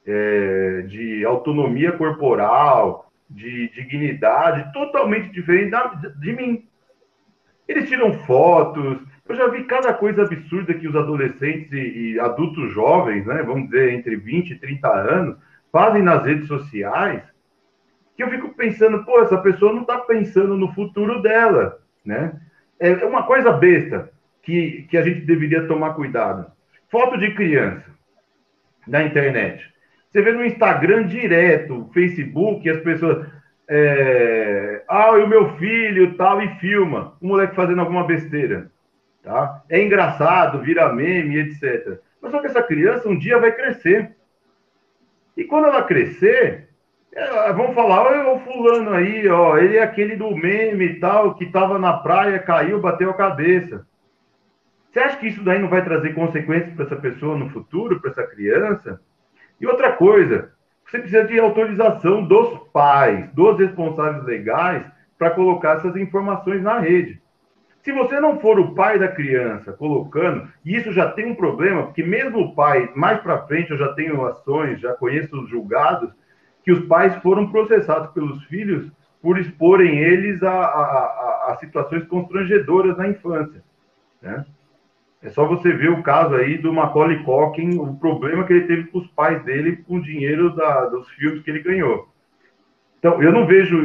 é, 0.06 0.82
de 0.90 1.24
autonomia 1.24 1.94
corporal, 1.94 3.10
de 3.34 3.70
dignidade 3.70 4.72
totalmente 4.72 5.30
diferente 5.32 5.72
da, 5.72 5.88
de 5.88 6.34
mim. 6.34 6.68
Eles 7.68 7.90
tiram 7.90 8.14
fotos. 8.26 9.00
Eu 9.28 9.36
já 9.36 9.48
vi 9.48 9.64
cada 9.64 9.94
coisa 9.94 10.24
absurda 10.24 10.74
que 10.74 10.88
os 10.88 10.96
adolescentes 10.96 11.72
e, 11.72 12.14
e 12.14 12.20
adultos 12.20 12.72
jovens, 12.74 13.26
né, 13.26 13.42
vamos 13.42 13.70
dizer, 13.70 13.94
entre 13.94 14.16
20 14.16 14.52
e 14.52 14.60
30 14.60 14.88
anos, 14.88 15.38
fazem 15.72 16.04
nas 16.04 16.24
redes 16.24 16.48
sociais, 16.48 17.24
que 18.16 18.24
eu 18.24 18.30
fico 18.30 18.54
pensando, 18.54 19.04
pô, 19.04 19.22
essa 19.22 19.38
pessoa 19.40 19.74
não 19.74 19.82
está 19.82 19.98
pensando 20.00 20.56
no 20.56 20.72
futuro 20.74 21.22
dela, 21.22 21.80
né? 22.06 22.40
É, 22.80 22.90
é 22.90 23.06
uma 23.06 23.24
coisa 23.24 23.52
besta 23.52 24.12
que, 24.44 24.86
que 24.90 24.98
a 24.98 25.02
gente 25.02 25.22
deveria 25.22 25.68
tomar 25.68 25.94
cuidado. 25.96 26.52
Foto 26.92 27.18
de 27.18 27.34
criança 27.34 27.86
na 28.88 29.04
internet. 29.04 29.74
Você 30.14 30.22
vê 30.22 30.32
no 30.32 30.46
Instagram 30.46 31.08
direto, 31.08 31.90
Facebook, 31.94 32.70
as 32.70 32.80
pessoas. 32.82 33.28
É, 33.68 34.84
ah, 34.88 35.18
e 35.18 35.24
o 35.24 35.28
meu 35.28 35.58
filho 35.58 36.16
tal, 36.16 36.42
e 36.42 36.48
filma. 36.60 37.18
O 37.20 37.28
moleque 37.28 37.56
fazendo 37.56 37.82
alguma 37.82 38.06
besteira. 38.06 38.72
Tá? 39.24 39.64
É 39.68 39.82
engraçado, 39.82 40.62
vira 40.62 40.94
meme, 40.94 41.40
etc. 41.40 42.00
Mas 42.22 42.32
só 42.32 42.40
que 42.40 42.48
essa 42.48 42.62
criança 42.62 43.10
um 43.10 43.18
dia 43.18 43.40
vai 43.40 43.52
crescer. 43.52 44.16
E 45.36 45.44
quando 45.44 45.66
ela 45.66 45.84
crescer, 45.84 46.70
É, 47.16 47.54
vamos 47.54 47.76
falar, 47.76 48.26
o 48.34 48.40
fulano 48.40 48.90
aí, 48.92 49.28
ó, 49.28 49.58
ele 49.58 49.78
é 49.78 49.84
aquele 49.84 50.16
do 50.16 50.36
meme 50.36 50.86
e 50.86 51.00
tal, 51.00 51.36
que 51.36 51.46
tava 51.46 51.78
na 51.78 51.94
praia, 51.94 52.40
caiu, 52.40 52.80
bateu 52.80 53.12
a 53.12 53.14
cabeça. 53.14 53.86
Você 54.90 55.00
acha 55.00 55.18
que 55.18 55.28
isso 55.28 55.44
daí 55.44 55.60
não 55.60 55.70
vai 55.70 55.84
trazer 55.84 56.16
consequências 56.16 56.74
para 56.74 56.86
essa 56.86 56.96
pessoa 56.96 57.38
no 57.38 57.50
futuro, 57.52 58.00
para 58.02 58.10
essa 58.10 58.26
criança? 58.26 59.00
E 59.60 59.68
outra 59.68 59.94
coisa, 59.94 60.52
você 60.86 61.00
precisa 61.00 61.24
de 61.26 61.40
autorização 61.40 62.24
dos 62.24 62.60
pais, 62.72 63.30
dos 63.34 63.58
responsáveis 63.58 64.24
legais, 64.24 64.86
para 65.18 65.32
colocar 65.32 65.78
essas 65.78 65.96
informações 65.96 66.62
na 66.62 66.80
rede. 66.80 67.22
Se 67.82 67.92
você 67.92 68.20
não 68.20 68.40
for 68.40 68.60
o 68.60 68.74
pai 68.74 68.98
da 68.98 69.10
criança 69.10 69.74
colocando, 69.74 70.48
e 70.64 70.76
isso 70.76 70.94
já 70.94 71.12
tem 71.12 71.26
um 71.26 71.36
problema, 71.36 71.84
porque 71.84 72.04
mesmo 72.04 72.40
o 72.40 72.56
pai, 72.56 72.90
mais 72.96 73.20
para 73.20 73.46
frente, 73.46 73.72
eu 73.72 73.78
já 73.78 73.92
tenho 73.94 74.26
ações, 74.26 74.80
já 74.80 74.94
conheço 74.94 75.42
os 75.42 75.50
julgados, 75.50 76.10
que 76.64 76.72
os 76.72 76.86
pais 76.86 77.16
foram 77.18 77.52
processados 77.52 78.12
pelos 78.12 78.44
filhos 78.46 78.90
por 79.22 79.38
exporem 79.38 80.00
eles 80.00 80.42
a, 80.44 80.52
a, 80.52 80.82
a, 80.82 81.52
a 81.52 81.58
situações 81.58 82.06
constrangedoras 82.06 82.98
na 82.98 83.08
infância. 83.08 83.64
Né? 84.22 84.46
É 85.24 85.30
só 85.30 85.46
você 85.48 85.72
ver 85.72 85.90
o 85.90 86.04
caso 86.04 86.36
aí 86.36 86.58
do 86.58 86.74
Macaulay 86.74 87.24
Culkin, 87.24 87.78
o 87.80 87.96
problema 87.96 88.44
que 88.44 88.52
ele 88.52 88.68
teve 88.68 88.84
com 88.88 89.00
os 89.00 89.08
pais 89.08 89.42
dele 89.44 89.78
com 89.78 89.96
o 89.96 90.02
dinheiro 90.02 90.54
da, 90.54 90.86
dos 90.88 91.10
filmes 91.12 91.42
que 91.42 91.50
ele 91.50 91.64
ganhou. 91.64 92.10
Então, 93.00 93.24
eu 93.24 93.32
não 93.32 93.48
vejo, 93.48 93.76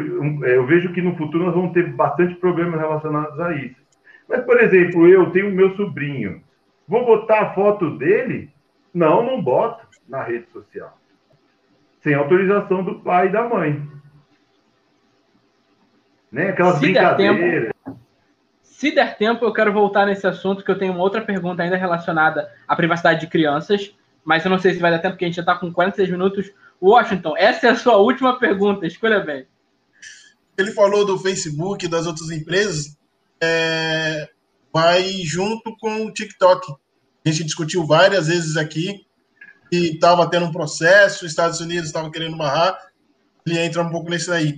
eu 0.45 0.66
vejo 0.66 0.93
que 0.93 1.01
no 1.01 1.16
futuro 1.16 1.45
nós 1.45 1.55
vamos 1.55 1.72
ter 1.72 1.93
bastante 1.93 2.34
problemas 2.34 2.80
relacionados 2.80 3.39
a 3.39 3.55
isso. 3.55 3.80
Mas, 4.28 4.45
por 4.45 4.61
exemplo, 4.61 5.07
eu 5.07 5.30
tenho 5.30 5.55
meu 5.55 5.74
sobrinho. 5.76 6.43
Vou 6.86 7.07
botar 7.07 7.41
a 7.41 7.55
foto 7.55 7.97
dele? 7.97 8.51
Não, 8.93 9.24
não 9.24 9.41
boto 9.41 9.86
na 10.09 10.22
rede 10.22 10.47
social. 10.53 10.99
Sem 12.01 12.14
autorização 12.14 12.82
do 12.82 13.01
pai 13.01 13.26
e 13.28 13.32
da 13.32 13.45
mãe. 13.45 13.80
Né? 16.30 16.51
Aquelas 16.51 16.74
se 16.76 16.80
brincadeiras. 16.80 17.72
Se 18.79 18.93
der 18.93 19.18
tempo, 19.18 19.45
eu 19.45 19.53
quero 19.53 19.72
voltar 19.72 20.07
nesse 20.07 20.24
assunto, 20.24 20.62
que 20.62 20.70
eu 20.70 20.79
tenho 20.79 20.93
uma 20.93 21.03
outra 21.03 21.20
pergunta 21.20 21.64
ainda 21.64 21.76
relacionada 21.76 22.49
à 22.68 22.76
privacidade 22.76 23.18
de 23.18 23.26
crianças, 23.26 23.93
mas 24.24 24.45
eu 24.45 24.51
não 24.53 24.61
sei 24.61 24.72
se 24.72 24.79
vai 24.79 24.93
dar 24.93 25.01
tempo, 25.01 25.14
porque 25.14 25.24
a 25.24 25.26
gente 25.26 25.35
já 25.35 25.43
está 25.43 25.57
com 25.57 25.72
46 25.72 26.09
minutos. 26.09 26.53
Washington, 26.81 27.35
essa 27.37 27.66
é 27.66 27.70
a 27.70 27.74
sua 27.74 27.97
última 27.97 28.39
pergunta, 28.39 28.87
escolha 28.87 29.18
bem. 29.18 29.49
Ele 30.57 30.70
falou 30.70 31.05
do 31.05 31.18
Facebook 31.18 31.85
e 31.85 31.89
das 31.89 32.07
outras 32.07 32.31
empresas 32.31 32.97
é, 33.43 34.29
vai 34.72 35.03
junto 35.24 35.76
com 35.79 36.07
o 36.07 36.12
TikTok. 36.12 36.72
A 37.26 37.31
gente 37.31 37.47
discutiu 37.47 37.85
várias 37.85 38.29
vezes 38.29 38.57
aqui 38.57 39.05
e 39.72 39.95
estava 39.95 40.31
tendo 40.31 40.47
um 40.47 40.53
processo, 40.53 41.24
os 41.24 41.33
Estados 41.33 41.59
Unidos 41.61 41.87
estavam 41.87 42.12
querendo 42.12 42.37
barrar, 42.37 42.79
ele 43.45 43.59
entra 43.59 43.83
um 43.83 43.91
pouco 43.91 44.09
nesse 44.09 44.31
aí. 44.31 44.57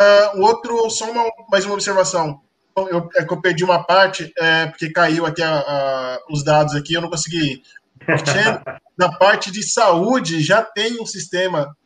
Uh, 0.00 0.40
o 0.40 0.40
outro, 0.40 0.90
só 0.90 1.08
uma, 1.08 1.30
mais 1.48 1.64
uma 1.64 1.74
observação. 1.74 2.42
Eu, 2.76 3.08
é 3.16 3.24
que 3.24 3.32
eu 3.32 3.40
perdi 3.40 3.64
uma 3.64 3.84
parte, 3.84 4.32
é, 4.38 4.66
porque 4.66 4.90
caiu 4.90 5.26
aqui 5.26 5.42
a, 5.42 5.58
a, 5.58 6.18
os 6.30 6.42
dados 6.44 6.74
aqui, 6.74 6.94
eu 6.94 7.02
não 7.02 7.10
consegui. 7.10 7.62
Na 8.96 9.12
parte 9.12 9.50
de 9.50 9.62
saúde, 9.62 10.40
já 10.40 10.62
tem 10.62 11.00
um 11.00 11.06
sistema 11.06 11.76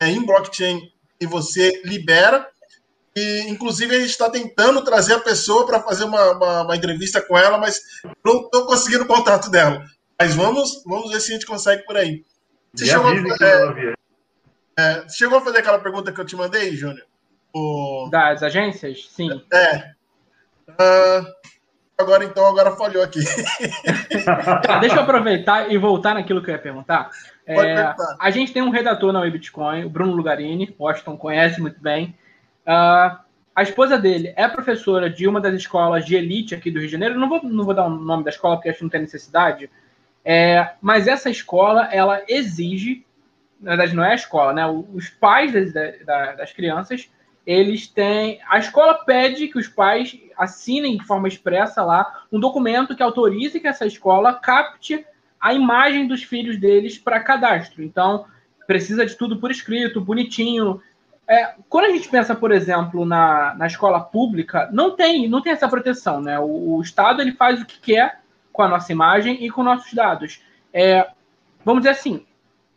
é, 0.00 0.08
em 0.08 0.24
blockchain 0.24 0.80
que 1.18 1.26
você 1.26 1.80
libera 1.84 2.46
e, 3.16 3.46
inclusive, 3.48 3.94
a 3.94 4.00
gente 4.00 4.10
está 4.10 4.28
tentando 4.28 4.82
trazer 4.82 5.14
a 5.14 5.20
pessoa 5.20 5.64
para 5.64 5.80
fazer 5.80 6.04
uma, 6.04 6.32
uma, 6.32 6.62
uma, 6.62 6.76
entrevista 6.76 7.22
com 7.22 7.38
ela, 7.38 7.56
mas 7.56 7.80
não 8.24 8.40
estou 8.40 8.66
conseguindo 8.66 9.04
o 9.04 9.06
contato 9.06 9.48
dela. 9.50 9.84
Mas 10.18 10.34
vamos, 10.34 10.82
vamos 10.84 11.12
ver 11.12 11.20
se 11.20 11.30
a 11.30 11.34
gente 11.34 11.46
consegue 11.46 11.84
por 11.84 11.96
aí. 11.96 12.24
Você 12.74 12.86
chegou 12.86 13.12
a, 13.12 13.16
fazer, 13.16 13.94
é, 14.76 15.02
você 15.02 15.16
chegou 15.16 15.38
a 15.38 15.40
fazer 15.40 15.58
aquela 15.58 15.78
pergunta 15.78 16.10
que 16.10 16.20
eu 16.20 16.24
te 16.24 16.34
mandei, 16.34 16.74
Júnior? 16.74 17.06
O... 17.54 18.08
Das 18.10 18.42
agências? 18.42 19.08
Sim. 19.10 19.44
É. 19.52 19.92
Uh, 20.68 21.26
agora, 21.98 22.24
então, 22.24 22.46
agora 22.46 22.72
falhou 22.72 23.02
aqui. 23.02 23.20
tá, 24.66 24.78
deixa 24.78 24.96
eu 24.96 25.02
aproveitar 25.02 25.70
e 25.70 25.78
voltar 25.78 26.14
naquilo 26.14 26.42
que 26.42 26.50
eu 26.50 26.54
ia 26.54 26.60
perguntar. 26.60 27.10
É, 27.46 27.94
a 28.18 28.30
gente 28.30 28.52
tem 28.52 28.62
um 28.62 28.70
redator 28.70 29.12
na 29.12 29.20
Bitcoin, 29.28 29.84
o 29.84 29.90
Bruno 29.90 30.14
Lugarini, 30.14 30.74
Washington 30.78 31.16
conhece 31.16 31.60
muito 31.60 31.80
bem. 31.80 32.16
Uh, 32.66 33.18
a 33.54 33.62
esposa 33.62 33.98
dele 33.98 34.32
é 34.36 34.48
professora 34.48 35.08
de 35.08 35.28
uma 35.28 35.40
das 35.40 35.54
escolas 35.54 36.04
de 36.04 36.16
elite 36.16 36.54
aqui 36.54 36.70
do 36.70 36.78
Rio 36.78 36.88
de 36.88 36.92
Janeiro. 36.92 37.18
Não 37.18 37.28
vou, 37.28 37.42
não 37.44 37.64
vou 37.64 37.74
dar 37.74 37.86
o 37.86 37.90
nome 37.90 38.24
da 38.24 38.30
escola 38.30 38.56
porque 38.56 38.70
acho 38.70 38.78
que 38.78 38.84
não 38.84 38.90
tem 38.90 39.02
necessidade. 39.02 39.70
É, 40.24 40.70
mas 40.80 41.06
essa 41.06 41.30
escola, 41.30 41.84
ela 41.92 42.22
exige, 42.26 43.04
na 43.60 43.72
verdade 43.72 43.94
não 43.94 44.04
é 44.04 44.12
a 44.12 44.16
escola, 44.16 44.52
né? 44.52 44.66
Os 44.66 45.08
pais 45.08 45.52
das, 45.52 45.72
das 46.36 46.52
crianças, 46.52 47.08
eles 47.46 47.86
têm. 47.86 48.40
A 48.48 48.58
escola 48.58 48.94
pede 48.94 49.48
que 49.48 49.58
os 49.58 49.68
pais 49.68 50.18
assinem 50.36 50.96
de 50.96 51.04
forma 51.04 51.28
expressa 51.28 51.82
lá 51.82 52.24
um 52.32 52.40
documento 52.40 52.96
que 52.96 53.02
autorize 53.02 53.60
que 53.60 53.68
essa 53.68 53.86
escola 53.86 54.34
capte 54.34 55.04
a 55.40 55.52
imagem 55.52 56.06
dos 56.06 56.22
filhos 56.22 56.58
deles 56.58 56.98
para 56.98 57.20
cadastro. 57.20 57.82
Então, 57.82 58.24
precisa 58.66 59.04
de 59.04 59.14
tudo 59.14 59.38
por 59.38 59.50
escrito, 59.50 60.00
bonitinho, 60.00 60.80
é, 61.26 61.54
quando 61.68 61.86
a 61.86 61.90
gente 61.90 62.08
pensa, 62.08 62.34
por 62.34 62.52
exemplo, 62.52 63.04
na, 63.06 63.54
na 63.54 63.66
escola 63.66 64.00
pública, 64.00 64.68
não 64.72 64.94
tem, 64.94 65.28
não 65.28 65.40
tem 65.40 65.52
essa 65.52 65.68
proteção, 65.68 66.20
né? 66.20 66.38
O, 66.38 66.76
o 66.76 66.82
Estado 66.82 67.22
ele 67.22 67.32
faz 67.32 67.60
o 67.60 67.66
que 67.66 67.80
quer 67.80 68.20
com 68.52 68.62
a 68.62 68.68
nossa 68.68 68.92
imagem 68.92 69.44
e 69.44 69.50
com 69.50 69.62
nossos 69.62 69.92
dados. 69.94 70.42
É, 70.72 71.08
vamos 71.64 71.80
dizer 71.80 71.92
assim, 71.92 72.26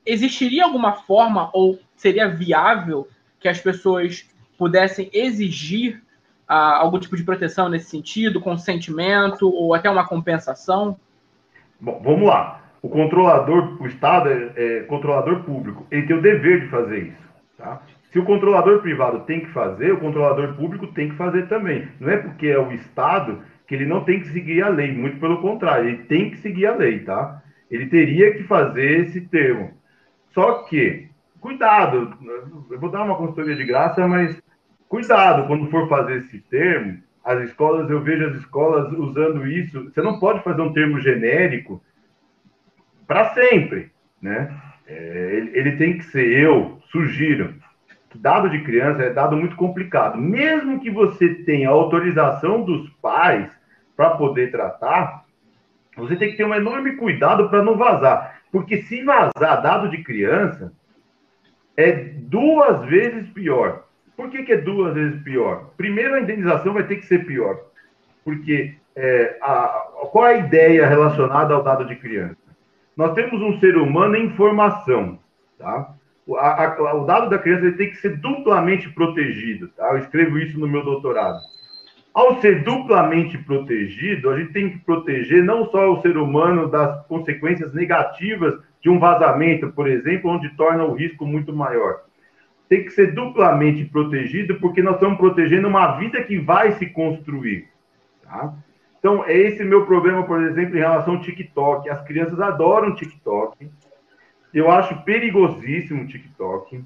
existiria 0.06 0.64
alguma 0.64 0.94
forma 0.94 1.50
ou 1.54 1.80
seria 1.96 2.30
viável 2.30 3.08
que 3.40 3.50
as 3.50 3.60
pessoas 3.60 4.26
pudessem 4.58 5.10
exigir 5.14 6.02
ah, 6.48 6.78
algum 6.78 7.00
tipo 7.00 7.16
de 7.16 7.24
proteção 7.24 7.70
nesse 7.70 7.90
sentido, 7.90 8.42
consentimento 8.42 9.50
ou 9.50 9.74
até 9.74 9.90
uma 9.90 10.08
compensação? 10.08 10.98
Bom, 11.80 12.02
vamos 12.04 12.28
lá. 12.28 12.62
O 12.82 12.90
controlador, 12.90 13.82
o 13.82 13.88
Estado 13.88 14.30
é, 14.30 14.52
é 14.56 14.80
controlador 14.84 15.44
público, 15.44 15.86
ele 15.92 16.08
tem 16.08 16.16
o 16.16 16.22
dever 16.22 16.62
de 16.62 16.68
fazer 16.68 17.08
isso, 17.08 17.30
tá? 17.58 17.82
Se 18.12 18.20
o 18.20 18.26
controlador 18.26 18.82
privado 18.82 19.20
tem 19.22 19.42
que 19.42 19.52
fazer, 19.52 19.92
o 19.92 20.00
controlador 20.00 20.56
público 20.56 20.88
tem 20.88 21.10
que 21.10 21.16
fazer 21.16 21.48
também. 21.48 21.88
Não 22.00 22.10
é 22.10 22.18
porque 22.18 22.48
é 22.48 22.58
o 22.58 22.72
Estado 22.72 23.42
que 23.68 23.76
ele 23.76 23.86
não 23.86 24.04
tem 24.04 24.22
que 24.22 24.30
seguir 24.30 24.64
a 24.64 24.70
lei, 24.70 24.94
muito 24.94 25.20
pelo 25.20 25.42
contrário, 25.42 25.90
ele 25.90 26.04
tem 26.04 26.32
que 26.32 26.38
seguir 26.38 26.68
a 26.68 26.76
lei, 26.76 27.00
tá? 27.00 27.44
Ele 27.70 27.86
teria 27.88 28.34
que 28.34 28.44
fazer 28.44 29.02
esse 29.02 29.22
termo. 29.22 29.72
Só 30.34 30.64
que, 30.64 31.10
cuidado, 31.42 32.18
eu 32.72 32.80
vou 32.80 32.90
dar 32.90 33.04
uma 33.04 33.18
consultoria 33.18 33.56
de 33.56 33.66
graça, 33.66 34.08
mas 34.08 34.42
cuidado 34.88 35.48
quando 35.48 35.70
for 35.70 35.88
fazer 35.88 36.18
esse 36.18 36.40
termo. 36.40 37.02
As 37.24 37.42
escolas, 37.42 37.90
eu 37.90 38.02
vejo 38.02 38.26
as 38.26 38.36
escolas 38.38 38.92
usando 38.94 39.46
isso. 39.46 39.86
Você 39.86 40.02
não 40.02 40.20
pode 40.20 40.44
fazer 40.44 40.62
um 40.62 40.74
termo 40.74 41.00
genérico 41.00 41.84
para 43.06 43.34
sempre, 43.34 43.92
né? 44.22 44.56
É, 44.88 45.30
ele, 45.34 45.52
ele 45.54 45.72
tem 45.76 45.98
que 45.98 46.06
ser, 46.06 46.26
eu 46.26 46.80
sugiro, 46.90 47.54
dado 48.16 48.50
de 48.50 48.64
criança 48.64 49.04
é 49.04 49.10
dado 49.10 49.36
muito 49.36 49.56
complicado. 49.56 50.18
Mesmo 50.18 50.80
que 50.80 50.90
você 50.90 51.36
tenha 51.44 51.70
autorização 51.70 52.64
dos 52.64 52.90
pais 53.02 53.50
para 53.96 54.12
poder 54.12 54.52
tratar, 54.52 55.26
você 55.96 56.16
tem 56.16 56.32
que 56.32 56.38
ter 56.38 56.46
um 56.46 56.54
enorme 56.54 56.96
cuidado 56.96 57.50
para 57.50 57.64
não 57.64 57.78
vazar. 57.78 58.42
Porque 58.52 58.84
se 58.84 59.04
vazar 59.04 59.62
dado 59.62 59.90
de 59.90 60.04
criança, 60.04 60.72
é 61.76 61.92
duas 61.92 62.86
vezes 62.86 63.30
pior. 63.30 63.87
Por 64.18 64.32
que, 64.32 64.44
que 64.44 64.54
é 64.54 64.58
duas 64.58 64.96
vezes 64.96 65.22
pior? 65.22 65.70
Primeiro, 65.78 66.16
a 66.16 66.22
indenização 66.22 66.74
vai 66.74 66.84
ter 66.84 66.96
que 66.96 67.06
ser 67.06 67.24
pior. 67.26 67.62
Porque 68.26 68.74
é, 68.96 69.38
a, 69.42 70.08
qual 70.12 70.28
é 70.28 70.34
a 70.34 70.38
ideia 70.40 70.88
relacionada 70.88 71.54
ao 71.54 71.64
dado 71.64 71.86
de 71.86 71.96
criança? 71.96 72.36
Nós 72.98 73.14
temos 73.14 73.40
um 73.40 73.60
ser 73.60 73.78
humano 73.78 74.16
em 74.16 74.32
formação, 74.32 75.20
tá? 75.60 75.94
a, 76.36 76.66
a, 76.66 76.94
o 76.96 77.06
dado 77.06 77.30
da 77.30 77.38
criança 77.38 77.78
tem 77.78 77.92
que 77.92 77.98
ser 77.98 78.18
duplamente 78.18 78.90
protegido. 78.90 79.68
Tá? 79.70 79.92
Eu 79.92 80.00
escrevo 80.00 80.40
isso 80.40 80.60
no 80.60 80.68
meu 80.68 80.84
doutorado. 80.84 81.40
Ao 82.12 82.42
ser 82.42 82.64
duplamente 82.64 83.38
protegido, 83.38 84.32
a 84.32 84.40
gente 84.40 84.52
tem 84.52 84.72
que 84.72 84.80
proteger 84.80 85.44
não 85.44 85.70
só 85.70 85.94
o 85.94 86.02
ser 86.02 86.18
humano 86.18 86.68
das 86.68 87.06
consequências 87.06 87.72
negativas 87.72 88.56
de 88.82 88.90
um 88.90 88.98
vazamento, 88.98 89.72
por 89.72 89.88
exemplo, 89.88 90.32
onde 90.32 90.50
torna 90.56 90.84
o 90.84 90.96
risco 90.96 91.24
muito 91.24 91.54
maior. 91.54 92.07
Tem 92.70 92.84
que 92.84 92.92
ser 92.92 93.14
duplamente 93.14 93.86
protegido 93.86 94.56
porque 94.60 94.82
nós 94.82 94.96
estamos 94.96 95.18
protegendo 95.18 95.68
uma 95.68 95.98
vida 95.98 96.24
que 96.24 96.38
vai 96.38 96.74
se 96.74 96.86
construir. 96.88 97.70
Tá? 98.24 98.54
Então, 99.00 99.24
é 99.26 99.38
esse 99.38 99.64
meu 99.64 99.86
problema, 99.86 100.24
por 100.24 100.42
exemplo, 100.44 100.76
em 100.76 100.80
relação 100.80 101.16
ao 101.16 101.22
TikTok. 101.22 101.90
As 101.90 102.02
crianças 102.04 102.40
adoram 102.40 102.96
TikTok 102.96 103.70
eu 104.54 104.72
acho 104.72 105.04
perigosíssimo 105.04 106.04
o 106.04 106.08
TikTok. 106.08 106.84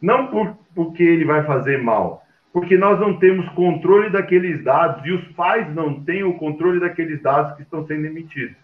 Não 0.00 0.28
por, 0.28 0.56
porque 0.74 1.02
ele 1.02 1.24
vai 1.24 1.44
fazer 1.44 1.82
mal, 1.82 2.24
porque 2.52 2.76
nós 2.78 2.98
não 2.98 3.18
temos 3.18 3.46
controle 3.50 4.08
daqueles 4.08 4.64
dados 4.64 5.04
e 5.04 5.12
os 5.12 5.24
pais 5.32 5.72
não 5.74 6.02
têm 6.02 6.22
o 6.22 6.38
controle 6.38 6.80
daqueles 6.80 7.20
dados 7.20 7.52
que 7.52 7.62
estão 7.62 7.86
sendo 7.86 8.06
emitidos. 8.06 8.56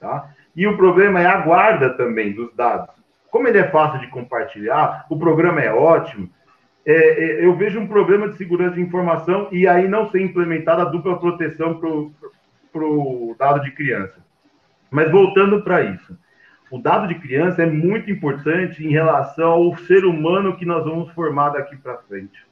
Tá? 0.00 0.32
E 0.56 0.66
o 0.66 0.76
problema 0.76 1.20
é 1.20 1.26
a 1.26 1.40
guarda 1.40 1.90
também 1.90 2.32
dos 2.32 2.52
dados. 2.54 2.94
Como 3.30 3.46
ele 3.46 3.58
é 3.58 3.68
fácil 3.68 4.00
de 4.00 4.08
compartilhar, 4.08 5.06
o 5.08 5.18
programa 5.18 5.60
é 5.60 5.72
ótimo, 5.72 6.28
é, 6.84 6.92
é, 6.92 7.44
eu 7.44 7.54
vejo 7.56 7.78
um 7.78 7.86
problema 7.86 8.28
de 8.28 8.36
segurança 8.36 8.74
de 8.74 8.80
informação 8.80 9.48
e 9.52 9.68
aí 9.68 9.86
não 9.86 10.10
ser 10.10 10.20
implementada 10.20 10.82
a 10.82 10.86
dupla 10.86 11.18
proteção 11.18 11.78
para 11.78 12.84
o 12.84 13.36
dado 13.38 13.62
de 13.62 13.70
criança. 13.72 14.16
Mas 14.90 15.10
voltando 15.10 15.62
para 15.62 15.82
isso, 15.82 16.18
o 16.70 16.78
dado 16.78 17.06
de 17.08 17.16
criança 17.16 17.62
é 17.62 17.66
muito 17.66 18.10
importante 18.10 18.84
em 18.84 18.90
relação 18.90 19.50
ao 19.50 19.76
ser 19.76 20.04
humano 20.04 20.56
que 20.56 20.64
nós 20.64 20.84
vamos 20.84 21.12
formar 21.12 21.50
daqui 21.50 21.76
para 21.76 21.98
frente. 21.98 22.44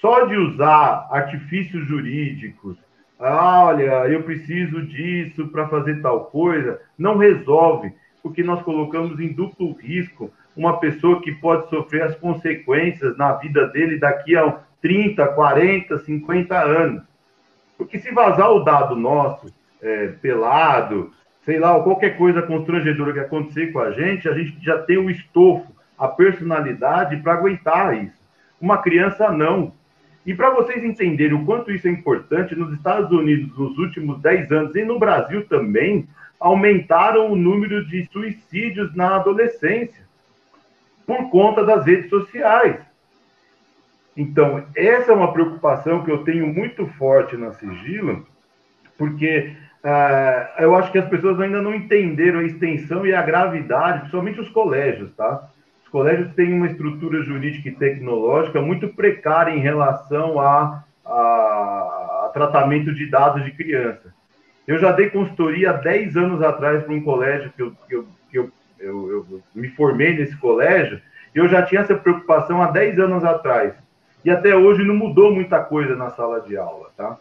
Só 0.00 0.26
de 0.26 0.36
usar 0.36 1.08
artifícios 1.10 1.86
jurídicos, 1.86 2.76
ah, 3.18 3.64
olha, 3.64 4.08
eu 4.08 4.22
preciso 4.22 4.82
disso 4.82 5.48
para 5.48 5.68
fazer 5.68 6.02
tal 6.02 6.26
coisa, 6.26 6.80
não 6.98 7.16
resolve, 7.16 7.92
porque 8.26 8.42
nós 8.42 8.60
colocamos 8.62 9.20
em 9.20 9.32
duplo 9.32 9.72
risco 9.74 10.32
uma 10.56 10.80
pessoa 10.80 11.22
que 11.22 11.30
pode 11.30 11.70
sofrer 11.70 12.02
as 12.02 12.16
consequências 12.16 13.16
na 13.16 13.34
vida 13.34 13.68
dele 13.68 14.00
daqui 14.00 14.36
a 14.36 14.62
30, 14.82 15.24
40, 15.28 15.96
50 15.98 16.58
anos. 16.58 17.04
Porque 17.78 18.00
se 18.00 18.10
vazar 18.10 18.50
o 18.50 18.64
dado 18.64 18.96
nosso, 18.96 19.46
é, 19.80 20.08
pelado, 20.20 21.12
sei 21.42 21.60
lá, 21.60 21.80
qualquer 21.80 22.16
coisa 22.18 22.42
constrangedora 22.42 23.12
que 23.12 23.20
acontecer 23.20 23.68
com 23.68 23.78
a 23.78 23.92
gente, 23.92 24.28
a 24.28 24.32
gente 24.32 24.56
já 24.60 24.76
tem 24.78 24.98
o 24.98 25.08
estofo, 25.08 25.72
a 25.96 26.08
personalidade 26.08 27.18
para 27.18 27.34
aguentar 27.34 27.96
isso. 27.96 28.28
Uma 28.60 28.78
criança 28.78 29.30
não. 29.30 29.72
E 30.26 30.34
para 30.34 30.50
vocês 30.50 30.82
entenderem 30.82 31.34
o 31.34 31.44
quanto 31.44 31.70
isso 31.70 31.86
é 31.86 31.92
importante, 31.92 32.56
nos 32.56 32.72
Estados 32.72 33.12
Unidos, 33.12 33.56
nos 33.56 33.78
últimos 33.78 34.20
10 34.20 34.50
anos, 34.50 34.74
e 34.74 34.84
no 34.84 34.98
Brasil 34.98 35.46
também, 35.46 36.08
aumentaram 36.40 37.30
o 37.30 37.36
número 37.36 37.84
de 37.86 38.06
suicídios 38.06 38.94
na 38.94 39.16
adolescência, 39.16 40.04
por 41.06 41.30
conta 41.30 41.64
das 41.64 41.86
redes 41.86 42.10
sociais. 42.10 42.76
Então, 44.16 44.64
essa 44.74 45.12
é 45.12 45.14
uma 45.14 45.32
preocupação 45.32 46.02
que 46.02 46.10
eu 46.10 46.24
tenho 46.24 46.46
muito 46.46 46.86
forte 46.98 47.36
na 47.36 47.52
Sigilo, 47.52 48.26
porque 48.96 49.52
uh, 49.84 50.62
eu 50.62 50.74
acho 50.74 50.90
que 50.90 50.98
as 50.98 51.08
pessoas 51.08 51.38
ainda 51.38 51.60
não 51.60 51.74
entenderam 51.74 52.40
a 52.40 52.44
extensão 52.44 53.06
e 53.06 53.14
a 53.14 53.22
gravidade, 53.22 54.00
principalmente 54.00 54.40
os 54.40 54.48
colégios, 54.48 55.14
tá? 55.14 55.48
Os 55.84 55.88
colégios 55.90 56.32
têm 56.34 56.54
uma 56.54 56.66
estrutura 56.66 57.22
jurídica 57.22 57.68
e 57.68 57.72
tecnológica 57.72 58.60
muito 58.60 58.88
precária 58.88 59.52
em 59.52 59.60
relação 59.60 60.40
a, 60.40 60.82
a, 61.04 62.24
a 62.24 62.30
tratamento 62.32 62.92
de 62.94 63.08
dados 63.08 63.44
de 63.44 63.52
criança. 63.52 64.15
Eu 64.66 64.78
já 64.78 64.92
dei 64.92 65.10
consultoria 65.10 65.70
há 65.70 65.74
10 65.74 66.16
anos 66.16 66.42
atrás 66.42 66.82
para 66.82 66.92
um 66.92 67.02
colégio 67.02 67.52
que 67.54 67.62
eu, 67.62 67.72
que 67.88 67.94
eu, 67.94 68.08
que 68.30 68.38
eu, 68.38 68.52
eu, 68.80 69.10
eu 69.10 69.42
me 69.54 69.68
formei 69.70 70.16
nesse 70.16 70.36
colégio, 70.36 71.00
e 71.34 71.38
eu 71.38 71.48
já 71.48 71.62
tinha 71.62 71.82
essa 71.82 71.94
preocupação 71.94 72.62
há 72.62 72.70
10 72.70 72.98
anos 72.98 73.24
atrás. 73.24 73.74
E 74.24 74.30
até 74.30 74.56
hoje 74.56 74.82
não 74.84 74.96
mudou 74.96 75.32
muita 75.32 75.62
coisa 75.62 75.94
na 75.94 76.10
sala 76.10 76.40
de 76.40 76.56
aula, 76.56 76.90
tá? 76.96 77.16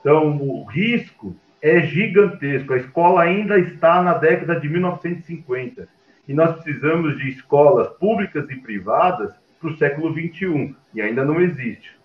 Então, 0.00 0.36
o 0.36 0.64
risco 0.64 1.34
é 1.62 1.80
gigantesco. 1.80 2.74
A 2.74 2.76
escola 2.76 3.22
ainda 3.22 3.58
está 3.58 4.02
na 4.02 4.14
década 4.14 4.58
de 4.58 4.68
1950 4.68 5.88
e 6.28 6.34
nós 6.34 6.56
precisamos 6.56 7.16
de 7.16 7.30
escolas 7.30 7.88
públicas 7.98 8.50
e 8.50 8.56
privadas 8.56 9.32
para 9.60 9.70
o 9.70 9.76
século 9.76 10.12
21 10.12 10.74
e 10.92 11.00
ainda 11.00 11.24
não 11.24 11.40
existe. 11.40 11.96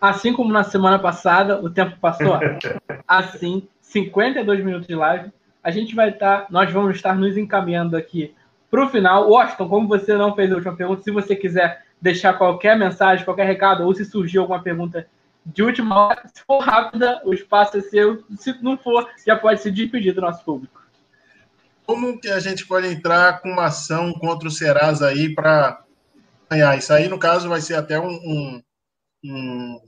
Assim 0.00 0.32
como 0.32 0.52
na 0.52 0.62
semana 0.62 0.98
passada, 0.98 1.60
o 1.60 1.68
tempo 1.68 1.96
passou 2.00 2.38
assim, 3.06 3.66
52 3.80 4.64
minutos 4.64 4.86
de 4.86 4.94
live. 4.94 5.32
A 5.62 5.70
gente 5.70 5.94
vai 5.94 6.10
estar, 6.10 6.46
nós 6.50 6.72
vamos 6.72 6.96
estar 6.96 7.16
nos 7.16 7.36
encaminhando 7.36 7.96
aqui 7.96 8.34
para 8.70 8.84
o 8.84 8.88
final. 8.88 9.28
Washington, 9.28 9.68
como 9.68 9.88
você 9.88 10.16
não 10.16 10.34
fez 10.34 10.52
a 10.52 10.54
última 10.54 10.76
pergunta, 10.76 11.02
se 11.02 11.10
você 11.10 11.34
quiser 11.34 11.84
deixar 12.00 12.34
qualquer 12.34 12.78
mensagem, 12.78 13.24
qualquer 13.24 13.46
recado, 13.46 13.84
ou 13.84 13.94
se 13.94 14.04
surgir 14.04 14.38
alguma 14.38 14.62
pergunta 14.62 15.06
de 15.44 15.62
última 15.62 15.96
hora, 15.96 16.22
se 16.32 16.42
for 16.46 16.60
rápida, 16.60 17.20
o 17.24 17.32
espaço 17.32 17.78
é 17.78 17.80
seu. 17.80 18.22
Se 18.36 18.52
não 18.62 18.76
for, 18.76 19.08
já 19.26 19.36
pode 19.36 19.62
se 19.62 19.70
despedir 19.70 20.14
do 20.14 20.20
nosso 20.20 20.44
público. 20.44 20.82
Como 21.86 22.20
que 22.20 22.28
a 22.28 22.38
gente 22.38 22.66
pode 22.66 22.86
entrar 22.86 23.40
com 23.40 23.48
uma 23.48 23.66
ação 23.66 24.12
contra 24.12 24.46
o 24.46 24.50
Serasa 24.50 25.08
aí 25.08 25.34
para 25.34 25.82
ganhar? 26.50 26.76
Isso 26.76 26.92
aí, 26.92 27.08
no 27.08 27.18
caso, 27.18 27.48
vai 27.48 27.62
ser 27.62 27.76
até 27.76 27.98
um, 27.98 28.10
um, 28.10 28.62
um 29.24 29.80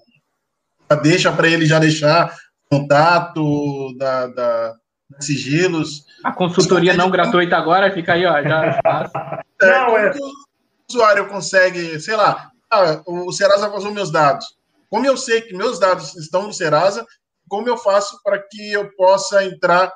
deixa 1.02 1.32
para 1.32 1.48
ele 1.48 1.66
já 1.66 1.78
deixar 1.78 2.36
contato 2.70 3.94
da, 3.96 4.26
da 4.28 4.76
sigilos. 5.18 6.04
A 6.22 6.32
consultoria 6.32 6.94
não 6.94 7.10
gratuita 7.10 7.56
agora, 7.56 7.92
fica 7.92 8.14
aí, 8.14 8.24
ó, 8.26 8.42
já 8.42 8.66
é, 8.66 9.66
Não, 9.66 9.96
é. 9.96 10.10
o 10.10 10.32
usuário 10.88 11.28
consegue, 11.28 11.98
sei 12.00 12.16
lá, 12.16 12.50
ah, 12.70 13.02
o 13.06 13.32
Serasa 13.32 13.68
vazou 13.68 13.92
meus 13.92 14.10
dados. 14.10 14.46
Como 14.88 15.06
eu 15.06 15.16
sei 15.16 15.42
que 15.42 15.54
meus 15.54 15.78
dados 15.78 16.16
estão 16.16 16.42
no 16.42 16.52
Serasa, 16.52 17.04
como 17.48 17.68
eu 17.68 17.76
faço 17.76 18.20
para 18.22 18.38
que 18.38 18.72
eu 18.72 18.94
possa 18.94 19.44
entrar 19.44 19.92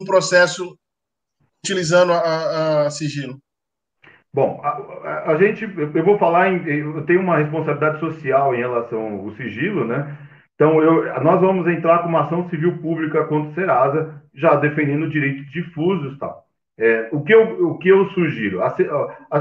no 0.00 0.06
processo 0.06 0.76
utilizando 1.64 2.12
a, 2.12 2.86
a 2.86 2.90
sigilo? 2.90 3.40
Bom, 4.38 4.60
a, 4.62 4.68
a, 4.68 5.32
a, 5.32 5.36
gente, 5.36 5.64
eu 5.64 6.04
vou 6.04 6.16
falar, 6.16 6.48
em, 6.48 6.64
eu 6.64 7.02
tenho 7.02 7.20
uma 7.20 7.38
responsabilidade 7.38 7.98
social 7.98 8.54
em 8.54 8.58
relação 8.58 9.18
ao 9.18 9.32
sigilo, 9.32 9.84
né? 9.84 10.16
Então, 10.54 10.80
eu, 10.80 11.12
nós 11.24 11.40
vamos 11.40 11.66
entrar 11.66 12.04
com 12.04 12.08
uma 12.08 12.20
ação 12.20 12.48
civil 12.48 12.78
pública 12.78 13.24
contra 13.24 13.50
o 13.50 13.54
Serasa, 13.54 14.22
já 14.32 14.54
defendendo 14.54 15.08
direitos 15.08 15.44
difusos 15.50 16.16
tal. 16.18 16.44
É, 16.78 17.08
o, 17.10 17.20
que 17.24 17.34
eu, 17.34 17.68
o 17.68 17.78
que 17.78 17.88
eu 17.88 18.08
sugiro? 18.10 18.62
A, 18.62 18.76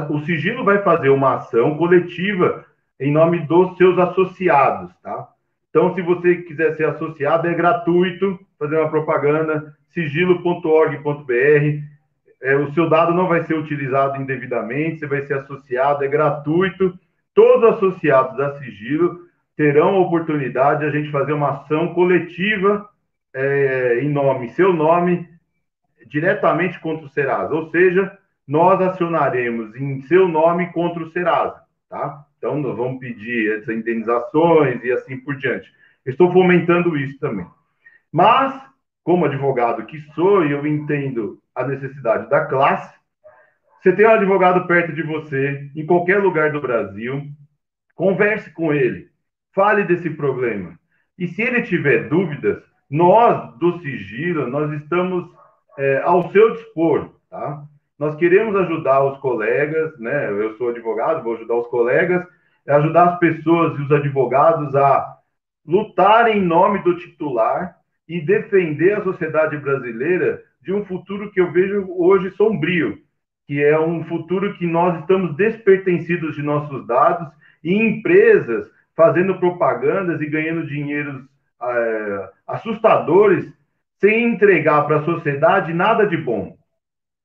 o 0.10 0.20
sigilo 0.22 0.64
vai 0.64 0.82
fazer 0.82 1.10
uma 1.10 1.36
ação 1.36 1.78
coletiva 1.78 2.66
em 3.00 3.12
nome 3.12 3.42
dos 3.42 3.78
seus 3.78 4.00
associados, 4.00 4.92
tá? 5.04 5.28
Então, 5.70 5.94
se 5.94 6.02
você 6.02 6.38
quiser 6.38 6.76
ser 6.76 6.86
associado, 6.86 7.48
é 7.48 7.54
gratuito 7.54 8.40
fazer 8.58 8.80
uma 8.80 8.90
propaganda, 8.90 9.76
sigilo.org.br 9.90 11.97
é, 12.42 12.56
o 12.56 12.72
seu 12.74 12.90
dado 12.90 13.14
não 13.14 13.28
vai 13.28 13.44
ser 13.44 13.56
utilizado 13.56 14.22
indevidamente, 14.22 15.00
você 15.00 15.08
vai 15.08 15.22
ser 15.24 15.36
associado, 15.36 16.04
é 16.04 16.08
gratuito. 16.08 16.98
Todos 17.34 17.70
os 17.70 17.76
associados 17.78 18.38
da 18.38 18.58
Sigilo 18.58 19.28
terão 19.56 19.96
a 19.96 20.00
oportunidade 20.00 20.82
de 20.82 20.86
a 20.86 20.90
gente 20.92 21.12
fazer 21.12 21.34
uma 21.34 21.52
ação 21.52 21.94
coletiva 21.94 22.88
é, 23.34 24.00
em 24.02 24.10
nome, 24.10 24.50
seu 24.50 24.72
nome, 24.72 25.28
diretamente 26.08 26.80
contra 26.80 27.06
o 27.06 27.10
Serasa. 27.10 27.54
Ou 27.54 27.70
seja, 27.70 28.18
nós 28.48 28.80
acionaremos 28.82 29.76
em 29.76 30.02
seu 30.04 30.28
nome 30.28 30.72
contra 30.72 31.04
o 31.04 31.12
Serasa, 31.12 31.62
tá? 31.90 32.24
Então, 32.38 32.60
nós 32.62 32.78
vamos 32.78 33.00
pedir 33.00 33.58
essas 33.58 33.76
indenizações 33.76 34.84
e 34.84 34.92
assim 34.92 35.18
por 35.18 35.36
diante. 35.36 35.72
Estou 36.06 36.32
fomentando 36.32 36.96
isso 36.96 37.20
também. 37.20 37.48
Mas, 38.12 38.54
como 39.08 39.24
advogado 39.24 39.86
que 39.86 40.02
sou, 40.14 40.44
eu 40.44 40.68
entendo 40.68 41.40
a 41.56 41.66
necessidade 41.66 42.30
da 42.30 42.44
classe. 42.44 42.94
Você 43.80 43.94
tem 43.94 44.06
um 44.06 44.12
advogado 44.12 44.68
perto 44.68 44.92
de 44.92 45.02
você, 45.02 45.72
em 45.74 45.86
qualquer 45.86 46.22
lugar 46.22 46.52
do 46.52 46.60
Brasil, 46.60 47.24
converse 47.96 48.52
com 48.52 48.74
ele, 48.74 49.08
fale 49.56 49.86
desse 49.86 50.10
problema. 50.10 50.78
E 51.18 51.26
se 51.26 51.42
ele 51.42 51.62
tiver 51.62 52.10
dúvidas, 52.10 52.62
nós 52.90 53.58
do 53.60 53.80
Sigilo, 53.80 54.46
nós 54.50 54.74
estamos 54.74 55.26
é, 55.78 56.02
ao 56.02 56.30
seu 56.34 56.52
dispor, 56.56 57.10
tá? 57.30 57.64
Nós 57.98 58.14
queremos 58.16 58.58
ajudar 58.58 59.06
os 59.06 59.18
colegas, 59.20 59.98
né? 60.00 60.30
Eu 60.32 60.58
sou 60.58 60.68
advogado, 60.68 61.24
vou 61.24 61.36
ajudar 61.36 61.56
os 61.56 61.68
colegas, 61.68 62.28
ajudar 62.68 63.14
as 63.14 63.20
pessoas 63.20 63.80
e 63.80 63.84
os 63.84 63.92
advogados 63.94 64.76
a 64.76 65.18
lutar 65.66 66.28
em 66.28 66.42
nome 66.42 66.84
do 66.84 66.98
titular 66.98 67.77
e 68.08 68.22
defender 68.22 68.98
a 68.98 69.04
sociedade 69.04 69.58
brasileira 69.58 70.42
de 70.62 70.74
um 70.74 70.86
futuro 70.86 71.32
que 71.32 71.42
eu 71.42 71.52
vejo 71.52 71.88
hoje 71.90 72.32
sombrio, 72.32 72.98
que 73.46 73.64
é 73.64 73.80
um 73.80 74.04
futuro 74.06 74.54
que 74.58 74.66
nós 74.66 75.00
estamos 75.00 75.36
despertencidos 75.36 76.36
de 76.36 76.44
nossos 76.44 76.86
dados 76.86 77.30
e 77.64 77.74
empresas 77.74 78.70
fazendo 78.96 79.40
propagandas 79.40 80.20
e 80.22 80.26
ganhando 80.26 80.66
dinheiros 80.66 81.24
é, 81.62 82.30
assustadores 82.48 83.52
sem 84.00 84.34
entregar 84.34 84.84
para 84.86 85.00
a 85.00 85.06
sociedade 85.06 85.74
nada 85.74 86.06
de 86.06 86.18
bom. 86.18 86.58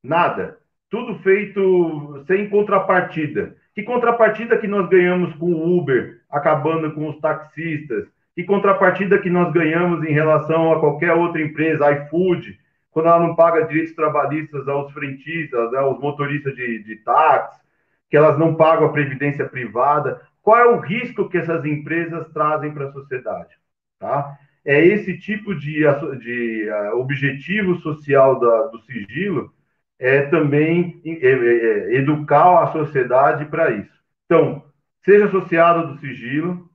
Nada. 0.02 0.58
Tudo 0.90 1.18
feito 1.20 2.24
sem 2.26 2.48
contrapartida. 2.48 3.56
Que 3.74 3.82
contrapartida 3.82 4.58
que 4.58 4.66
nós 4.66 4.88
ganhamos 4.88 5.34
com 5.36 5.52
o 5.52 5.78
Uber, 5.78 6.20
acabando 6.30 6.92
com 6.92 7.08
os 7.08 7.18
taxistas? 7.20 8.06
Que 8.34 8.44
contrapartida 8.44 9.18
que 9.18 9.28
nós 9.28 9.52
ganhamos 9.52 10.04
em 10.04 10.12
relação 10.12 10.72
a 10.72 10.80
qualquer 10.80 11.12
outra 11.12 11.42
empresa, 11.42 11.90
iFood, 11.90 12.58
quando 12.90 13.06
ela 13.06 13.20
não 13.20 13.34
paga 13.34 13.66
direitos 13.66 13.94
trabalhistas 13.94 14.66
aos 14.68 14.92
frentistas, 14.92 15.74
aos 15.74 15.98
motoristas 16.00 16.54
de, 16.54 16.82
de 16.82 16.96
táxi, 16.96 17.60
que 18.08 18.16
elas 18.16 18.38
não 18.38 18.54
pagam 18.54 18.86
a 18.86 18.92
previdência 18.92 19.48
privada. 19.48 20.20
Qual 20.42 20.58
é 20.58 20.66
o 20.66 20.80
risco 20.80 21.28
que 21.28 21.38
essas 21.38 21.64
empresas 21.64 22.28
trazem 22.32 22.72
para 22.72 22.88
a 22.88 22.92
sociedade? 22.92 23.54
Tá? 23.98 24.36
É 24.64 24.84
esse 24.84 25.18
tipo 25.18 25.54
de, 25.54 25.82
de 26.20 26.68
uh, 26.68 26.98
objetivo 26.98 27.76
social 27.76 28.38
da, 28.38 28.66
do 28.66 28.80
sigilo 28.82 29.52
é 29.98 30.22
também 30.22 31.00
é, 31.04 31.10
é, 31.10 31.30
é 31.30 31.94
educar 31.94 32.64
a 32.64 32.72
sociedade 32.72 33.44
para 33.46 33.70
isso. 33.70 33.92
Então, 34.26 34.64
seja 35.04 35.26
associado 35.26 35.94
do 35.94 35.98
sigilo. 36.00 36.68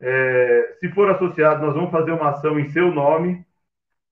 É, 0.00 0.76
se 0.80 0.88
for 0.90 1.10
associado, 1.10 1.66
nós 1.66 1.74
vamos 1.74 1.90
fazer 1.90 2.12
uma 2.12 2.30
ação 2.30 2.58
em 2.58 2.70
seu 2.70 2.90
nome. 2.92 3.44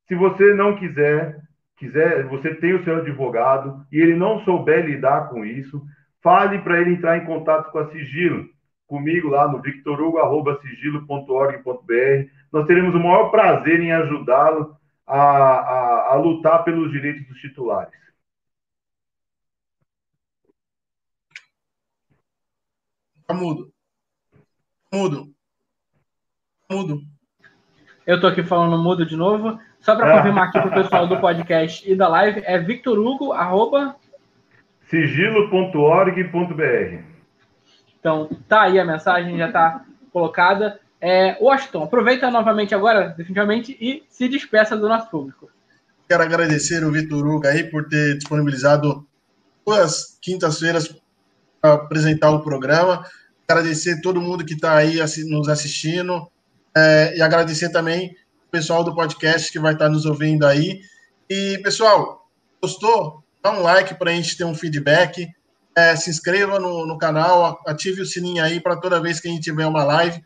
Se 0.08 0.14
você 0.14 0.52
não 0.54 0.76
quiser, 0.76 1.40
quiser, 1.76 2.26
você 2.26 2.54
tem 2.54 2.74
o 2.74 2.84
seu 2.84 2.96
advogado 2.96 3.86
e 3.92 4.00
ele 4.00 4.16
não 4.16 4.42
souber 4.44 4.84
lidar 4.84 5.28
com 5.28 5.44
isso, 5.44 5.82
fale 6.22 6.58
para 6.60 6.80
ele 6.80 6.94
entrar 6.94 7.18
em 7.18 7.24
contato 7.24 7.70
com 7.70 7.78
a 7.78 7.90
Sigilo, 7.90 8.48
comigo 8.86 9.28
lá 9.28 9.46
no 9.48 9.60
victorugo.sigilo.org.br. 9.60 12.30
Nós 12.52 12.66
teremos 12.66 12.94
o 12.94 13.00
maior 13.00 13.30
prazer 13.30 13.80
em 13.80 13.92
ajudá-lo 13.92 14.76
a, 15.06 15.20
a, 15.20 16.12
a 16.12 16.14
lutar 16.16 16.64
pelos 16.64 16.90
direitos 16.90 17.26
dos 17.28 17.38
titulares. 17.38 17.94
Tá 23.26 23.34
mudo. 23.34 23.72
Mudo. 24.92 25.35
Mudo. 26.70 27.00
Eu 28.04 28.20
tô 28.20 28.26
aqui 28.26 28.42
falando 28.42 28.76
mudo 28.82 29.06
de 29.06 29.16
novo. 29.16 29.58
Só 29.80 29.94
para 29.94 30.16
confirmar 30.16 30.48
aqui 30.48 30.60
pro 30.60 30.70
pessoal 30.70 31.06
do 31.06 31.20
podcast 31.20 31.88
e 31.88 31.94
da 31.94 32.08
live, 32.08 32.42
é 32.44 32.58
victorhugo, 32.58 33.32
arroba... 33.32 33.94
sigilo.org.br 34.88 36.22
Então, 38.00 38.28
tá 38.48 38.62
aí 38.62 38.80
a 38.80 38.84
mensagem, 38.84 39.38
já 39.38 39.52
tá 39.52 39.84
colocada. 40.12 40.80
É, 41.00 41.36
Washington, 41.40 41.84
aproveita 41.84 42.30
novamente 42.32 42.74
agora, 42.74 43.14
definitivamente, 43.16 43.76
e 43.80 44.02
se 44.08 44.28
despeça 44.28 44.76
do 44.76 44.88
nosso 44.88 45.08
público. 45.08 45.48
Quero 46.08 46.24
agradecer 46.24 46.84
o 46.84 46.90
Vitor 46.90 47.24
Hugo 47.24 47.46
aí 47.46 47.62
por 47.70 47.88
ter 47.88 48.16
disponibilizado 48.16 49.06
duas 49.64 50.18
quintas-feiras 50.20 51.00
para 51.60 51.74
apresentar 51.74 52.30
o 52.30 52.42
programa. 52.42 53.04
Agradecer 53.48 54.00
todo 54.00 54.20
mundo 54.20 54.44
que 54.44 54.54
está 54.54 54.76
aí 54.76 54.98
nos 55.28 55.48
assistindo 55.48 56.28
é, 56.76 57.16
e 57.16 57.22
agradecer 57.22 57.70
também 57.70 58.14
o 58.46 58.50
pessoal 58.50 58.84
do 58.84 58.94
podcast 58.94 59.50
que 59.50 59.58
vai 59.58 59.72
estar 59.72 59.88
nos 59.88 60.04
ouvindo 60.04 60.46
aí. 60.46 60.82
E, 61.28 61.58
pessoal, 61.62 62.28
gostou? 62.60 63.24
Dá 63.42 63.50
um 63.50 63.62
like 63.62 63.94
para 63.94 64.10
a 64.10 64.14
gente 64.14 64.36
ter 64.36 64.44
um 64.44 64.54
feedback. 64.54 65.26
É, 65.74 65.96
se 65.96 66.10
inscreva 66.10 66.58
no, 66.58 66.86
no, 66.86 66.98
canal, 66.98 67.60
ative 67.66 68.02
o 68.02 68.06
sininho 68.06 68.44
aí 68.44 68.60
para 68.60 68.76
toda 68.76 69.00
vez 69.00 69.20
que 69.20 69.28
a 69.28 69.30
gente 69.30 69.42
tiver 69.42 69.66
uma 69.66 69.84
live, 69.84 70.22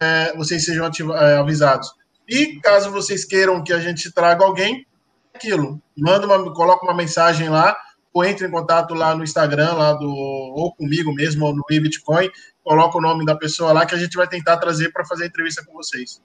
é, 0.00 0.34
vocês 0.36 0.64
sejam 0.64 0.90
é, 1.14 1.36
avisados. 1.36 1.90
E 2.28 2.58
caso 2.60 2.90
vocês 2.90 3.24
queiram 3.24 3.62
que 3.62 3.72
a 3.72 3.78
gente 3.78 4.12
traga 4.12 4.44
alguém, 4.44 4.86
aquilo, 5.34 5.80
manda 5.96 6.26
uma, 6.26 6.54
coloca 6.54 6.84
uma 6.84 6.94
mensagem 6.94 7.50
lá, 7.50 7.76
ou 8.14 8.24
entre 8.24 8.46
em 8.46 8.50
contato 8.50 8.94
lá 8.94 9.12
no 9.12 9.24
Instagram, 9.24 9.72
lá 9.72 9.92
do, 9.92 10.08
ou 10.08 10.72
comigo 10.72 11.12
mesmo, 11.12 11.46
ou 11.46 11.54
no 11.54 11.64
Bitcoin, 11.68 12.30
coloca 12.62 12.96
o 12.96 13.00
nome 13.00 13.26
da 13.26 13.34
pessoa 13.34 13.72
lá 13.72 13.84
que 13.84 13.94
a 13.96 13.98
gente 13.98 14.16
vai 14.16 14.28
tentar 14.28 14.56
trazer 14.58 14.92
para 14.92 15.04
fazer 15.04 15.26
entrevista 15.26 15.64
com 15.66 15.72
vocês. 15.72 16.22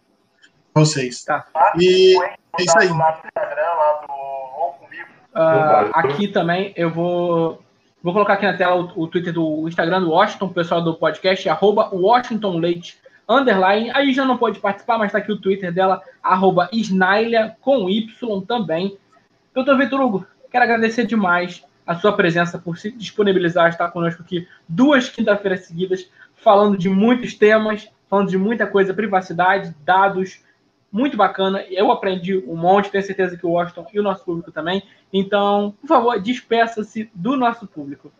Vocês. 0.71 1.23
Tá. 1.23 1.47
E 1.79 2.15
é 2.59 2.63
isso 2.63 2.77
aí. 2.77 2.89
Uh, 5.31 5.89
aqui 5.93 6.27
também 6.27 6.73
eu 6.75 6.91
vou 6.91 7.63
vou 8.03 8.13
colocar 8.13 8.33
aqui 8.33 8.45
na 8.45 8.55
tela 8.55 8.75
o, 8.75 9.03
o 9.03 9.07
Twitter 9.07 9.33
do 9.33 9.67
Instagram 9.67 10.01
do 10.01 10.11
Washington, 10.11 10.45
o 10.45 10.53
pessoal 10.53 10.83
do 10.83 10.93
podcast, 10.93 11.49
arroba 11.49 11.89
Washington 11.91 12.59
Leite, 12.59 12.99
underline. 13.27 13.89
Aí 13.95 14.13
já 14.13 14.25
não 14.25 14.37
pode 14.37 14.59
participar, 14.59 14.99
mas 14.99 15.07
está 15.07 15.17
aqui 15.17 15.31
o 15.31 15.41
Twitter 15.41 15.73
dela, 15.73 16.03
arroba 16.21 16.69
Snailha, 16.71 17.57
com 17.61 17.89
Y 17.89 18.41
também. 18.45 18.95
Doutor 19.55 19.75
Vitor 19.75 19.99
Hugo, 20.01 20.27
quero 20.51 20.63
agradecer 20.63 21.05
demais 21.05 21.67
a 21.89 21.95
sua 21.95 22.13
presença, 22.13 22.59
por 22.59 22.77
se 22.77 22.91
disponibilizar 22.91 23.65
a 23.65 23.69
estar 23.69 23.89
conosco 23.89 24.21
aqui 24.21 24.47
duas 24.67 25.09
quinta-feiras 25.09 25.65
seguidas, 25.65 26.07
falando 26.35 26.77
de 26.77 26.87
muitos 26.87 27.33
temas, 27.33 27.91
falando 28.07 28.29
de 28.29 28.37
muita 28.37 28.67
coisa, 28.67 28.93
privacidade, 28.93 29.75
dados, 29.83 30.45
muito 30.91 31.17
bacana. 31.17 31.65
Eu 31.67 31.89
aprendi 31.89 32.37
um 32.47 32.55
monte, 32.55 32.91
tenho 32.91 33.03
certeza 33.03 33.35
que 33.35 33.43
o 33.43 33.49
Washington 33.49 33.87
e 33.91 33.99
o 33.99 34.03
nosso 34.03 34.23
público 34.23 34.51
também. 34.51 34.83
Então, 35.11 35.73
por 35.81 35.87
favor, 35.87 36.19
despeça-se 36.21 37.09
do 37.11 37.35
nosso 37.35 37.65
público. 37.65 38.11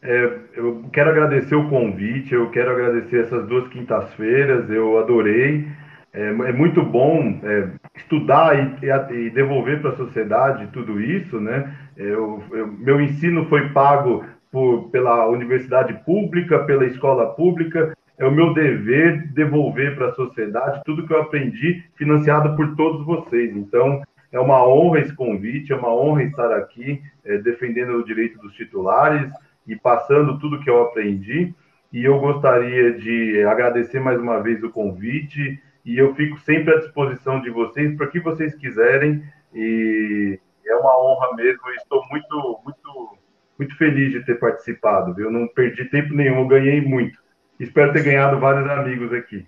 É, 0.00 0.38
eu 0.54 0.82
quero 0.90 1.10
agradecer 1.10 1.54
o 1.54 1.68
convite, 1.68 2.32
eu 2.32 2.50
quero 2.50 2.70
agradecer 2.70 3.26
essas 3.26 3.46
duas 3.46 3.68
quintas-feiras, 3.68 4.70
eu 4.70 4.98
adorei. 4.98 5.68
É, 6.14 6.28
é 6.28 6.52
muito 6.54 6.82
bom 6.82 7.38
é, 7.42 7.68
estudar 7.94 8.56
e, 8.58 9.26
e 9.26 9.28
devolver 9.28 9.82
para 9.82 9.90
a 9.90 9.96
sociedade 9.96 10.66
tudo 10.72 10.98
isso, 10.98 11.38
né? 11.38 11.76
Eu, 12.00 12.42
eu, 12.52 12.66
meu 12.66 12.98
ensino 12.98 13.44
foi 13.46 13.68
pago 13.68 14.24
por, 14.50 14.88
pela 14.88 15.28
universidade 15.28 15.92
pública, 16.04 16.60
pela 16.60 16.86
escola 16.86 17.26
pública. 17.34 17.94
É 18.18 18.26
o 18.26 18.30
meu 18.30 18.54
dever 18.54 19.28
devolver 19.32 19.94
para 19.94 20.08
a 20.08 20.14
sociedade 20.14 20.80
tudo 20.84 21.06
que 21.06 21.12
eu 21.12 21.20
aprendi, 21.20 21.84
financiado 21.96 22.56
por 22.56 22.74
todos 22.74 23.04
vocês. 23.04 23.54
Então, 23.54 24.02
é 24.32 24.40
uma 24.40 24.66
honra 24.66 25.00
esse 25.00 25.14
convite, 25.14 25.72
é 25.72 25.76
uma 25.76 25.94
honra 25.94 26.22
estar 26.24 26.52
aqui 26.56 27.02
é, 27.24 27.36
defendendo 27.36 27.90
o 27.90 28.04
direito 28.04 28.38
dos 28.38 28.54
titulares 28.54 29.30
e 29.66 29.76
passando 29.76 30.38
tudo 30.38 30.60
que 30.60 30.70
eu 30.70 30.82
aprendi. 30.82 31.54
E 31.92 32.04
eu 32.04 32.18
gostaria 32.18 32.94
de 32.94 33.42
agradecer 33.44 34.00
mais 34.00 34.18
uma 34.18 34.40
vez 34.40 34.62
o 34.62 34.70
convite 34.70 35.60
e 35.84 35.98
eu 35.98 36.14
fico 36.14 36.38
sempre 36.40 36.74
à 36.74 36.78
disposição 36.78 37.42
de 37.42 37.50
vocês 37.50 37.94
para 37.96 38.06
que 38.06 38.20
vocês 38.20 38.54
quiserem 38.54 39.22
e 39.54 40.38
é 40.70 40.76
uma 40.76 40.98
honra 40.98 41.34
mesmo. 41.34 41.60
estou 41.76 42.02
muito, 42.10 42.60
muito, 42.64 43.18
muito 43.58 43.76
feliz 43.76 44.12
de 44.12 44.24
ter 44.24 44.38
participado. 44.38 45.20
Eu 45.20 45.30
não 45.30 45.48
perdi 45.48 45.84
tempo 45.86 46.14
nenhum, 46.14 46.46
ganhei 46.46 46.80
muito. 46.80 47.18
Espero 47.58 47.92
ter 47.92 48.02
ganhado 48.02 48.38
vários 48.38 48.68
amigos 48.70 49.12
aqui. 49.12 49.46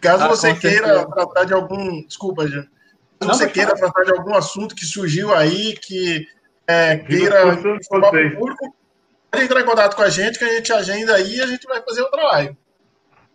Caso 0.00 0.24
ah, 0.24 0.28
você 0.28 0.54
queira 0.54 0.86
certeza. 0.86 1.10
tratar 1.10 1.44
de 1.44 1.52
algum, 1.52 2.02
desculpa, 2.06 2.46
Jean. 2.48 2.66
Caso 3.18 3.32
não, 3.32 3.34
você 3.34 3.48
queira 3.48 3.76
falar. 3.76 3.92
tratar 3.92 4.10
de 4.10 4.18
algum 4.18 4.34
assunto 4.34 4.74
que 4.74 4.86
surgiu 4.86 5.34
aí, 5.34 5.74
que 5.76 6.26
é, 6.66 6.96
queira 6.96 7.52
informar 7.52 8.08
o 8.08 8.36
público, 8.36 8.76
pode 9.30 9.44
entrar 9.44 9.60
em 9.60 9.66
contato 9.66 9.94
com 9.94 10.02
a 10.02 10.08
gente, 10.08 10.38
que 10.38 10.44
a 10.44 10.54
gente 10.54 10.72
agenda 10.72 11.14
aí 11.14 11.36
e 11.36 11.42
a 11.42 11.46
gente 11.46 11.66
vai 11.66 11.82
fazer 11.82 12.00
outra 12.00 12.22
live. 12.22 12.56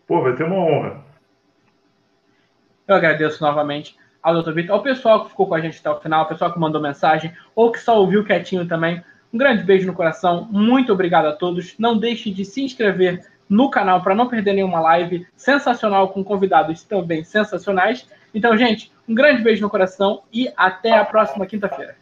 Pô, 0.08 0.24
vai 0.24 0.36
ser 0.36 0.44
uma 0.44 0.58
honra. 0.58 1.06
Eu 2.88 2.96
agradeço 2.96 3.44
novamente 3.44 3.96
ao 4.26 4.42
Dr. 4.42 4.54
Vitor, 4.54 4.76
ao 4.76 4.82
pessoal 4.82 5.24
que 5.24 5.30
ficou 5.30 5.46
com 5.48 5.54
a 5.54 5.60
gente 5.60 5.78
até 5.78 5.90
o 5.92 6.02
final, 6.02 6.22
ao 6.22 6.28
pessoal 6.28 6.52
que 6.52 6.60
mandou 6.60 6.82
mensagem, 6.82 7.32
ou 7.56 7.72
que 7.72 7.80
só 7.80 8.00
ouviu 8.00 8.26
quietinho 8.26 8.68
também. 8.68 9.04
Um 9.32 9.38
grande 9.38 9.64
beijo 9.64 9.86
no 9.86 9.94
coração, 9.94 10.48
muito 10.50 10.92
obrigado 10.92 11.28
a 11.28 11.34
todos. 11.34 11.76
Não 11.78 11.96
deixe 11.96 12.32
de 12.32 12.44
se 12.44 12.64
inscrever 12.64 13.24
no 13.48 13.70
canal 13.70 14.02
para 14.02 14.16
não 14.16 14.28
perder 14.28 14.54
nenhuma 14.54 14.80
live 14.80 15.28
sensacional 15.36 16.10
com 16.10 16.24
convidados 16.24 16.84
também 16.84 17.24
sensacionais. 17.24 18.10
Então, 18.34 18.58
gente, 18.58 18.92
um 19.08 19.14
grande 19.14 19.44
beijo 19.44 19.62
no 19.62 19.70
coração 19.70 20.24
e 20.34 20.52
até 20.58 20.94
a 20.94 21.06
próxima 21.06 21.46
quinta-feira. 21.46 21.96